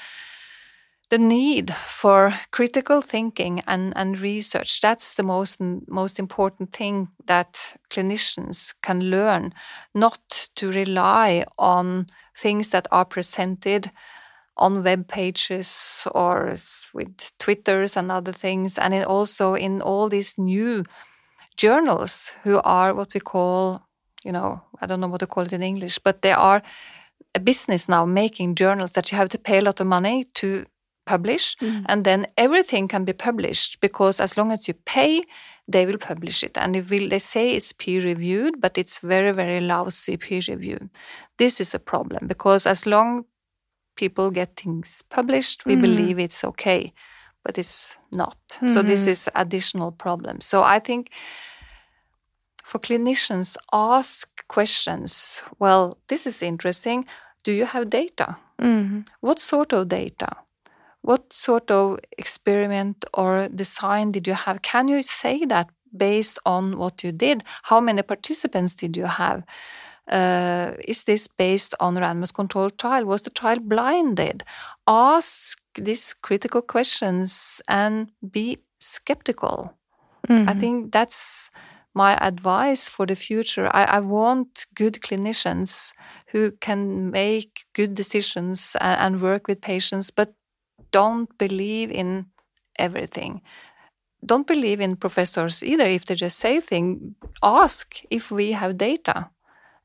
the 1.10 1.18
need 1.18 1.74
for 1.74 2.34
critical 2.52 3.02
thinking 3.02 3.62
and, 3.66 3.94
and 3.96 4.20
research. 4.20 4.82
That's 4.82 5.14
the 5.14 5.24
most 5.24 5.60
most 5.88 6.20
important 6.20 6.74
thing 6.74 7.08
that 7.28 7.78
clinicians 7.90 8.74
can 8.82 9.00
learn 9.10 9.54
not 9.94 10.50
to 10.56 10.70
rely 10.72 11.46
on 11.58 12.08
things 12.38 12.72
that 12.72 12.88
are 12.92 13.06
presented 13.06 13.92
on 14.58 14.84
web 14.84 15.08
pages 15.08 16.06
or 16.14 16.56
with 16.94 17.32
twitters 17.40 17.96
and 17.96 18.12
other 18.12 18.34
things. 18.34 18.78
And 18.78 18.94
also 19.06 19.54
in 19.56 19.82
all 19.82 20.10
these 20.10 20.36
new 20.38 20.84
journals 21.58 22.36
who 22.44 22.62
are 22.64 22.94
what 22.94 23.14
we 23.14 23.20
call, 23.20 23.82
you 24.24 24.32
know, 24.32 24.62
I 24.82 24.86
don't 24.86 25.02
know 25.02 25.08
what 25.08 25.20
to 25.20 25.28
call 25.28 25.46
it 25.46 25.54
in 25.54 25.64
English, 25.64 26.00
but 26.00 26.22
they 26.22 26.32
are 26.32 26.62
a 27.36 27.40
business 27.40 27.90
now 27.90 28.06
making 28.06 28.56
journals 28.56 28.94
that 28.94 29.12
you 29.12 29.18
have 29.18 29.30
to 29.30 29.38
pay 29.38 29.58
a 29.58 29.62
lot 29.62 29.80
of 29.80 29.88
money 29.88 30.26
to 30.36 30.66
publish, 31.06 31.56
mm. 31.58 31.86
and 31.88 32.04
then 32.04 32.28
everything 32.38 32.88
can 32.88 33.06
be 33.06 33.14
published 33.14 33.80
because 33.80 34.20
as 34.20 34.38
long 34.38 34.52
as 34.52 34.68
you 34.68 34.74
pay, 34.74 35.24
they 35.68 35.86
will 35.86 35.98
publish 35.98 36.44
it. 36.44 36.58
And 36.58 36.76
it 36.76 36.90
will, 36.90 37.10
they 37.10 37.20
say 37.20 37.52
it's 37.52 37.74
peer 37.74 38.02
reviewed, 38.02 38.60
but 38.60 38.78
it's 38.78 39.00
very, 39.00 39.32
very 39.32 39.62
lousy 39.62 40.18
peer 40.18 40.42
review. 40.48 40.90
This 41.38 41.62
is 41.62 41.74
a 41.74 41.80
problem 41.80 42.28
because 42.28 42.68
as 42.68 42.86
long 42.86 43.26
people 43.96 44.32
get 44.32 44.56
things 44.56 45.02
published, 45.10 45.66
we 45.66 45.76
mm. 45.76 45.82
believe 45.82 46.20
it's 46.20 46.44
okay 46.44 46.94
but 47.48 47.58
it's 47.58 47.98
not. 48.10 48.38
Mm 48.50 48.68
-hmm. 48.68 48.74
So 48.74 48.84
this 48.84 49.00
mm-hmm. 49.00 49.12
is 49.12 49.30
additional 49.34 49.92
problem. 49.92 50.40
So 50.42 50.58
I 50.76 50.80
think 50.80 51.08
for 52.64 52.80
clinicians, 52.82 53.56
ask 53.72 54.28
questions. 54.48 55.44
Well, 55.60 55.98
this 56.08 56.26
is 56.26 56.42
interesting. 56.42 57.08
Do 57.44 57.52
you 57.52 57.66
have 57.66 57.86
data? 57.86 58.38
Mm 58.58 58.90
-hmm. 58.90 59.04
What 59.20 59.40
sort 59.40 59.74
of 59.74 59.88
data? 59.88 60.48
what 61.08 61.32
sort 61.32 61.72
of 61.72 62.00
experiment 62.18 63.06
or 63.14 63.48
design 63.48 64.12
did 64.12 64.28
you 64.28 64.34
have? 64.34 64.62
Can 64.62 64.90
you 64.90 65.02
say 65.02 65.46
that 65.46 65.70
based 65.96 66.38
on 66.46 66.78
what 66.78 67.02
you 67.02 67.14
did? 67.14 67.46
How 67.64 67.80
many 67.80 68.02
participants 68.02 68.76
did 68.76 68.98
you 68.98 69.06
have? 69.06 69.44
Uh, 70.12 70.74
is 70.86 71.06
this 71.06 71.28
based 71.28 71.74
on 71.80 71.96
randomized 71.96 72.34
controlled 72.34 72.78
trial? 72.78 73.06
Was 73.06 73.22
the 73.22 73.30
trial 73.30 73.60
blinded? 73.60 74.44
Ask 74.86 75.58
these 75.78 76.14
critical 76.14 76.62
questions 76.62 77.62
and 77.68 78.12
be 78.32 78.60
skeptical. 78.80 79.74
Mm-hmm. 80.28 80.50
I 80.50 80.54
think 80.54 80.92
that's 80.92 81.50
my 81.94 82.16
advice 82.22 82.90
for 82.90 83.06
the 83.06 83.16
future. 83.16 83.70
I, 83.74 83.84
I, 83.98 84.00
want 84.00 84.68
good 84.76 84.96
clinicians 85.02 85.94
who 86.28 86.52
can 86.52 87.10
make 87.10 87.66
good 87.74 87.96
decisions 87.96 88.76
and, 88.80 89.16
and 89.16 89.22
work 89.22 89.48
with 89.48 89.62
patients, 89.62 90.12
but 90.12 90.34
don't 90.92 91.36
believe 91.38 91.92
in 91.92 92.28
everything. 92.78 93.42
Don't 94.24 94.46
believe 94.46 94.80
in 94.80 94.96
professors 94.96 95.64
either 95.64 95.88
if 95.88 96.06
they 96.06 96.16
just 96.16 96.38
say 96.40 96.60
things. 96.60 97.16
Ask 97.42 98.02
if 98.10 98.32
we 98.32 98.52
have 98.52 98.78
data. 98.78 99.30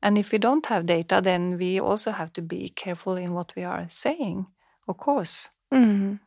And 0.01 0.17
if 0.17 0.31
we 0.31 0.37
don't 0.37 0.65
have 0.65 0.85
data, 0.85 1.21
then 1.23 1.57
we 1.57 1.79
also 1.79 2.11
have 2.11 2.33
to 2.33 2.41
be 2.41 2.69
careful 2.69 3.15
in 3.15 3.33
what 3.33 3.53
we 3.55 3.63
are 3.63 3.85
saying, 3.89 4.47
of 4.87 4.97
course. 4.97 5.49
Mm. 5.73 6.19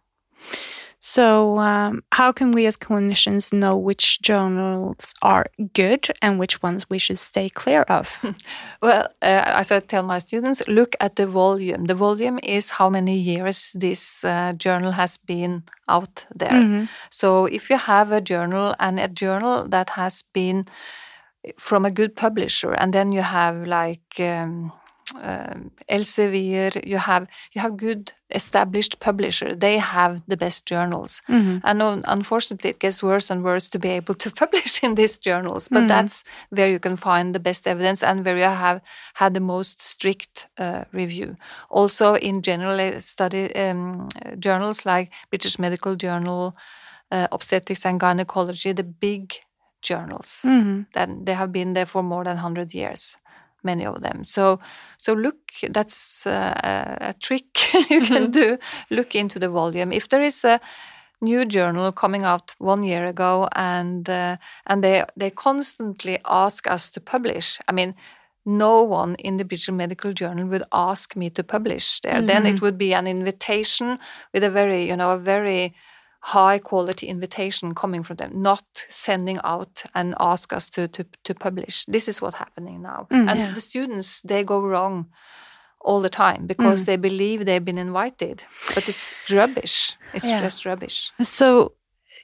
So, 0.99 1.59
um, 1.59 2.03
how 2.13 2.33
can 2.33 2.51
we 2.51 2.67
as 2.67 2.77
clinicians 2.77 3.53
know 3.53 3.77
which 3.77 4.21
journals 4.23 5.15
are 5.23 5.47
good 5.73 6.09
and 6.21 6.37
which 6.39 6.63
ones 6.63 6.91
we 6.91 6.99
should 6.99 7.19
stay 7.19 7.49
clear 7.49 7.83
of? 7.83 8.19
well, 8.83 9.05
uh, 9.23 9.43
as 9.63 9.71
I 9.71 9.81
tell 9.81 10.03
my 10.03 10.19
students, 10.19 10.67
look 10.67 10.97
at 10.99 11.15
the 11.15 11.29
volume. 11.29 11.85
The 11.85 11.95
volume 11.95 12.41
is 12.43 12.71
how 12.71 12.91
many 12.91 13.17
years 13.17 13.73
this 13.79 14.25
uh, 14.25 14.55
journal 14.57 14.93
has 14.93 15.17
been 15.17 15.63
out 15.87 16.27
there. 16.39 16.59
Mm 16.59 16.73
-hmm. 16.73 16.89
So, 17.11 17.47
if 17.47 17.71
you 17.71 17.79
have 17.79 18.17
a 18.17 18.21
journal 18.21 18.75
and 18.79 18.99
a 18.99 19.09
journal 19.15 19.69
that 19.69 19.91
has 19.91 20.25
been 20.33 20.65
from 21.57 21.85
a 21.85 21.91
good 21.91 22.15
publisher, 22.15 22.73
and 22.75 22.93
then 22.93 23.13
you 23.13 23.23
have 23.23 23.65
like 23.65 24.19
um, 24.19 24.73
um, 25.15 25.71
Elsevier, 25.89 26.85
you 26.85 26.99
have 26.99 27.29
you 27.53 27.61
have 27.61 27.77
good 27.77 28.13
established 28.31 28.99
publisher. 28.99 29.55
They 29.55 29.79
have 29.79 30.21
the 30.27 30.37
best 30.37 30.67
journals, 30.67 31.23
mm 31.29 31.43
-hmm. 31.43 31.61
and 31.63 32.05
unfortunately, 32.07 32.71
it 32.71 32.81
gets 32.81 33.03
worse 33.03 33.33
and 33.33 33.43
worse 33.43 33.71
to 33.71 33.79
be 33.79 33.89
able 33.89 34.15
to 34.15 34.31
publish 34.43 34.83
in 34.83 34.95
these 34.95 35.19
journals. 35.21 35.69
But 35.69 35.79
mm 35.79 35.85
-hmm. 35.85 35.89
that's 35.89 36.25
where 36.49 36.71
you 36.71 36.79
can 36.79 36.97
find 36.97 37.33
the 37.33 37.41
best 37.41 37.67
evidence 37.67 38.07
and 38.07 38.25
where 38.25 38.39
you 38.39 38.55
have 38.55 38.81
had 39.15 39.35
the 39.35 39.41
most 39.41 39.81
strict 39.81 40.49
uh, 40.59 40.81
review. 40.93 41.35
Also, 41.69 42.15
in 42.15 42.43
general 42.43 42.81
uh, 42.81 42.99
study 42.99 43.55
um, 43.55 44.07
journals 44.39 44.85
like 44.85 45.11
British 45.29 45.59
Medical 45.59 45.97
Journal, 45.97 46.53
uh, 47.15 47.27
Obstetrics 47.31 47.87
and 47.87 48.01
Gynecology, 48.01 48.73
the 48.75 48.95
big 49.01 49.23
journals. 49.89 50.43
Mm-hmm. 50.45 50.81
Then 50.93 51.25
they 51.25 51.35
have 51.35 51.51
been 51.51 51.75
there 51.75 51.87
for 51.87 52.03
more 52.03 52.25
than 52.25 52.37
100 52.37 52.75
years 52.75 53.17
many 53.71 53.85
of 53.85 54.01
them 54.01 54.25
so 54.25 54.59
so 54.97 55.13
look 55.13 55.39
that's 55.71 56.27
uh, 56.27 56.97
a 57.11 57.15
trick 57.27 57.51
you 57.91 58.01
can 58.01 58.25
mm-hmm. 58.25 58.41
do 58.41 58.59
look 58.91 59.15
into 59.15 59.39
the 59.39 59.51
volume 59.51 59.93
if 59.93 60.09
there 60.09 60.25
is 60.25 60.45
a 60.45 60.61
new 61.21 61.45
journal 61.47 61.93
coming 61.93 62.25
out 62.25 62.55
one 62.59 62.83
year 62.83 63.07
ago 63.07 63.49
and 63.53 64.09
uh, 64.09 64.37
and 64.67 64.85
they 64.85 65.05
they 65.21 65.31
constantly 65.31 66.19
ask 66.25 66.71
us 66.71 66.91
to 66.91 67.01
publish 67.01 67.59
i 67.69 67.73
mean 67.73 67.95
no 68.47 68.83
one 68.83 69.17
in 69.17 69.39
the 69.39 69.45
British 69.45 69.69
Medical 69.71 70.13
Journal 70.13 70.47
would 70.47 70.63
ask 70.73 71.17
me 71.17 71.29
to 71.31 71.43
publish 71.43 72.01
there. 72.01 72.15
Mm-hmm. 72.15 72.27
Then 72.27 72.47
it 72.47 72.55
mm-hmm. 72.55 72.65
would 72.65 72.79
be 72.79 72.95
an 72.95 73.09
invitation 73.09 73.99
with 74.33 74.45
a 74.45 74.51
very, 74.51 74.87
you 74.89 74.97
know, 74.97 75.11
a 75.11 75.19
very 75.19 75.75
high 76.27 76.59
quality 76.59 77.07
invitation 77.07 77.73
coming 77.73 78.03
from 78.03 78.17
them, 78.17 78.33
not 78.43 78.65
sending 78.89 79.39
out 79.45 79.85
and 79.95 80.15
ask 80.19 80.53
us 80.53 80.69
to 80.69 80.89
to, 80.89 81.05
to 81.25 81.35
publish. 81.35 81.85
This 81.87 82.09
is 82.09 82.21
what's 82.21 82.37
happening 82.37 82.83
now, 82.83 83.07
mm, 83.11 83.29
and 83.31 83.39
yeah. 83.39 83.55
the 83.55 83.61
students 83.61 84.23
they 84.23 84.43
go 84.45 84.61
wrong 84.61 85.07
all 85.81 86.01
the 86.03 86.11
time 86.11 86.47
because 86.47 86.83
mm. 86.83 86.87
they 86.87 86.97
believe 86.97 87.45
they've 87.45 87.65
been 87.65 87.79
invited, 87.79 88.45
but 88.75 88.89
it's 88.89 89.13
rubbish. 89.31 89.97
It's 90.15 90.29
yeah. 90.29 90.41
just 90.41 90.67
rubbish. 90.67 91.13
So 91.23 91.73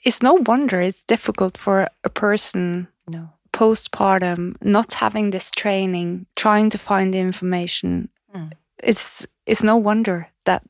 it's 0.05 0.21
no 0.21 0.35
wonder 0.35 0.81
it's 0.81 1.05
difficult 1.05 1.57
for 1.57 1.89
a 2.03 2.11
person. 2.11 2.89
No. 3.07 3.31
Postpartum, 3.53 4.57
not 4.63 4.95
having 4.95 5.31
this 5.31 5.51
training, 5.51 6.27
trying 6.35 6.71
to 6.71 6.79
find 6.79 7.13
the 7.13 7.19
information, 7.19 8.09
mm. 8.35 8.51
it's 8.83 9.27
it's 9.47 9.63
no 9.63 9.77
wonder 9.77 10.29
that 10.45 10.63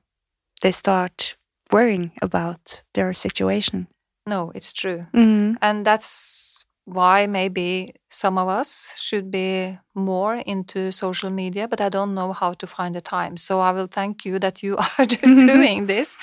they 0.63 0.73
start 0.73 1.37
worrying 1.73 2.13
about 2.21 2.83
their 2.95 3.13
situation. 3.13 3.89
No, 4.27 4.53
it's 4.55 4.73
true. 4.73 5.07
Mm-hmm. 5.15 5.55
And 5.61 5.85
that's 5.85 6.65
why 6.85 7.27
maybe 7.27 7.95
some 8.11 8.39
of 8.39 8.49
us 8.49 8.95
should 8.99 9.31
be 9.31 9.79
more 9.95 10.37
into 10.37 10.91
social 10.91 11.31
media, 11.31 11.69
but 11.69 11.81
I 11.81 11.89
don't 11.89 12.15
know 12.15 12.33
how 12.33 12.55
to 12.55 12.67
find 12.67 12.95
the 12.95 13.01
time. 13.01 13.37
So 13.37 13.61
I 13.61 13.73
will 13.73 13.87
thank 13.87 14.25
you 14.25 14.39
that 14.41 14.63
you 14.63 14.77
are 14.99 15.07
mm-hmm. 15.07 15.47
doing 15.47 15.87
this 15.87 16.17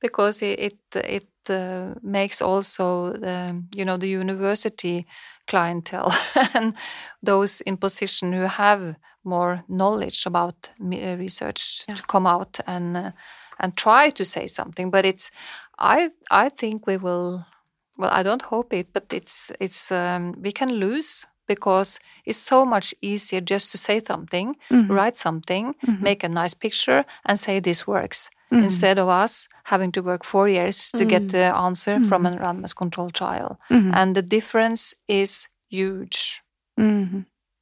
because 0.00 0.42
it 0.42 0.58
it, 0.58 0.78
it 0.94 1.28
uh, 1.50 1.94
makes 2.02 2.40
also 2.42 3.12
the, 3.12 3.62
you 3.74 3.84
know 3.84 3.98
the 3.98 4.08
university 4.08 5.06
clientele 5.46 6.12
and 6.54 6.74
those 7.22 7.60
in 7.62 7.76
position 7.76 8.32
who 8.32 8.42
have 8.42 8.96
more 9.24 9.62
knowledge 9.68 10.26
about 10.26 10.70
research 10.80 11.84
yeah. 11.88 11.94
to 11.94 12.02
come 12.02 12.26
out 12.26 12.60
and 12.66 12.96
uh, 12.96 13.10
and 13.58 13.76
try 13.76 14.10
to 14.10 14.24
say 14.24 14.46
something. 14.46 14.90
But 14.90 15.04
it's 15.04 15.30
I 15.78 16.10
I 16.30 16.48
think 16.48 16.86
we 16.86 16.96
will. 16.96 17.46
Well, 17.96 18.10
I 18.12 18.22
don't 18.22 18.42
hope 18.42 18.72
it, 18.72 18.92
but 18.92 19.12
it's 19.12 19.50
it's 19.60 19.90
um, 19.90 20.34
we 20.40 20.52
can 20.52 20.70
lose 20.70 21.26
because 21.48 21.98
it's 22.24 22.38
so 22.38 22.64
much 22.64 22.94
easier 23.00 23.40
just 23.40 23.72
to 23.72 23.78
say 23.78 24.00
something, 24.06 24.54
mm-hmm. 24.70 24.92
write 24.92 25.16
something, 25.16 25.74
mm-hmm. 25.84 26.02
make 26.02 26.22
a 26.22 26.28
nice 26.28 26.54
picture, 26.54 27.04
and 27.24 27.40
say 27.40 27.58
this 27.58 27.86
works. 27.86 28.30
Mm-hmm. 28.52 28.64
Instead 28.64 28.98
of 28.98 29.08
us 29.08 29.48
having 29.64 29.92
to 29.92 30.02
work 30.02 30.24
four 30.24 30.48
years 30.48 30.90
to 30.92 31.04
get 31.04 31.22
mm-hmm. 31.22 31.36
the 31.36 31.56
answer 31.56 32.00
from 32.04 32.24
a 32.24 32.30
mm-hmm. 32.30 32.44
randomized 32.44 32.76
control 32.76 33.10
trial, 33.10 33.58
mm-hmm. 33.70 33.90
and 33.94 34.14
the 34.14 34.22
difference 34.22 34.94
is 35.08 35.48
huge, 35.68 36.42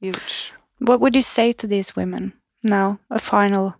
huge. 0.00 0.52
What 0.78 1.00
would 1.00 1.16
you 1.16 1.22
say 1.22 1.52
to 1.52 1.66
these 1.66 1.96
women 1.96 2.34
now? 2.62 2.98
A 3.10 3.18
final 3.18 3.74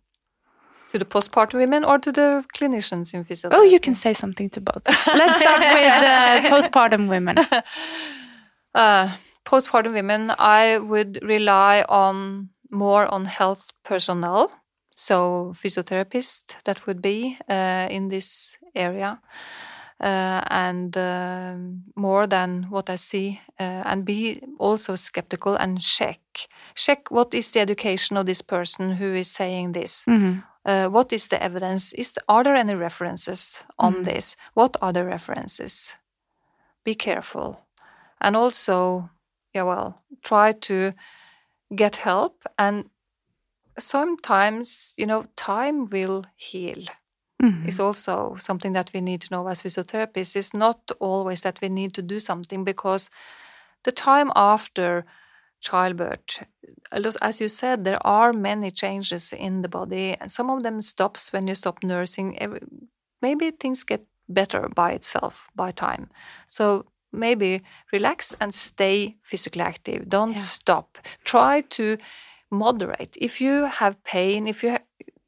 to 0.98 1.04
the 1.04 1.10
postpartum 1.10 1.58
women 1.58 1.84
or 1.84 1.98
to 1.98 2.12
the 2.12 2.44
clinicians 2.54 3.14
in 3.14 3.24
physiotherapy? 3.24 3.52
Oh, 3.52 3.62
you 3.62 3.80
can 3.80 3.94
say 3.94 4.12
something 4.12 4.48
to 4.50 4.60
both. 4.60 4.82
Let's 5.06 5.40
start 5.40 5.60
with 5.76 6.04
uh, 6.04 6.50
postpartum 6.50 7.08
women. 7.08 7.36
Uh, 8.74 9.10
postpartum 9.46 9.94
women, 9.94 10.30
I 10.38 10.76
would 10.76 11.18
rely 11.22 11.82
on 11.88 12.50
more 12.70 13.06
on 13.06 13.24
health 13.24 13.72
personnel, 13.84 14.52
so 14.94 15.54
physiotherapists 15.56 16.56
that 16.64 16.86
would 16.86 17.00
be 17.00 17.38
uh, 17.48 17.88
in 17.90 18.10
this 18.10 18.58
area. 18.74 19.18
Uh, 19.98 20.42
and 20.50 20.94
uh, 20.94 21.54
more 21.94 22.26
than 22.26 22.66
what 22.68 22.90
I 22.90 22.96
see, 22.96 23.40
uh, 23.58 23.82
and 23.86 24.04
be 24.04 24.42
also 24.58 24.94
skeptical 24.94 25.54
and 25.56 25.80
check 25.80 26.20
check 26.74 27.10
what 27.10 27.32
is 27.32 27.50
the 27.52 27.60
education 27.60 28.18
of 28.18 28.26
this 28.26 28.42
person 28.42 28.90
who 28.90 29.14
is 29.14 29.34
saying 29.34 29.72
this. 29.72 30.04
Mm 30.06 30.20
-hmm 30.20 30.55
uh, 30.66 30.88
what 30.88 31.12
is 31.12 31.28
the 31.28 31.42
evidence? 31.42 31.92
Is 31.92 32.12
the, 32.12 32.20
are 32.28 32.44
there 32.44 32.56
any 32.56 32.74
references 32.74 33.64
on 33.78 33.94
mm. 33.94 34.04
this? 34.04 34.36
What 34.54 34.76
are 34.82 34.92
the 34.92 35.04
references? 35.04 35.96
Be 36.84 36.94
careful, 36.94 37.66
and 38.20 38.36
also, 38.36 39.10
yeah, 39.54 39.62
well, 39.62 40.02
try 40.22 40.52
to 40.52 40.92
get 41.74 41.96
help. 41.96 42.44
And 42.58 42.90
sometimes, 43.78 44.94
you 44.96 45.06
know, 45.06 45.26
time 45.36 45.86
will 45.86 46.24
heal. 46.36 46.84
Mm-hmm. 47.42 47.68
Is 47.68 47.78
also 47.78 48.34
something 48.38 48.72
that 48.72 48.90
we 48.94 49.02
need 49.02 49.20
to 49.20 49.28
know 49.30 49.46
as 49.48 49.62
physiotherapists. 49.62 50.36
It's 50.36 50.54
not 50.54 50.90
always 51.00 51.42
that 51.42 51.60
we 51.60 51.68
need 51.68 51.92
to 51.94 52.02
do 52.02 52.18
something 52.18 52.64
because 52.64 53.10
the 53.84 53.92
time 53.92 54.32
after 54.34 55.04
childbirth. 55.60 56.44
As 57.20 57.40
you 57.40 57.48
said 57.48 57.84
there 57.84 58.04
are 58.06 58.32
many 58.32 58.70
changes 58.70 59.32
in 59.32 59.62
the 59.62 59.68
body 59.68 60.16
and 60.20 60.30
some 60.30 60.50
of 60.50 60.62
them 60.62 60.80
stops 60.80 61.32
when 61.32 61.46
you 61.46 61.54
stop 61.54 61.82
nursing. 61.82 62.38
Maybe 63.22 63.50
things 63.50 63.84
get 63.84 64.04
better 64.28 64.68
by 64.74 64.92
itself 64.92 65.48
by 65.54 65.70
time. 65.70 66.10
So 66.46 66.86
maybe 67.12 67.62
relax 67.92 68.34
and 68.40 68.52
stay 68.52 69.16
physically 69.22 69.62
active. 69.62 70.08
Don't 70.08 70.32
yeah. 70.32 70.38
stop. 70.38 70.98
Try 71.24 71.62
to 71.70 71.96
moderate. 72.50 73.16
If 73.20 73.40
you 73.40 73.64
have 73.64 74.02
pain 74.04 74.46
if 74.46 74.62
you 74.62 74.76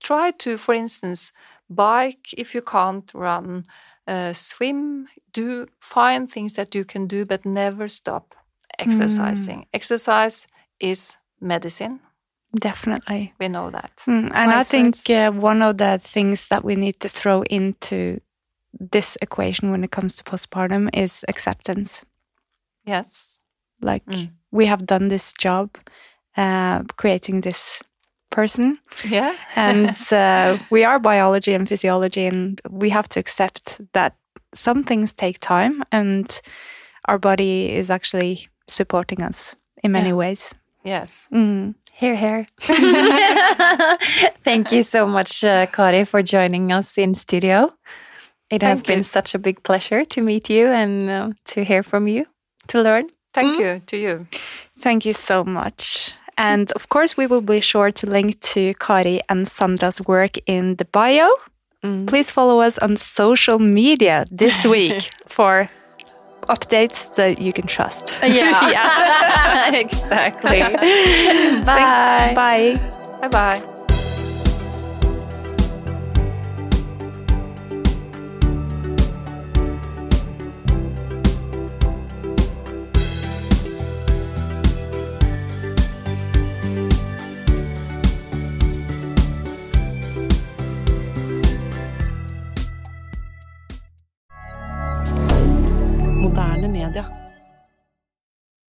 try 0.01 0.31
to 0.31 0.59
for 0.59 0.75
instance 0.75 1.33
bike. 1.71 2.29
If 2.37 2.55
you 2.55 2.63
can't 2.63 3.11
run 3.15 3.65
uh, 4.07 4.33
swim 4.33 5.09
do 5.33 5.67
find 5.81 6.31
things 6.31 6.55
that 6.55 6.75
you 6.75 6.85
can 6.85 7.07
do 7.07 7.25
but 7.25 7.45
never 7.45 7.89
stop 7.89 8.35
exercising. 8.79 9.61
Mm. 9.61 9.67
Exercise 9.75 10.47
is 10.81 11.17
medicine. 11.41 12.01
Definitely. 12.59 13.35
We 13.39 13.49
know 13.49 13.71
that. 13.71 13.93
Mm. 14.07 14.31
And 14.35 14.51
I 14.51 14.63
think 14.65 14.95
uh, 15.11 15.31
one 15.33 15.61
of 15.63 15.77
the 15.77 15.99
things 16.03 16.49
that 16.49 16.65
we 16.65 16.77
need 16.77 16.99
to 17.01 17.09
throw 17.09 17.43
into 17.43 18.21
this 18.93 19.17
equation 19.21 19.71
when 19.71 19.85
it 19.85 19.91
comes 19.91 20.17
to 20.17 20.25
postpartum 20.25 20.89
is 20.95 21.25
acceptance. 21.29 22.03
Yes. 22.87 23.37
Like 23.83 24.05
Mm. 24.07 24.31
we 24.51 24.67
have 24.67 24.87
done 24.87 25.09
this 25.09 25.33
job, 25.35 25.69
uh, 26.37 26.83
creating 26.97 27.43
this 27.43 27.83
person, 28.31 28.79
Yeah. 29.11 29.35
and 29.57 29.97
uh, 30.13 30.59
we 30.71 30.85
are 30.85 30.99
biology 30.99 31.55
and 31.55 31.69
physiology, 31.69 32.27
and 32.27 32.61
we 32.71 32.91
have 32.91 33.09
to 33.09 33.21
accept 33.21 33.81
that 33.93 34.15
some 34.55 34.85
things 34.85 35.13
take 35.13 35.39
time, 35.39 35.83
and 35.93 36.41
our 37.09 37.19
body 37.19 37.71
is 37.77 37.91
actually 37.91 38.49
supporting 38.69 39.23
us 39.23 39.57
in 39.83 39.93
many 39.93 40.09
Yeah. 40.09 40.15
ways. 40.17 40.55
yes. 40.85 41.29
Mm. 41.33 41.75
Here, 41.93 42.15
here. 42.17 42.47
Thank 44.45 44.73
you 44.73 44.83
so 44.83 45.07
much, 45.07 45.45
uh, 45.45 45.67
Kari, 45.67 46.05
for 46.05 46.23
joining 46.23 46.73
us 46.73 46.97
in 46.99 47.15
studio. 47.15 47.71
It 48.51 48.63
has 48.63 48.79
Thank 48.83 48.87
been 48.87 49.05
such 49.05 49.35
a 49.35 49.39
big 49.39 49.63
pleasure 49.63 50.05
to 50.05 50.23
meet 50.23 50.49
you 50.49 50.67
and 50.69 51.11
uh, 51.11 51.31
to 51.47 51.65
hear 51.65 51.83
from 51.83 52.09
you, 52.09 52.25
to 52.69 52.81
learn. 52.83 53.09
Thank 53.35 53.57
Mm. 53.57 53.61
you 53.61 53.81
to 53.87 53.97
you. 53.97 54.27
Thank 54.81 55.05
you 55.05 55.13
so 55.13 55.45
much. 55.45 56.15
And 56.37 56.73
of 56.73 56.89
course, 56.89 57.17
we 57.17 57.27
will 57.27 57.43
be 57.43 57.61
sure 57.61 57.91
to 57.91 58.07
link 58.07 58.41
to 58.55 58.73
Kari 58.75 59.21
and 59.29 59.47
Sandra's 59.49 60.01
work 60.07 60.39
in 60.47 60.77
the 60.77 60.85
bio. 60.85 61.29
Mm. 61.85 62.07
Please 62.07 62.31
follow 62.33 62.61
us 62.61 62.79
on 62.79 62.97
social 62.97 63.59
media 63.59 64.25
this 64.31 64.65
week 64.65 65.11
for 65.27 65.69
updates 66.49 67.15
that 67.17 67.39
you 67.39 67.53
can 67.53 67.67
trust. 67.67 68.17
Yeah, 68.23 68.71
Yeah. 68.77 69.75
exactly. 69.85 70.61
Bye. 71.65 72.33
Bye. 72.35 72.81
Bye 73.21 73.29
bye. 73.29 73.78
Moderne 96.89 97.13
media. 97.13 97.28